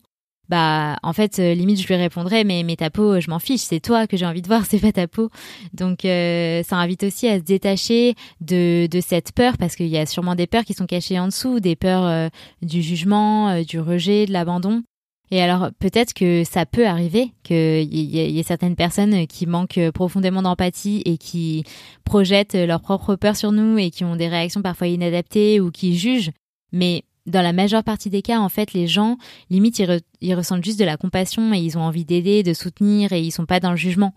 bah 0.49 0.97
en 1.03 1.13
fait 1.13 1.39
euh, 1.39 1.53
limite 1.53 1.81
je 1.81 1.87
lui 1.87 1.95
répondrais 1.95 2.43
mais 2.43 2.63
mais 2.63 2.75
ta 2.75 2.89
peau 2.89 3.19
je 3.19 3.29
m'en 3.29 3.39
fiche 3.39 3.61
c'est 3.61 3.79
toi 3.79 4.07
que 4.07 4.15
j'ai 4.15 4.25
envie 4.25 4.41
de 4.41 4.47
voir 4.47 4.65
c'est 4.69 4.79
pas 4.79 4.91
ta 4.91 5.07
peau. 5.07 5.29
Donc 5.73 6.05
euh, 6.05 6.63
ça 6.63 6.77
invite 6.77 7.03
aussi 7.03 7.27
à 7.27 7.37
se 7.37 7.43
détacher 7.43 8.15
de 8.41 8.87
de 8.87 9.01
cette 9.01 9.31
peur 9.33 9.57
parce 9.57 9.75
qu'il 9.75 9.87
y 9.87 9.97
a 9.97 10.05
sûrement 10.05 10.35
des 10.35 10.47
peurs 10.47 10.63
qui 10.63 10.73
sont 10.73 10.85
cachées 10.85 11.19
en 11.19 11.27
dessous 11.27 11.59
des 11.59 11.75
peurs 11.75 12.05
euh, 12.05 12.29
du 12.61 12.81
jugement 12.81 13.61
du 13.61 13.79
rejet 13.79 14.25
de 14.25 14.33
l'abandon. 14.33 14.83
Et 15.29 15.41
alors 15.41 15.71
peut-être 15.79 16.13
que 16.13 16.45
ça 16.45 16.65
peut 16.65 16.87
arriver 16.87 17.33
qu'il 17.43 17.93
y, 17.93 18.17
y, 18.17 18.39
ait 18.39 18.43
certaines 18.43 18.77
personnes 18.77 19.27
qui 19.27 19.45
manquent 19.45 19.91
profondément 19.93 20.41
d'empathie 20.41 21.01
et 21.03 21.17
qui 21.17 21.65
projettent 22.05 22.55
leurs 22.55 22.79
propres 22.79 23.15
peurs 23.15 23.35
sur 23.35 23.51
nous 23.51 23.77
et 23.77 23.89
qui 23.89 24.05
ont 24.05 24.15
des 24.15 24.29
réactions 24.29 24.61
parfois 24.61 24.87
inadaptées 24.87 25.59
ou 25.59 25.69
qui 25.69 25.97
jugent. 25.97 26.31
Mais 26.71 27.03
dans 27.27 27.41
la 27.41 27.53
majeure 27.53 27.83
partie 27.83 28.09
des 28.09 28.21
cas, 28.21 28.39
en 28.39 28.49
fait, 28.49 28.73
les 28.73 28.87
gens, 28.87 29.17
limite, 29.49 29.79
ils, 30.21 30.35
ressentent 30.35 30.63
juste 30.63 30.79
de 30.79 30.85
la 30.85 30.97
compassion 30.97 31.53
et 31.53 31.59
ils 31.59 31.77
ont 31.77 31.81
envie 31.81 32.05
d'aider, 32.05 32.41
de 32.41 32.53
soutenir 32.53 33.11
et 33.13 33.21
ils 33.21 33.31
sont 33.31 33.45
pas 33.45 33.59
dans 33.59 33.71
le 33.71 33.77
jugement. 33.77 34.13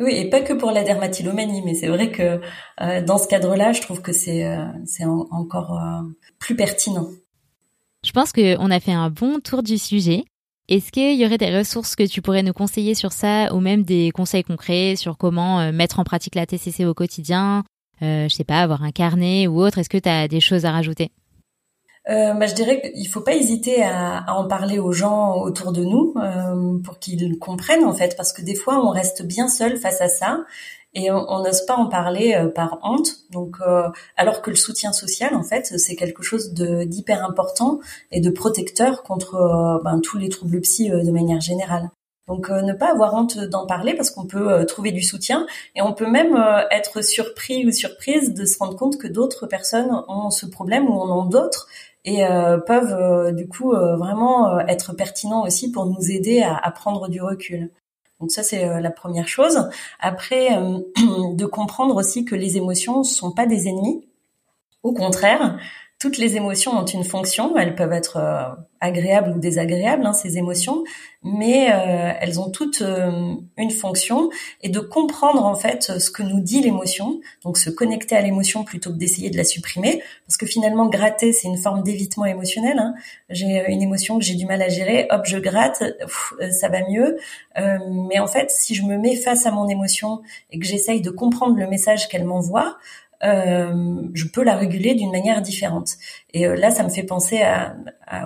Oui, 0.00 0.12
et 0.14 0.28
pas 0.28 0.40
que 0.40 0.52
pour 0.52 0.70
la 0.70 0.84
dermatillomanie, 0.84 1.62
mais 1.64 1.74
c'est 1.74 1.88
vrai 1.88 2.12
que 2.12 2.40
euh, 2.80 3.02
dans 3.02 3.18
ce 3.18 3.26
cadre-là, 3.26 3.72
je 3.72 3.80
trouve 3.80 4.00
que 4.00 4.12
c'est 4.12 4.46
euh, 4.46 4.64
encore 5.30 5.72
euh, 5.72 6.02
plus 6.38 6.54
pertinent. 6.54 7.08
Je 8.04 8.12
pense 8.12 8.32
qu'on 8.32 8.70
a 8.70 8.80
fait 8.80 8.92
un 8.92 9.10
bon 9.10 9.40
tour 9.40 9.62
du 9.62 9.76
sujet. 9.76 10.24
Est-ce 10.68 10.92
qu'il 10.92 11.18
y 11.18 11.24
aurait 11.24 11.38
des 11.38 11.56
ressources 11.56 11.96
que 11.96 12.06
tu 12.06 12.20
pourrais 12.20 12.42
nous 12.42 12.52
conseiller 12.52 12.94
sur 12.94 13.12
ça, 13.12 13.52
ou 13.54 13.60
même 13.60 13.82
des 13.82 14.10
conseils 14.12 14.44
concrets 14.44 14.94
sur 14.96 15.16
comment 15.16 15.72
mettre 15.72 15.98
en 15.98 16.04
pratique 16.04 16.34
la 16.34 16.46
TCC 16.46 16.84
au 16.84 16.94
quotidien 16.94 17.64
Je 18.02 18.28
sais 18.28 18.44
pas, 18.44 18.60
avoir 18.60 18.82
un 18.82 18.92
carnet 18.92 19.46
ou 19.46 19.60
autre? 19.60 19.78
Est-ce 19.78 19.88
que 19.88 19.96
tu 19.96 20.10
as 20.10 20.28
des 20.28 20.40
choses 20.40 20.66
à 20.66 20.72
rajouter? 20.72 21.10
Euh, 22.08 22.34
bah, 22.34 22.46
je 22.46 22.54
dirais 22.54 22.80
qu'il 22.80 23.08
faut 23.08 23.20
pas 23.20 23.34
hésiter 23.34 23.82
à, 23.82 24.18
à, 24.18 24.34
en 24.34 24.46
parler 24.46 24.78
aux 24.78 24.92
gens 24.92 25.36
autour 25.42 25.72
de 25.72 25.84
nous 25.84 26.14
euh, 26.16 26.78
pour 26.82 26.98
qu'ils 26.98 27.38
comprennent 27.38 27.84
en 27.84 27.94
fait, 27.94 28.16
parce 28.16 28.32
que 28.32 28.42
des 28.42 28.54
fois 28.54 28.84
on 28.84 28.90
reste 28.90 29.24
bien 29.24 29.48
seul 29.48 29.76
face 29.76 30.00
à 30.00 30.08
ça 30.08 30.44
et 30.94 31.10
on 31.10 31.42
n'ose 31.42 31.64
pas 31.66 31.76
en 31.76 31.86
parler 31.86 32.34
euh, 32.34 32.48
par 32.48 32.78
honte. 32.82 33.08
Donc, 33.30 33.56
euh, 33.60 33.88
alors 34.16 34.42
que 34.42 34.50
le 34.50 34.56
soutien 34.56 34.92
social 34.92 35.34
en 35.34 35.42
fait 35.42 35.66
c'est 35.78 35.96
quelque 35.96 36.22
chose 36.22 36.52
d'hyper 36.54 37.24
important 37.24 37.80
et 38.10 38.20
de 38.20 38.30
protecteur 38.30 39.02
contre 39.02 39.34
euh, 39.36 39.82
ben, 39.84 40.00
tous 40.00 40.18
les 40.18 40.28
troubles 40.28 40.60
psy 40.60 40.90
de 40.90 41.10
manière 41.10 41.40
générale. 41.40 41.90
Donc 42.26 42.50
ne 42.50 42.74
pas 42.74 42.90
avoir 42.90 43.14
honte 43.14 43.38
d'en 43.38 43.66
parler 43.66 43.94
parce 43.94 44.10
qu'on 44.10 44.26
peut 44.26 44.66
trouver 44.66 44.92
du 44.92 45.00
soutien 45.00 45.46
et 45.74 45.80
on 45.80 45.94
peut 45.94 46.10
même 46.10 46.36
être 46.70 47.02
surpris 47.02 47.66
ou 47.66 47.72
surprise 47.72 48.34
de 48.34 48.44
se 48.44 48.58
rendre 48.58 48.76
compte 48.76 48.98
que 48.98 49.08
d'autres 49.08 49.46
personnes 49.46 50.04
ont 50.08 50.28
ce 50.28 50.44
problème 50.44 50.90
ou 50.90 50.92
en 50.92 51.22
ont 51.22 51.24
d'autres 51.24 51.68
et 52.04 52.24
euh, 52.24 52.58
peuvent 52.58 52.94
euh, 52.94 53.32
du 53.32 53.48
coup 53.48 53.72
euh, 53.72 53.96
vraiment 53.96 54.58
être 54.60 54.94
pertinents 54.94 55.44
aussi 55.44 55.70
pour 55.70 55.86
nous 55.86 56.10
aider 56.10 56.42
à, 56.42 56.56
à 56.56 56.70
prendre 56.70 57.08
du 57.08 57.20
recul. 57.20 57.70
Donc 58.20 58.30
ça 58.32 58.42
c'est 58.42 58.80
la 58.80 58.90
première 58.90 59.28
chose. 59.28 59.68
Après, 60.00 60.48
de 61.34 61.46
comprendre 61.46 61.94
aussi 61.94 62.24
que 62.24 62.34
les 62.34 62.56
émotions 62.56 63.04
sont 63.04 63.30
pas 63.30 63.46
des 63.46 63.68
ennemis. 63.68 64.08
Au 64.82 64.92
contraire, 64.92 65.58
toutes 65.98 66.18
les 66.18 66.36
émotions 66.36 66.78
ont 66.78 66.84
une 66.84 67.02
fonction. 67.02 67.56
Elles 67.56 67.74
peuvent 67.74 67.92
être 67.92 68.18
euh, 68.18 68.44
agréables 68.80 69.36
ou 69.36 69.40
désagréables, 69.40 70.06
hein, 70.06 70.12
ces 70.12 70.38
émotions, 70.38 70.84
mais 71.24 71.72
euh, 71.72 72.12
elles 72.20 72.38
ont 72.38 72.50
toutes 72.50 72.82
euh, 72.82 73.34
une 73.56 73.70
fonction. 73.72 74.30
Et 74.62 74.68
de 74.68 74.78
comprendre 74.78 75.44
en 75.44 75.56
fait 75.56 75.98
ce 75.98 76.10
que 76.12 76.22
nous 76.22 76.38
dit 76.38 76.62
l'émotion, 76.62 77.20
donc 77.42 77.58
se 77.58 77.68
connecter 77.68 78.14
à 78.14 78.20
l'émotion 78.20 78.62
plutôt 78.62 78.90
que 78.90 78.96
d'essayer 78.96 79.28
de 79.30 79.36
la 79.36 79.42
supprimer, 79.42 80.00
parce 80.28 80.36
que 80.36 80.46
finalement 80.46 80.86
gratter 80.86 81.32
c'est 81.32 81.48
une 81.48 81.58
forme 81.58 81.82
d'évitement 81.82 82.26
émotionnel. 82.26 82.78
Hein. 82.78 82.94
J'ai 83.28 83.64
une 83.68 83.82
émotion 83.82 84.18
que 84.18 84.24
j'ai 84.24 84.36
du 84.36 84.46
mal 84.46 84.62
à 84.62 84.68
gérer, 84.68 85.08
hop 85.10 85.22
je 85.24 85.38
gratte, 85.38 85.82
ça 86.52 86.68
va 86.68 86.88
mieux. 86.88 87.18
mais 87.56 88.20
en 88.20 88.28
fait, 88.28 88.52
si 88.52 88.76
je 88.76 88.84
me 88.84 88.96
mets 88.96 89.16
face 89.16 89.46
à 89.46 89.50
mon 89.50 89.68
émotion 89.68 90.20
et 90.52 90.60
que 90.60 90.64
j'essaye 90.64 91.00
de 91.00 91.10
comprendre 91.10 91.56
le 91.56 91.66
message 91.66 92.08
qu'elle 92.08 92.24
m'envoie, 92.24 92.78
je 93.22 94.24
peux 94.32 94.42
la 94.42 94.56
réguler 94.56 94.94
d'une 94.94 95.10
manière 95.10 95.42
différente. 95.42 95.96
Et 96.32 96.46
euh, 96.46 96.56
là, 96.56 96.70
ça 96.70 96.82
me 96.82 96.88
fait 96.88 97.02
penser 97.02 97.40
à, 97.42 97.76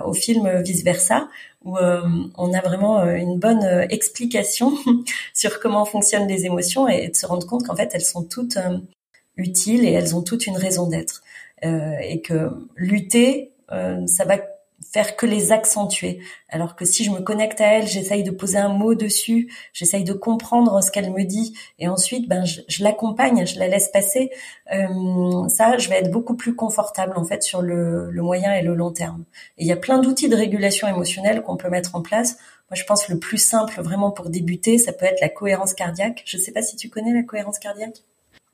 au 0.05 0.13
film 0.13 0.61
Vice 0.61 0.83
Versa, 0.83 1.27
où 1.63 1.77
euh, 1.77 2.01
on 2.37 2.53
a 2.53 2.61
vraiment 2.61 3.03
une 3.03 3.39
bonne 3.39 3.63
explication 3.89 4.73
sur 5.33 5.59
comment 5.59 5.85
fonctionnent 5.85 6.27
les 6.27 6.45
émotions 6.45 6.87
et 6.87 7.09
de 7.09 7.15
se 7.15 7.25
rendre 7.25 7.47
compte 7.47 7.65
qu'en 7.65 7.75
fait, 7.75 7.91
elles 7.93 8.01
sont 8.01 8.23
toutes 8.23 8.57
utiles 9.35 9.85
et 9.85 9.91
elles 9.91 10.15
ont 10.15 10.21
toutes 10.21 10.45
une 10.47 10.57
raison 10.57 10.87
d'être. 10.87 11.23
et 11.63 12.21
que 12.21 12.49
lutter, 12.75 13.51
ça 13.69 14.25
va 14.25 14.37
faire 14.93 15.15
que 15.15 15.25
les 15.25 15.51
accentuer. 15.51 16.19
Alors 16.49 16.75
que 16.75 16.85
si 16.85 17.03
je 17.03 17.09
me 17.09 17.19
connecte 17.19 17.59
à 17.59 17.65
elle, 17.65 17.87
j'essaye 17.87 18.23
de 18.23 18.29
poser 18.29 18.59
un 18.59 18.69
mot 18.69 18.93
dessus, 18.93 19.51
j'essaye 19.73 20.03
de 20.03 20.13
comprendre 20.13 20.81
ce 20.83 20.91
qu'elle 20.91 21.11
me 21.11 21.23
dit, 21.23 21.57
et 21.79 21.87
ensuite, 21.87 22.29
ben, 22.29 22.45
je, 22.45 22.83
l'accompagne, 22.83 23.47
je 23.47 23.57
la 23.57 23.67
laisse 23.67 23.89
passer. 23.89 24.29
Euh, 24.71 25.47
ça, 25.49 25.79
je 25.79 25.89
vais 25.89 25.95
être 25.95 26.11
beaucoup 26.11 26.35
plus 26.35 26.55
confortable 26.55 27.13
en 27.17 27.25
fait 27.25 27.41
sur 27.41 27.63
le, 27.63 28.11
moyen 28.21 28.53
et 28.53 28.61
le 28.61 28.75
long 28.75 28.91
terme. 28.91 29.25
Et 29.57 29.63
il 29.63 29.67
y 29.67 29.71
a 29.71 29.77
plein 29.77 29.97
d'outils 29.97 30.29
de 30.29 30.35
régulation 30.35 30.87
émotionnelle 30.87 31.41
qu'on 31.41 31.57
peut 31.57 31.69
mettre 31.69 31.95
en 31.95 32.01
place. 32.01 32.37
Moi, 32.69 32.75
je 32.75 32.83
pense 32.83 33.09
le 33.09 33.17
plus 33.17 33.39
simple, 33.39 33.81
vraiment 33.81 34.11
pour 34.11 34.29
débuter, 34.29 34.77
ça 34.77 34.93
peut 34.93 35.05
être 35.05 35.21
la 35.21 35.29
cohérence 35.29 35.73
cardiaque. 35.73 36.21
Je 36.25 36.37
ne 36.37 36.41
sais 36.41 36.51
pas 36.51 36.61
si 36.61 36.75
tu 36.75 36.89
connais 36.89 37.13
la 37.13 37.23
cohérence 37.23 37.57
cardiaque? 37.57 38.03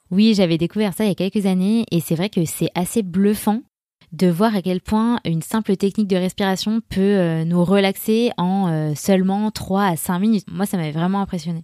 Oui, 0.10 0.34
j'avais 0.34 0.58
découvert 0.58 0.93
ça 0.93 1.04
il 1.04 1.10
y 1.10 1.12
a 1.12 1.15
quelques 1.15 1.45
années 1.45 1.86
et 1.91 1.99
c'est 1.99 2.15
vrai 2.15 2.30
que 2.30 2.43
c'est 2.45 2.69
assez 2.73 3.04
bluffant 3.04 3.62
de 4.11 4.27
voir 4.27 4.55
à 4.55 4.61
quel 4.61 4.81
point 4.81 5.19
une 5.25 5.41
simple 5.41 5.75
technique 5.77 6.07
de 6.07 6.15
respiration 6.15 6.81
peut 6.89 6.99
euh, 6.99 7.45
nous 7.45 7.63
relaxer 7.63 8.31
en 8.37 8.67
euh, 8.71 8.93
seulement 8.95 9.51
3 9.51 9.83
à 9.83 9.95
5 9.95 10.19
minutes. 10.19 10.45
Moi, 10.49 10.65
ça 10.65 10.77
m'avait 10.77 10.91
vraiment 10.91 11.21
impressionné. 11.21 11.63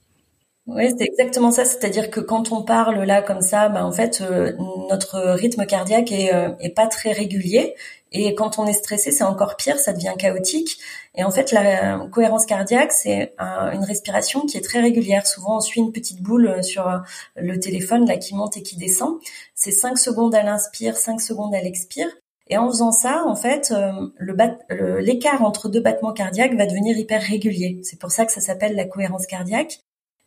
Oui, 0.67 0.89
c'est 0.97 1.05
exactement 1.05 1.51
ça. 1.51 1.63
C'est-à-dire 1.63 2.09
que 2.09 2.19
quand 2.19 2.51
on 2.51 2.63
parle 2.63 3.03
là 3.03 3.21
comme 3.21 3.41
ça, 3.41 3.69
bah, 3.69 3.85
en 3.85 3.91
fait, 3.91 4.21
euh, 4.21 4.51
notre 4.89 5.19
rythme 5.33 5.65
cardiaque 5.65 6.11
est, 6.11 6.75
pas 6.75 6.87
très 6.87 7.11
régulier. 7.11 7.75
Et 8.11 8.33
quand 8.33 8.57
on 8.57 8.65
est 8.65 8.73
stressé, 8.73 9.11
c'est 9.11 9.23
encore 9.23 9.57
pire, 9.57 9.77
ça 9.77 9.93
devient 9.93 10.13
chaotique. 10.17 10.79
Et 11.15 11.23
en 11.23 11.29
fait, 11.31 11.51
la 11.51 12.07
cohérence 12.11 12.45
cardiaque, 12.45 12.93
c'est 12.93 13.33
une 13.39 13.83
respiration 13.83 14.41
qui 14.41 14.57
est 14.57 14.61
très 14.61 14.79
régulière. 14.79 15.27
Souvent, 15.27 15.57
on 15.57 15.59
suit 15.59 15.81
une 15.81 15.91
petite 15.91 16.21
boule 16.21 16.63
sur 16.63 16.89
le 17.35 17.59
téléphone 17.59 18.07
là 18.07 18.17
qui 18.17 18.33
monte 18.33 18.57
et 18.57 18.63
qui 18.63 18.77
descend. 18.77 19.19
C'est 19.53 19.71
5 19.71 19.97
secondes 19.97 20.33
à 20.33 20.43
l'inspire, 20.43 20.95
5 20.95 21.19
secondes 21.19 21.53
à 21.53 21.61
l'expire. 21.61 22.07
Et 22.47 22.57
en 22.57 22.67
faisant 22.67 22.91
ça, 22.91 23.23
en 23.25 23.35
fait, 23.35 23.71
euh, 23.71 25.01
l'écart 25.01 25.41
entre 25.41 25.67
deux 25.67 25.81
battements 25.81 26.13
cardiaques 26.13 26.55
va 26.55 26.67
devenir 26.67 26.97
hyper 26.97 27.21
régulier. 27.21 27.79
C'est 27.83 27.99
pour 27.99 28.11
ça 28.11 28.25
que 28.25 28.31
ça 28.31 28.41
s'appelle 28.41 28.75
la 28.75 28.85
cohérence 28.85 29.25
cardiaque. 29.25 29.79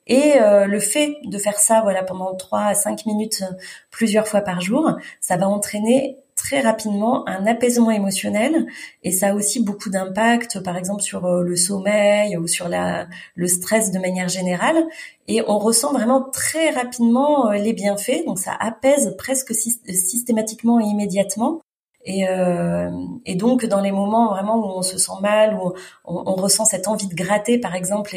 Et 0.08 0.40
euh, 0.40 0.66
le 0.66 0.80
fait 0.80 1.16
de 1.24 1.38
faire 1.38 1.58
ça, 1.58 1.82
voilà, 1.82 2.02
pendant 2.02 2.34
3 2.34 2.60
à 2.60 2.74
5 2.74 3.06
minutes 3.06 3.42
euh, 3.42 3.54
plusieurs 3.90 4.26
fois 4.26 4.40
par 4.40 4.60
jour, 4.60 4.90
ça 5.20 5.36
va 5.36 5.48
entraîner 5.48 6.16
très 6.34 6.60
rapidement 6.60 7.28
un 7.28 7.46
apaisement 7.46 7.90
émotionnel 7.90 8.66
et 9.02 9.10
ça 9.10 9.30
a 9.30 9.34
aussi 9.34 9.60
beaucoup 9.60 9.90
d'impact 9.90 10.60
par 10.62 10.76
exemple 10.76 11.02
sur 11.02 11.26
le 11.26 11.56
sommeil 11.56 12.36
ou 12.36 12.46
sur 12.46 12.68
le 12.68 13.46
stress 13.48 13.90
de 13.90 13.98
manière 13.98 14.28
générale 14.28 14.86
et 15.26 15.42
on 15.48 15.58
ressent 15.58 15.92
vraiment 15.92 16.22
très 16.22 16.70
rapidement 16.70 17.50
les 17.50 17.72
bienfaits 17.72 18.24
donc 18.24 18.38
ça 18.38 18.52
apaise 18.60 19.16
presque 19.18 19.52
systématiquement 19.52 20.78
et 20.78 20.84
immédiatement 20.84 21.60
et, 22.04 22.28
euh, 22.28 22.90
et, 23.26 23.34
donc 23.34 23.66
dans 23.66 23.80
les 23.80 23.92
moments 23.92 24.30
vraiment 24.30 24.56
où 24.56 24.78
on 24.78 24.82
se 24.82 24.98
sent 24.98 25.20
mal, 25.20 25.54
où 25.54 25.72
on, 26.04 26.34
ressent 26.34 26.64
cette 26.64 26.88
envie 26.88 27.08
de 27.08 27.14
gratter 27.14 27.58
par 27.58 27.74
exemple 27.74 28.16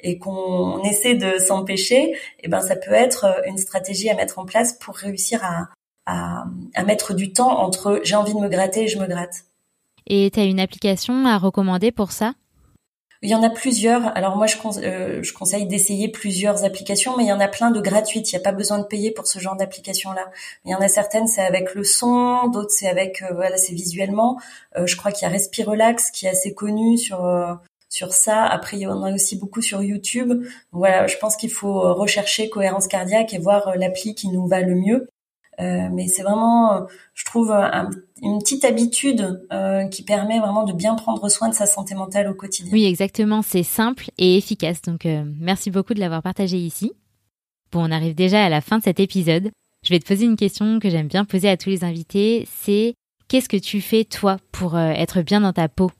et, 0.00 0.18
qu'on 0.18 0.82
essaie 0.84 1.14
de 1.14 1.38
s'empêcher, 1.38 2.14
eh 2.40 2.48
ben 2.48 2.60
ça 2.60 2.76
peut 2.76 2.92
être 2.92 3.42
une 3.46 3.58
stratégie 3.58 4.10
à 4.10 4.14
mettre 4.14 4.38
en 4.38 4.44
place 4.44 4.74
pour 4.74 4.94
réussir 4.94 5.42
à, 5.44 5.68
à, 6.06 6.44
à 6.74 6.84
mettre 6.84 7.14
du 7.14 7.32
temps 7.32 7.58
entre 7.58 8.00
j'ai 8.04 8.16
envie 8.16 8.34
de 8.34 8.38
me 8.38 8.48
gratter 8.48 8.84
et 8.84 8.88
je 8.88 8.98
me 8.98 9.06
gratte. 9.06 9.44
Et 10.06 10.30
tu 10.32 10.40
as 10.40 10.44
une 10.44 10.60
application 10.60 11.26
à 11.26 11.38
recommander 11.38 11.92
pour 11.92 12.12
ça? 12.12 12.34
Il 13.22 13.30
y 13.30 13.34
en 13.36 13.42
a 13.42 13.50
plusieurs. 13.50 14.16
Alors 14.16 14.36
moi, 14.36 14.46
je, 14.46 14.56
euh, 14.78 15.22
je 15.22 15.32
conseille 15.32 15.66
d'essayer 15.66 16.08
plusieurs 16.08 16.64
applications, 16.64 17.16
mais 17.16 17.24
il 17.24 17.28
y 17.28 17.32
en 17.32 17.40
a 17.40 17.48
plein 17.48 17.70
de 17.70 17.80
gratuites. 17.80 18.32
Il 18.32 18.34
n'y 18.34 18.40
a 18.40 18.42
pas 18.42 18.52
besoin 18.52 18.78
de 18.78 18.84
payer 18.84 19.12
pour 19.12 19.28
ce 19.28 19.38
genre 19.38 19.56
d'application-là. 19.56 20.30
Il 20.64 20.72
y 20.72 20.74
en 20.74 20.80
a 20.80 20.88
certaines, 20.88 21.28
c'est 21.28 21.42
avec 21.42 21.74
le 21.74 21.84
son, 21.84 22.48
d'autres 22.48 22.72
c'est 22.72 22.88
avec, 22.88 23.22
euh, 23.22 23.32
voilà, 23.34 23.56
c'est 23.56 23.74
visuellement. 23.74 24.40
Euh, 24.76 24.86
je 24.86 24.96
crois 24.96 25.12
qu'il 25.12 25.22
y 25.22 25.30
a 25.30 25.32
Respirelax 25.32 26.10
qui 26.10 26.26
est 26.26 26.30
assez 26.30 26.52
connu 26.52 26.98
sur 26.98 27.20
sur 27.88 28.12
ça. 28.14 28.44
Après, 28.44 28.78
il 28.78 28.80
y 28.80 28.86
en 28.86 29.02
a 29.04 29.12
aussi 29.12 29.36
beaucoup 29.36 29.60
sur 29.62 29.82
YouTube. 29.82 30.44
voilà, 30.72 31.06
je 31.06 31.16
pense 31.18 31.36
qu'il 31.36 31.50
faut 31.50 31.94
rechercher 31.94 32.48
cohérence 32.48 32.88
cardiaque 32.88 33.34
et 33.34 33.38
voir 33.38 33.76
l'appli 33.76 34.14
qui 34.14 34.28
nous 34.28 34.46
va 34.46 34.60
le 34.62 34.74
mieux. 34.74 35.11
Euh, 35.62 35.88
mais 35.92 36.08
c'est 36.08 36.22
vraiment, 36.22 36.74
euh, 36.74 36.80
je 37.14 37.24
trouve, 37.24 37.52
une 38.22 38.38
petite 38.38 38.64
habitude 38.64 39.40
euh, 39.52 39.86
qui 39.86 40.02
permet 40.02 40.40
vraiment 40.40 40.64
de 40.64 40.72
bien 40.72 40.94
prendre 40.94 41.28
soin 41.28 41.48
de 41.48 41.54
sa 41.54 41.66
santé 41.66 41.94
mentale 41.94 42.28
au 42.28 42.34
quotidien. 42.34 42.72
Oui, 42.72 42.84
exactement. 42.84 43.42
C'est 43.42 43.62
simple 43.62 44.10
et 44.18 44.36
efficace. 44.36 44.82
Donc, 44.82 45.06
merci 45.40 45.70
beaucoup 45.70 45.94
de 45.94 46.00
l'avoir 46.00 46.22
partagé 46.22 46.56
ici. 46.56 46.92
Bon, 47.70 47.86
on 47.88 47.90
arrive 47.90 48.14
déjà 48.14 48.44
à 48.44 48.48
la 48.48 48.60
fin 48.60 48.78
de 48.78 48.82
cet 48.82 49.00
épisode. 49.00 49.50
Je 49.84 49.90
vais 49.90 49.98
te 49.98 50.06
poser 50.06 50.24
une 50.24 50.36
question 50.36 50.78
que 50.78 50.90
j'aime 50.90 51.08
bien 51.08 51.24
poser 51.24 51.48
à 51.48 51.56
tous 51.56 51.70
les 51.70 51.84
invités. 51.84 52.46
C'est 52.60 52.94
qu'est-ce 53.28 53.48
que 53.48 53.56
tu 53.56 53.80
fais 53.80 54.04
toi 54.04 54.36
pour 54.52 54.78
être 54.78 55.22
bien 55.22 55.40
dans 55.40 55.52
ta 55.52 55.68
peau? 55.68 55.90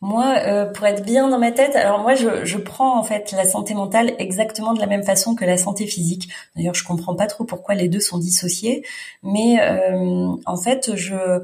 Moi, 0.00 0.36
euh, 0.46 0.66
pour 0.66 0.86
être 0.86 1.04
bien 1.04 1.28
dans 1.28 1.38
ma 1.38 1.52
tête, 1.52 1.74
alors 1.74 2.00
moi, 2.00 2.14
je, 2.14 2.44
je, 2.44 2.58
prends 2.58 2.98
en 2.98 3.02
fait 3.02 3.32
la 3.32 3.46
santé 3.46 3.74
mentale 3.74 4.12
exactement 4.18 4.74
de 4.74 4.80
la 4.80 4.86
même 4.86 5.02
façon 5.02 5.34
que 5.34 5.44
la 5.44 5.56
santé 5.56 5.86
physique. 5.86 6.28
D'ailleurs, 6.54 6.74
je 6.74 6.84
comprends 6.84 7.14
pas 7.14 7.26
trop 7.26 7.44
pourquoi 7.44 7.74
les 7.74 7.88
deux 7.88 8.00
sont 8.00 8.18
dissociés, 8.18 8.84
mais 9.22 9.58
euh, 9.60 10.28
en 10.44 10.56
fait, 10.56 10.94
je 10.96 11.40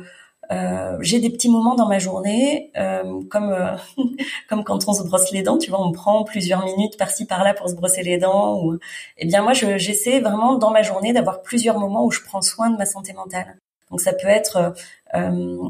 euh, 0.52 0.98
j'ai 1.00 1.18
des 1.20 1.30
petits 1.30 1.48
moments 1.48 1.74
dans 1.74 1.88
ma 1.88 1.98
journée, 1.98 2.70
euh, 2.76 3.22
comme 3.30 3.50
euh, 3.50 3.76
comme 4.48 4.64
quand 4.64 4.86
on 4.88 4.92
se 4.92 5.02
brosse 5.02 5.30
les 5.30 5.42
dents, 5.42 5.56
tu 5.56 5.70
vois, 5.70 5.80
on 5.80 5.92
prend 5.92 6.24
plusieurs 6.24 6.64
minutes 6.64 6.98
par-ci 6.98 7.26
par-là 7.26 7.54
pour 7.54 7.68
se 7.68 7.74
brosser 7.74 8.02
les 8.02 8.18
dents. 8.18 8.62
Ou, 8.62 8.78
eh 9.18 9.26
bien, 9.26 9.42
moi, 9.42 9.52
j'essaie 9.54 10.20
vraiment 10.20 10.56
dans 10.56 10.70
ma 10.70 10.82
journée 10.82 11.12
d'avoir 11.12 11.42
plusieurs 11.42 11.78
moments 11.78 12.04
où 12.04 12.10
je 12.10 12.20
prends 12.22 12.42
soin 12.42 12.70
de 12.70 12.76
ma 12.76 12.86
santé 12.86 13.12
mentale. 13.12 13.56
Donc, 13.90 14.00
ça 14.00 14.12
peut 14.12 14.28
être 14.28 14.74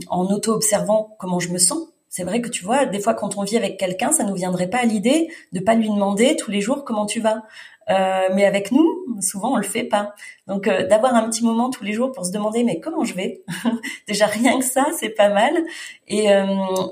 en 0.08 0.26
auto-observant 0.26 1.16
comment 1.18 1.40
je 1.40 1.48
me 1.48 1.58
sens 1.58 1.91
c'est 2.12 2.24
vrai 2.24 2.42
que 2.42 2.50
tu 2.50 2.62
vois, 2.62 2.84
des 2.84 3.00
fois 3.00 3.14
quand 3.14 3.38
on 3.38 3.42
vit 3.42 3.56
avec 3.56 3.78
quelqu'un, 3.78 4.12
ça 4.12 4.24
nous 4.24 4.34
viendrait 4.34 4.68
pas 4.68 4.80
à 4.80 4.84
l'idée 4.84 5.28
de 5.52 5.60
pas 5.60 5.74
lui 5.74 5.88
demander 5.88 6.36
tous 6.36 6.50
les 6.50 6.60
jours 6.60 6.84
comment 6.84 7.06
tu 7.06 7.20
vas. 7.20 7.42
Euh, 7.88 8.28
mais 8.34 8.44
avec 8.44 8.70
nous, 8.70 8.86
souvent 9.20 9.54
on 9.54 9.56
le 9.56 9.62
fait 9.62 9.84
pas. 9.84 10.14
Donc 10.46 10.68
euh, 10.68 10.86
d'avoir 10.86 11.14
un 11.14 11.26
petit 11.30 11.42
moment 11.42 11.70
tous 11.70 11.84
les 11.84 11.94
jours 11.94 12.12
pour 12.12 12.26
se 12.26 12.30
demander 12.30 12.64
mais 12.64 12.80
comment 12.80 13.02
je 13.04 13.14
vais, 13.14 13.42
déjà 14.06 14.26
rien 14.26 14.58
que 14.58 14.64
ça 14.64 14.88
c'est 15.00 15.08
pas 15.08 15.30
mal. 15.30 15.64
Et 16.06 16.30
euh, 16.30 16.44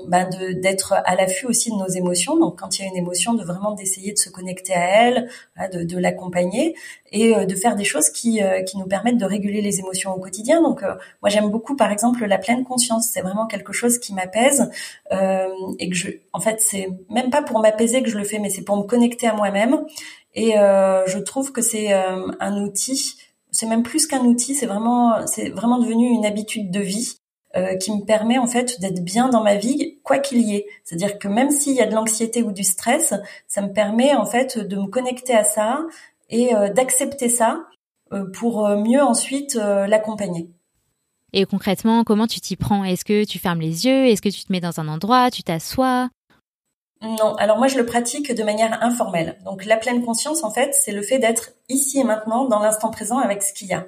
bah, 0.07 0.25
d'être 0.25 0.93
à 0.93 1.15
l'affût 1.15 1.45
aussi 1.45 1.69
de 1.69 1.75
nos 1.75 1.87
émotions. 1.87 2.35
Donc 2.35 2.59
quand 2.59 2.79
il 2.79 2.81
y 2.81 2.85
a 2.85 2.87
une 2.89 2.97
émotion, 2.97 3.35
de 3.35 3.43
vraiment 3.43 3.73
d'essayer 3.73 4.13
de 4.13 4.17
se 4.17 4.31
connecter 4.31 4.73
à 4.73 5.03
elle, 5.03 5.29
de, 5.71 5.83
de 5.83 5.97
l'accompagner 5.99 6.75
et 7.11 7.35
euh, 7.35 7.45
de 7.45 7.55
faire 7.55 7.75
des 7.75 7.83
choses 7.83 8.09
qui 8.09 8.41
euh, 8.41 8.61
qui 8.63 8.77
nous 8.77 8.85
permettent 8.85 9.17
de 9.17 9.25
réguler 9.25 9.61
les 9.61 9.79
émotions 9.79 10.13
au 10.13 10.19
quotidien. 10.19 10.61
Donc 10.61 10.81
moi 10.81 11.29
j'aime 11.29 11.49
beaucoup 11.49 11.75
par 11.75 11.91
exemple 11.91 12.25
la 12.25 12.37
pleine 12.37 12.63
conscience. 12.63 13.09
C'est 13.11 13.21
vraiment 13.21 13.47
quelque 13.47 13.73
chose 13.73 13.99
qui 13.99 14.13
m'apaise 14.13 14.69
et 15.79 15.89
que 15.89 15.95
je, 15.95 16.09
en 16.33 16.39
fait 16.39 16.59
c'est 16.59 16.89
même 17.09 17.29
pas 17.29 17.41
pour 17.41 17.59
m'apaiser 17.59 18.01
que 18.01 18.09
je 18.09 18.17
le 18.17 18.23
fais, 18.23 18.39
mais 18.39 18.49
c'est 18.49 18.63
pour 18.63 18.77
me 18.77 18.83
connecter 18.83 19.27
à 19.27 19.33
moi-même 19.33 19.85
et 20.33 20.57
euh, 20.57 21.05
je 21.07 21.19
trouve 21.19 21.51
que 21.51 21.61
c'est 21.61 21.93
euh, 21.93 22.27
un 22.39 22.61
outil, 22.61 23.17
c'est 23.51 23.65
même 23.65 23.83
plus 23.83 24.07
qu'un 24.07 24.23
outil, 24.23 24.55
c'est 24.55 24.65
vraiment, 24.65 25.25
c'est 25.27 25.49
vraiment 25.49 25.79
devenu 25.79 26.09
une 26.09 26.25
habitude 26.25 26.71
de 26.71 26.79
vie 26.79 27.17
euh, 27.57 27.75
qui 27.75 27.91
me 27.91 28.05
permet 28.05 28.37
en 28.37 28.47
fait 28.47 28.79
d'être 28.79 29.03
bien 29.03 29.27
dans 29.27 29.43
ma 29.43 29.55
vie, 29.55 29.99
quoi 30.03 30.19
qu'il 30.19 30.41
y 30.41 30.55
ait. 30.55 30.65
C'est-à-dire 30.85 31.19
que 31.19 31.27
même 31.27 31.51
s'il 31.51 31.73
y 31.73 31.81
a 31.81 31.85
de 31.85 31.93
l'anxiété 31.93 32.43
ou 32.43 32.53
du 32.53 32.63
stress, 32.63 33.13
ça 33.47 33.61
me 33.61 33.73
permet 33.73 34.15
en 34.15 34.25
fait 34.25 34.57
de 34.57 34.75
me 34.77 34.87
connecter 34.87 35.33
à 35.33 35.43
ça 35.43 35.81
et 36.31 36.53
d'accepter 36.73 37.29
ça 37.29 37.67
pour 38.33 38.67
mieux 38.69 39.03
ensuite 39.03 39.55
l'accompagner. 39.55 40.49
Et 41.33 41.45
concrètement, 41.45 42.03
comment 42.03 42.27
tu 42.27 42.41
t'y 42.41 42.55
prends? 42.55 42.83
Est-ce 42.83 43.05
que 43.05 43.23
tu 43.23 43.39
fermes 43.39 43.61
les 43.61 43.85
yeux? 43.85 44.07
Est-ce 44.07 44.21
que 44.21 44.29
tu 44.29 44.43
te 44.43 44.51
mets 44.51 44.59
dans 44.59 44.79
un 44.79 44.87
endroit? 44.87 45.31
Tu 45.31 45.43
t'assois? 45.43 46.09
Non, 47.01 47.35
alors 47.35 47.57
moi 47.57 47.67
je 47.67 47.77
le 47.77 47.85
pratique 47.85 48.35
de 48.35 48.43
manière 48.43 48.83
informelle. 48.83 49.39
Donc 49.45 49.65
la 49.65 49.77
pleine 49.77 50.03
conscience 50.03 50.43
en 50.43 50.51
fait, 50.51 50.73
c'est 50.73 50.91
le 50.91 51.01
fait 51.01 51.19
d'être 51.19 51.51
ici 51.69 51.99
et 51.99 52.03
maintenant 52.03 52.45
dans 52.45 52.59
l'instant 52.59 52.91
présent 52.91 53.17
avec 53.17 53.43
ce 53.43 53.53
qu'il 53.53 53.69
y 53.69 53.73
a. 53.73 53.85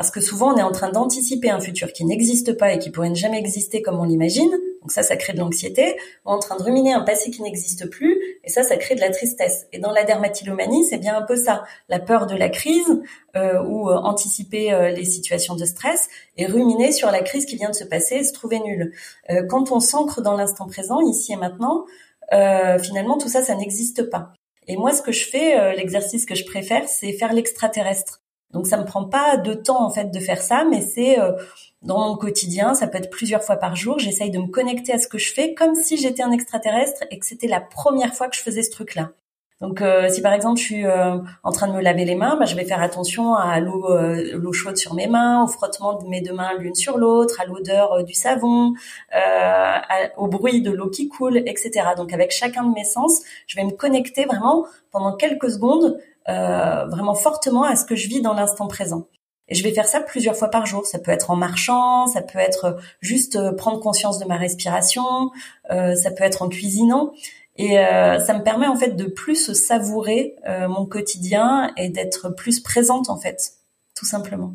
Parce 0.00 0.10
que 0.10 0.22
souvent, 0.22 0.54
on 0.54 0.56
est 0.56 0.62
en 0.62 0.72
train 0.72 0.88
d'anticiper 0.88 1.50
un 1.50 1.60
futur 1.60 1.92
qui 1.92 2.06
n'existe 2.06 2.56
pas 2.56 2.72
et 2.72 2.78
qui 2.78 2.88
pourrait 2.88 3.10
ne 3.10 3.14
jamais 3.14 3.38
exister 3.38 3.82
comme 3.82 4.00
on 4.00 4.04
l'imagine. 4.04 4.50
Donc 4.80 4.92
ça, 4.92 5.02
ça 5.02 5.14
crée 5.14 5.34
de 5.34 5.38
l'anxiété. 5.40 5.94
On 6.24 6.32
est 6.32 6.36
en 6.36 6.38
train 6.38 6.56
de 6.56 6.62
ruminer 6.62 6.94
un 6.94 7.02
passé 7.02 7.30
qui 7.30 7.42
n'existe 7.42 7.86
plus. 7.90 8.18
Et 8.42 8.48
ça, 8.48 8.62
ça 8.62 8.78
crée 8.78 8.94
de 8.94 9.00
la 9.02 9.10
tristesse. 9.10 9.66
Et 9.74 9.78
dans 9.78 9.92
la 9.92 10.04
dermatillomanie, 10.04 10.86
c'est 10.86 10.96
bien 10.96 11.18
un 11.18 11.20
peu 11.20 11.36
ça. 11.36 11.64
La 11.90 11.98
peur 11.98 12.26
de 12.26 12.34
la 12.34 12.48
crise 12.48 13.02
euh, 13.36 13.62
ou 13.62 13.90
euh, 13.90 13.94
anticiper 13.94 14.72
euh, 14.72 14.88
les 14.88 15.04
situations 15.04 15.54
de 15.54 15.66
stress 15.66 16.08
et 16.38 16.46
ruminer 16.46 16.92
sur 16.92 17.10
la 17.10 17.20
crise 17.20 17.44
qui 17.44 17.56
vient 17.56 17.68
de 17.68 17.76
se 17.76 17.84
passer 17.84 18.14
et 18.14 18.24
se 18.24 18.32
trouver 18.32 18.60
nulle. 18.60 18.94
Euh, 19.28 19.42
quand 19.46 19.70
on 19.70 19.80
s'ancre 19.80 20.22
dans 20.22 20.34
l'instant 20.34 20.66
présent, 20.66 21.02
ici 21.02 21.34
et 21.34 21.36
maintenant, 21.36 21.84
finalement, 22.32 23.18
tout 23.18 23.28
ça, 23.28 23.42
ça 23.42 23.54
n'existe 23.54 24.04
pas. 24.04 24.32
Et 24.66 24.78
moi, 24.78 24.94
ce 24.94 25.02
que 25.02 25.12
je 25.12 25.28
fais, 25.28 25.74
l'exercice 25.74 26.24
que 26.24 26.34
je 26.34 26.46
préfère, 26.46 26.88
c'est 26.88 27.12
faire 27.12 27.34
l'extraterrestre. 27.34 28.19
Donc 28.52 28.66
ça 28.66 28.76
me 28.76 28.84
prend 28.84 29.04
pas 29.04 29.36
de 29.36 29.54
temps 29.54 29.84
en 29.84 29.90
fait 29.90 30.10
de 30.10 30.20
faire 30.20 30.42
ça, 30.42 30.64
mais 30.68 30.80
c'est 30.80 31.20
euh, 31.20 31.32
dans 31.82 32.08
mon 32.08 32.16
quotidien, 32.16 32.74
ça 32.74 32.88
peut 32.88 32.98
être 32.98 33.10
plusieurs 33.10 33.42
fois 33.42 33.56
par 33.56 33.76
jour. 33.76 33.98
J'essaye 33.98 34.30
de 34.30 34.38
me 34.38 34.48
connecter 34.48 34.92
à 34.92 34.98
ce 34.98 35.06
que 35.06 35.18
je 35.18 35.32
fais 35.32 35.54
comme 35.54 35.74
si 35.74 35.96
j'étais 35.96 36.22
un 36.22 36.32
extraterrestre 36.32 37.04
et 37.10 37.18
que 37.18 37.26
c'était 37.26 37.46
la 37.46 37.60
première 37.60 38.14
fois 38.14 38.28
que 38.28 38.36
je 38.36 38.42
faisais 38.42 38.62
ce 38.62 38.70
truc-là. 38.70 39.10
Donc 39.60 39.82
euh, 39.82 40.08
si 40.08 40.22
par 40.22 40.32
exemple 40.32 40.58
je 40.58 40.64
suis 40.64 40.86
euh, 40.86 41.18
en 41.42 41.52
train 41.52 41.68
de 41.68 41.74
me 41.74 41.82
laver 41.82 42.06
les 42.06 42.14
mains, 42.14 42.36
bah, 42.36 42.46
je 42.46 42.56
vais 42.56 42.64
faire 42.64 42.80
attention 42.80 43.34
à 43.34 43.60
l'eau 43.60 43.86
l'eau 44.32 44.52
chaude 44.54 44.78
sur 44.78 44.94
mes 44.94 45.06
mains, 45.06 45.44
au 45.44 45.46
frottement 45.46 45.98
de 45.98 46.08
mes 46.08 46.22
deux 46.22 46.32
mains 46.32 46.54
l'une 46.58 46.74
sur 46.74 46.96
l'autre, 46.96 47.40
à 47.40 47.44
l'odeur 47.44 48.02
du 48.02 48.14
savon, 48.14 48.72
au 50.16 50.26
bruit 50.28 50.62
de 50.62 50.70
l'eau 50.70 50.88
qui 50.88 51.08
coule, 51.08 51.36
etc. 51.36 51.70
Donc 51.96 52.12
avec 52.14 52.32
chacun 52.32 52.64
de 52.64 52.72
mes 52.72 52.84
sens, 52.84 53.20
je 53.46 53.56
vais 53.56 53.64
me 53.64 53.72
connecter 53.72 54.24
vraiment 54.24 54.64
pendant 54.92 55.14
quelques 55.14 55.50
secondes 55.50 56.00
euh, 56.28 56.84
vraiment 56.86 57.14
fortement 57.14 57.64
à 57.64 57.76
ce 57.76 57.84
que 57.84 57.96
je 57.96 58.08
vis 58.08 58.20
dans 58.20 58.34
l'instant 58.34 58.68
présent. 58.68 59.08
Et 59.48 59.54
je 59.54 59.64
vais 59.64 59.72
faire 59.72 59.86
ça 59.86 60.00
plusieurs 60.00 60.36
fois 60.36 60.48
par 60.48 60.66
jour. 60.66 60.86
Ça 60.86 60.98
peut 60.98 61.10
être 61.10 61.30
en 61.30 61.36
marchant, 61.36 62.06
ça 62.06 62.22
peut 62.22 62.38
être 62.38 62.78
juste 63.00 63.36
euh, 63.36 63.52
prendre 63.52 63.80
conscience 63.80 64.18
de 64.18 64.26
ma 64.26 64.36
respiration, 64.36 65.30
euh, 65.70 65.94
ça 65.96 66.10
peut 66.10 66.22
être 66.22 66.42
en 66.42 66.48
cuisinant. 66.48 67.12
Et 67.56 67.74
ça 67.74 68.32
me 68.38 68.42
permet 68.42 68.66
en 68.68 68.76
fait 68.76 68.96
de 68.96 69.04
plus 69.04 69.52
savourer 69.52 70.34
mon 70.46 70.86
quotidien 70.86 71.70
et 71.76 71.90
d'être 71.90 72.30
plus 72.30 72.58
présente 72.60 73.10
en 73.10 73.18
fait, 73.18 73.52
tout 73.94 74.06
simplement. 74.06 74.54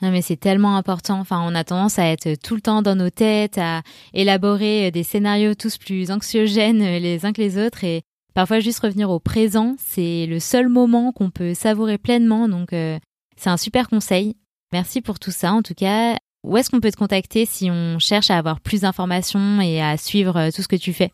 Non 0.00 0.10
mais 0.10 0.22
c'est 0.22 0.36
tellement 0.36 0.76
important. 0.76 1.20
Enfin, 1.20 1.44
on 1.46 1.54
a 1.54 1.64
tendance 1.64 1.98
à 1.98 2.06
être 2.06 2.34
tout 2.42 2.54
le 2.54 2.62
temps 2.62 2.80
dans 2.80 2.94
nos 2.94 3.10
têtes, 3.10 3.58
à 3.58 3.82
élaborer 4.14 4.90
des 4.90 5.02
scénarios 5.02 5.54
tous 5.54 5.76
plus 5.76 6.10
anxiogènes 6.10 6.82
les 6.82 7.26
uns 7.26 7.34
que 7.34 7.42
les 7.42 7.58
autres. 7.58 7.84
Et 7.84 8.04
Parfois, 8.34 8.58
juste 8.58 8.80
revenir 8.80 9.10
au 9.10 9.20
présent, 9.20 9.76
c'est 9.78 10.26
le 10.26 10.40
seul 10.40 10.68
moment 10.68 11.12
qu'on 11.12 11.30
peut 11.30 11.54
savourer 11.54 11.98
pleinement. 11.98 12.48
Donc, 12.48 12.72
euh, 12.72 12.98
c'est 13.36 13.48
un 13.48 13.56
super 13.56 13.88
conseil. 13.88 14.34
Merci 14.72 15.00
pour 15.00 15.20
tout 15.20 15.30
ça. 15.30 15.52
En 15.52 15.62
tout 15.62 15.74
cas, 15.74 16.16
où 16.42 16.56
est-ce 16.56 16.68
qu'on 16.68 16.80
peut 16.80 16.90
te 16.90 16.96
contacter 16.96 17.46
si 17.46 17.70
on 17.70 18.00
cherche 18.00 18.30
à 18.30 18.36
avoir 18.36 18.60
plus 18.60 18.80
d'informations 18.80 19.60
et 19.60 19.80
à 19.80 19.96
suivre 19.96 20.36
euh, 20.36 20.50
tout 20.50 20.62
ce 20.62 20.68
que 20.68 20.74
tu 20.74 20.92
fais? 20.92 21.12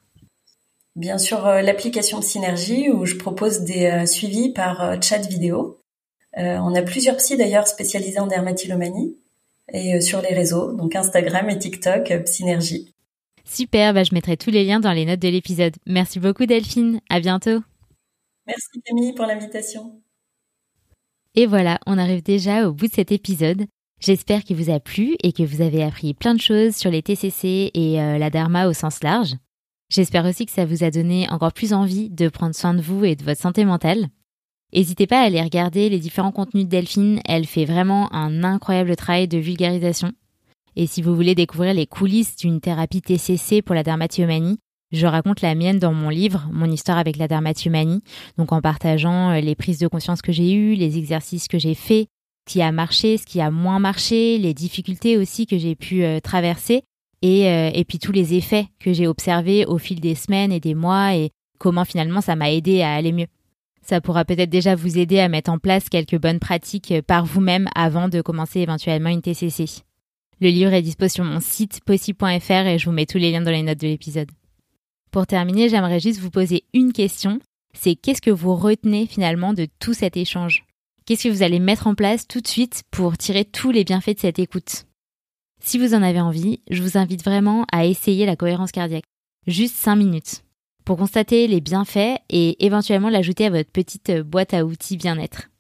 Bien 0.96 1.18
sûr, 1.18 1.46
euh, 1.46 1.60
l'application 1.60 2.22
Synergie 2.22 2.88
où 2.88 3.04
je 3.04 3.16
propose 3.16 3.60
des 3.60 4.06
suivis 4.06 4.52
par 4.54 5.02
chat 5.02 5.18
vidéo. 5.18 5.78
on 6.36 6.74
a 6.74 6.82
plusieurs 6.82 7.18
psys 7.18 7.36
d'ailleurs 7.36 7.68
spécialisés 7.68 8.18
en 8.18 8.26
dermatillomanie 8.26 9.14
et 9.72 10.00
sur 10.00 10.20
les 10.20 10.34
réseaux, 10.34 10.72
donc 10.72 10.96
Instagram 10.96 11.48
et 11.48 11.58
TikTok, 11.58 12.12
Synergie. 12.26 12.92
Super, 13.51 13.92
bah 13.92 14.05
je 14.05 14.14
mettrai 14.14 14.36
tous 14.36 14.51
les 14.51 14.64
liens 14.64 14.78
dans 14.78 14.92
les 14.92 15.05
notes 15.05 15.18
de 15.18 15.26
l'épisode. 15.26 15.74
Merci 15.84 16.20
beaucoup 16.20 16.46
Delphine, 16.46 17.01
à 17.11 17.18
bientôt. 17.18 17.59
Merci 18.46 18.80
Camille 18.84 19.12
pour 19.12 19.26
l'invitation. 19.26 20.01
Et 21.34 21.46
voilà, 21.46 21.80
on 21.84 21.98
arrive 21.98 22.22
déjà 22.22 22.68
au 22.68 22.72
bout 22.72 22.86
de 22.86 22.92
cet 22.92 23.11
épisode. 23.11 23.66
J'espère 23.98 24.44
qu'il 24.44 24.55
vous 24.55 24.70
a 24.70 24.78
plu 24.78 25.16
et 25.24 25.32
que 25.32 25.42
vous 25.42 25.62
avez 25.62 25.82
appris 25.82 26.14
plein 26.14 26.36
de 26.36 26.40
choses 26.40 26.76
sur 26.76 26.92
les 26.92 27.03
TCC 27.03 27.72
et 27.74 28.01
euh, 28.01 28.18
la 28.18 28.30
Dharma 28.30 28.68
au 28.68 28.72
sens 28.72 29.03
large. 29.03 29.34
J'espère 29.88 30.26
aussi 30.26 30.46
que 30.46 30.53
ça 30.53 30.64
vous 30.64 30.84
a 30.84 30.92
donné 30.92 31.28
encore 31.28 31.53
plus 31.53 31.72
envie 31.72 32.09
de 32.09 32.28
prendre 32.28 32.55
soin 32.55 32.74
de 32.74 32.80
vous 32.80 33.05
et 33.05 33.16
de 33.16 33.24
votre 33.24 33.40
santé 33.40 33.64
mentale. 33.64 34.11
N'hésitez 34.72 35.09
pas 35.09 35.22
à 35.22 35.24
aller 35.24 35.42
regarder 35.42 35.88
les 35.88 35.98
différents 35.98 36.30
contenus 36.30 36.66
de 36.66 36.70
Delphine, 36.70 37.20
elle 37.24 37.46
fait 37.46 37.64
vraiment 37.64 38.12
un 38.14 38.44
incroyable 38.44 38.94
travail 38.94 39.26
de 39.26 39.38
vulgarisation. 39.38 40.12
Et 40.76 40.86
si 40.86 41.02
vous 41.02 41.14
voulez 41.14 41.34
découvrir 41.34 41.74
les 41.74 41.86
coulisses 41.86 42.36
d'une 42.36 42.60
thérapie 42.60 43.02
TCC 43.02 43.62
pour 43.62 43.74
la 43.74 43.82
dermatillomanie, 43.82 44.58
je 44.92 45.06
raconte 45.06 45.40
la 45.40 45.54
mienne 45.54 45.78
dans 45.78 45.92
mon 45.92 46.08
livre, 46.08 46.48
Mon 46.52 46.70
histoire 46.70 46.98
avec 46.98 47.16
la 47.16 47.28
dermatillomanie, 47.28 48.02
donc 48.38 48.52
en 48.52 48.60
partageant 48.60 49.30
euh, 49.30 49.40
les 49.40 49.54
prises 49.54 49.78
de 49.78 49.86
conscience 49.86 50.20
que 50.22 50.32
j'ai 50.32 50.52
eues, 50.52 50.74
les 50.74 50.98
exercices 50.98 51.46
que 51.46 51.58
j'ai 51.58 51.74
faits, 51.74 52.08
ce 52.48 52.54
qui 52.54 52.62
a 52.62 52.72
marché, 52.72 53.16
ce 53.16 53.24
qui 53.24 53.40
a 53.40 53.50
moins 53.50 53.78
marché, 53.78 54.38
les 54.38 54.54
difficultés 54.54 55.16
aussi 55.16 55.46
que 55.46 55.58
j'ai 55.58 55.76
pu 55.76 56.02
euh, 56.02 56.18
traverser, 56.18 56.82
et, 57.22 57.48
euh, 57.48 57.70
et 57.72 57.84
puis 57.84 57.98
tous 57.98 58.12
les 58.12 58.34
effets 58.34 58.66
que 58.80 58.92
j'ai 58.92 59.06
observés 59.06 59.64
au 59.66 59.78
fil 59.78 60.00
des 60.00 60.16
semaines 60.16 60.50
et 60.50 60.60
des 60.60 60.74
mois, 60.74 61.14
et 61.14 61.30
comment 61.58 61.84
finalement 61.84 62.20
ça 62.20 62.34
m'a 62.34 62.50
aidé 62.50 62.82
à 62.82 62.94
aller 62.94 63.12
mieux. 63.12 63.28
Ça 63.82 64.00
pourra 64.00 64.24
peut-être 64.24 64.50
déjà 64.50 64.74
vous 64.74 64.98
aider 64.98 65.20
à 65.20 65.28
mettre 65.28 65.50
en 65.50 65.58
place 65.58 65.88
quelques 65.88 66.18
bonnes 66.18 66.38
pratiques 66.38 66.94
par 67.06 67.24
vous-même 67.24 67.68
avant 67.74 68.08
de 68.08 68.20
commencer 68.20 68.60
éventuellement 68.60 69.10
une 69.10 69.22
TCC. 69.22 69.82
Le 70.41 70.49
livre 70.49 70.72
est 70.72 70.80
dispo 70.80 71.07
sur 71.07 71.22
mon 71.22 71.38
site 71.38 71.80
possi.fr 71.84 72.66
et 72.66 72.78
je 72.78 72.86
vous 72.86 72.93
mets 72.93 73.05
tous 73.05 73.18
les 73.18 73.30
liens 73.30 73.43
dans 73.43 73.51
les 73.51 73.62
notes 73.62 73.80
de 73.80 73.86
l'épisode. 73.86 74.30
Pour 75.11 75.26
terminer, 75.26 75.68
j'aimerais 75.68 76.01
juste 76.01 76.18
vous 76.18 76.30
poser 76.30 76.64
une 76.72 76.95
question. 76.95 77.41
C'est 77.74 77.95
qu'est-ce 77.95 78.22
que 78.22 78.30
vous 78.30 78.55
retenez 78.55 79.07
finalement 79.07 79.53
de 79.53 79.66
tout 79.80 79.93
cet 79.93 80.16
échange? 80.16 80.64
Qu'est-ce 81.05 81.24
que 81.24 81.28
vous 81.28 81.43
allez 81.43 81.59
mettre 81.59 81.88
en 81.88 81.95
place 81.95 82.26
tout 82.26 82.41
de 82.41 82.49
suite 82.49 82.84
pour 82.91 83.18
tirer 83.18 83.45
tous 83.45 83.70
les 83.70 83.84
bienfaits 83.84 84.14
de 84.14 84.20
cette 84.20 84.38
écoute? 84.38 84.86
Si 85.62 85.78
vous 85.78 85.93
en 85.95 86.03
avez 86.03 86.22
envie, 86.22 86.62
je 86.70 86.82
vous 86.82 86.97
invite 86.97 87.22
vraiment 87.22 87.66
à 87.70 87.84
essayer 87.84 88.24
la 88.24 88.36
cohérence 88.36 88.72
cardiaque. 88.72 89.05
Juste 89.47 89.74
5 89.76 89.97
minutes. 89.97 90.45
Pour 90.86 90.97
constater 90.97 91.49
les 91.49 91.61
bienfaits 91.61 92.16
et 92.30 92.64
éventuellement 92.64 93.11
l'ajouter 93.11 93.45
à 93.45 93.51
votre 93.51 93.70
petite 93.70 94.11
boîte 94.22 94.55
à 94.55 94.64
outils 94.64 94.97
bien-être. 94.97 95.51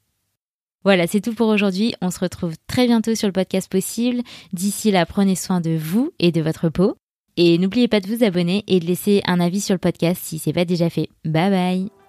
Voilà, 0.84 1.06
c'est 1.06 1.20
tout 1.20 1.34
pour 1.34 1.48
aujourd'hui. 1.48 1.94
On 2.00 2.10
se 2.10 2.20
retrouve 2.20 2.54
très 2.66 2.86
bientôt 2.86 3.14
sur 3.14 3.28
le 3.28 3.32
podcast 3.32 3.70
possible. 3.70 4.22
D'ici 4.52 4.90
là, 4.90 5.04
prenez 5.06 5.36
soin 5.36 5.60
de 5.60 5.76
vous 5.76 6.12
et 6.18 6.32
de 6.32 6.40
votre 6.40 6.68
peau. 6.68 6.96
Et 7.36 7.58
n'oubliez 7.58 7.88
pas 7.88 8.00
de 8.00 8.08
vous 8.08 8.24
abonner 8.24 8.64
et 8.66 8.80
de 8.80 8.86
laisser 8.86 9.22
un 9.26 9.40
avis 9.40 9.60
sur 9.60 9.74
le 9.74 9.78
podcast 9.78 10.20
si 10.22 10.38
c'est 10.38 10.52
pas 10.52 10.64
déjà 10.64 10.90
fait. 10.90 11.08
Bye 11.24 11.50
bye 11.50 11.99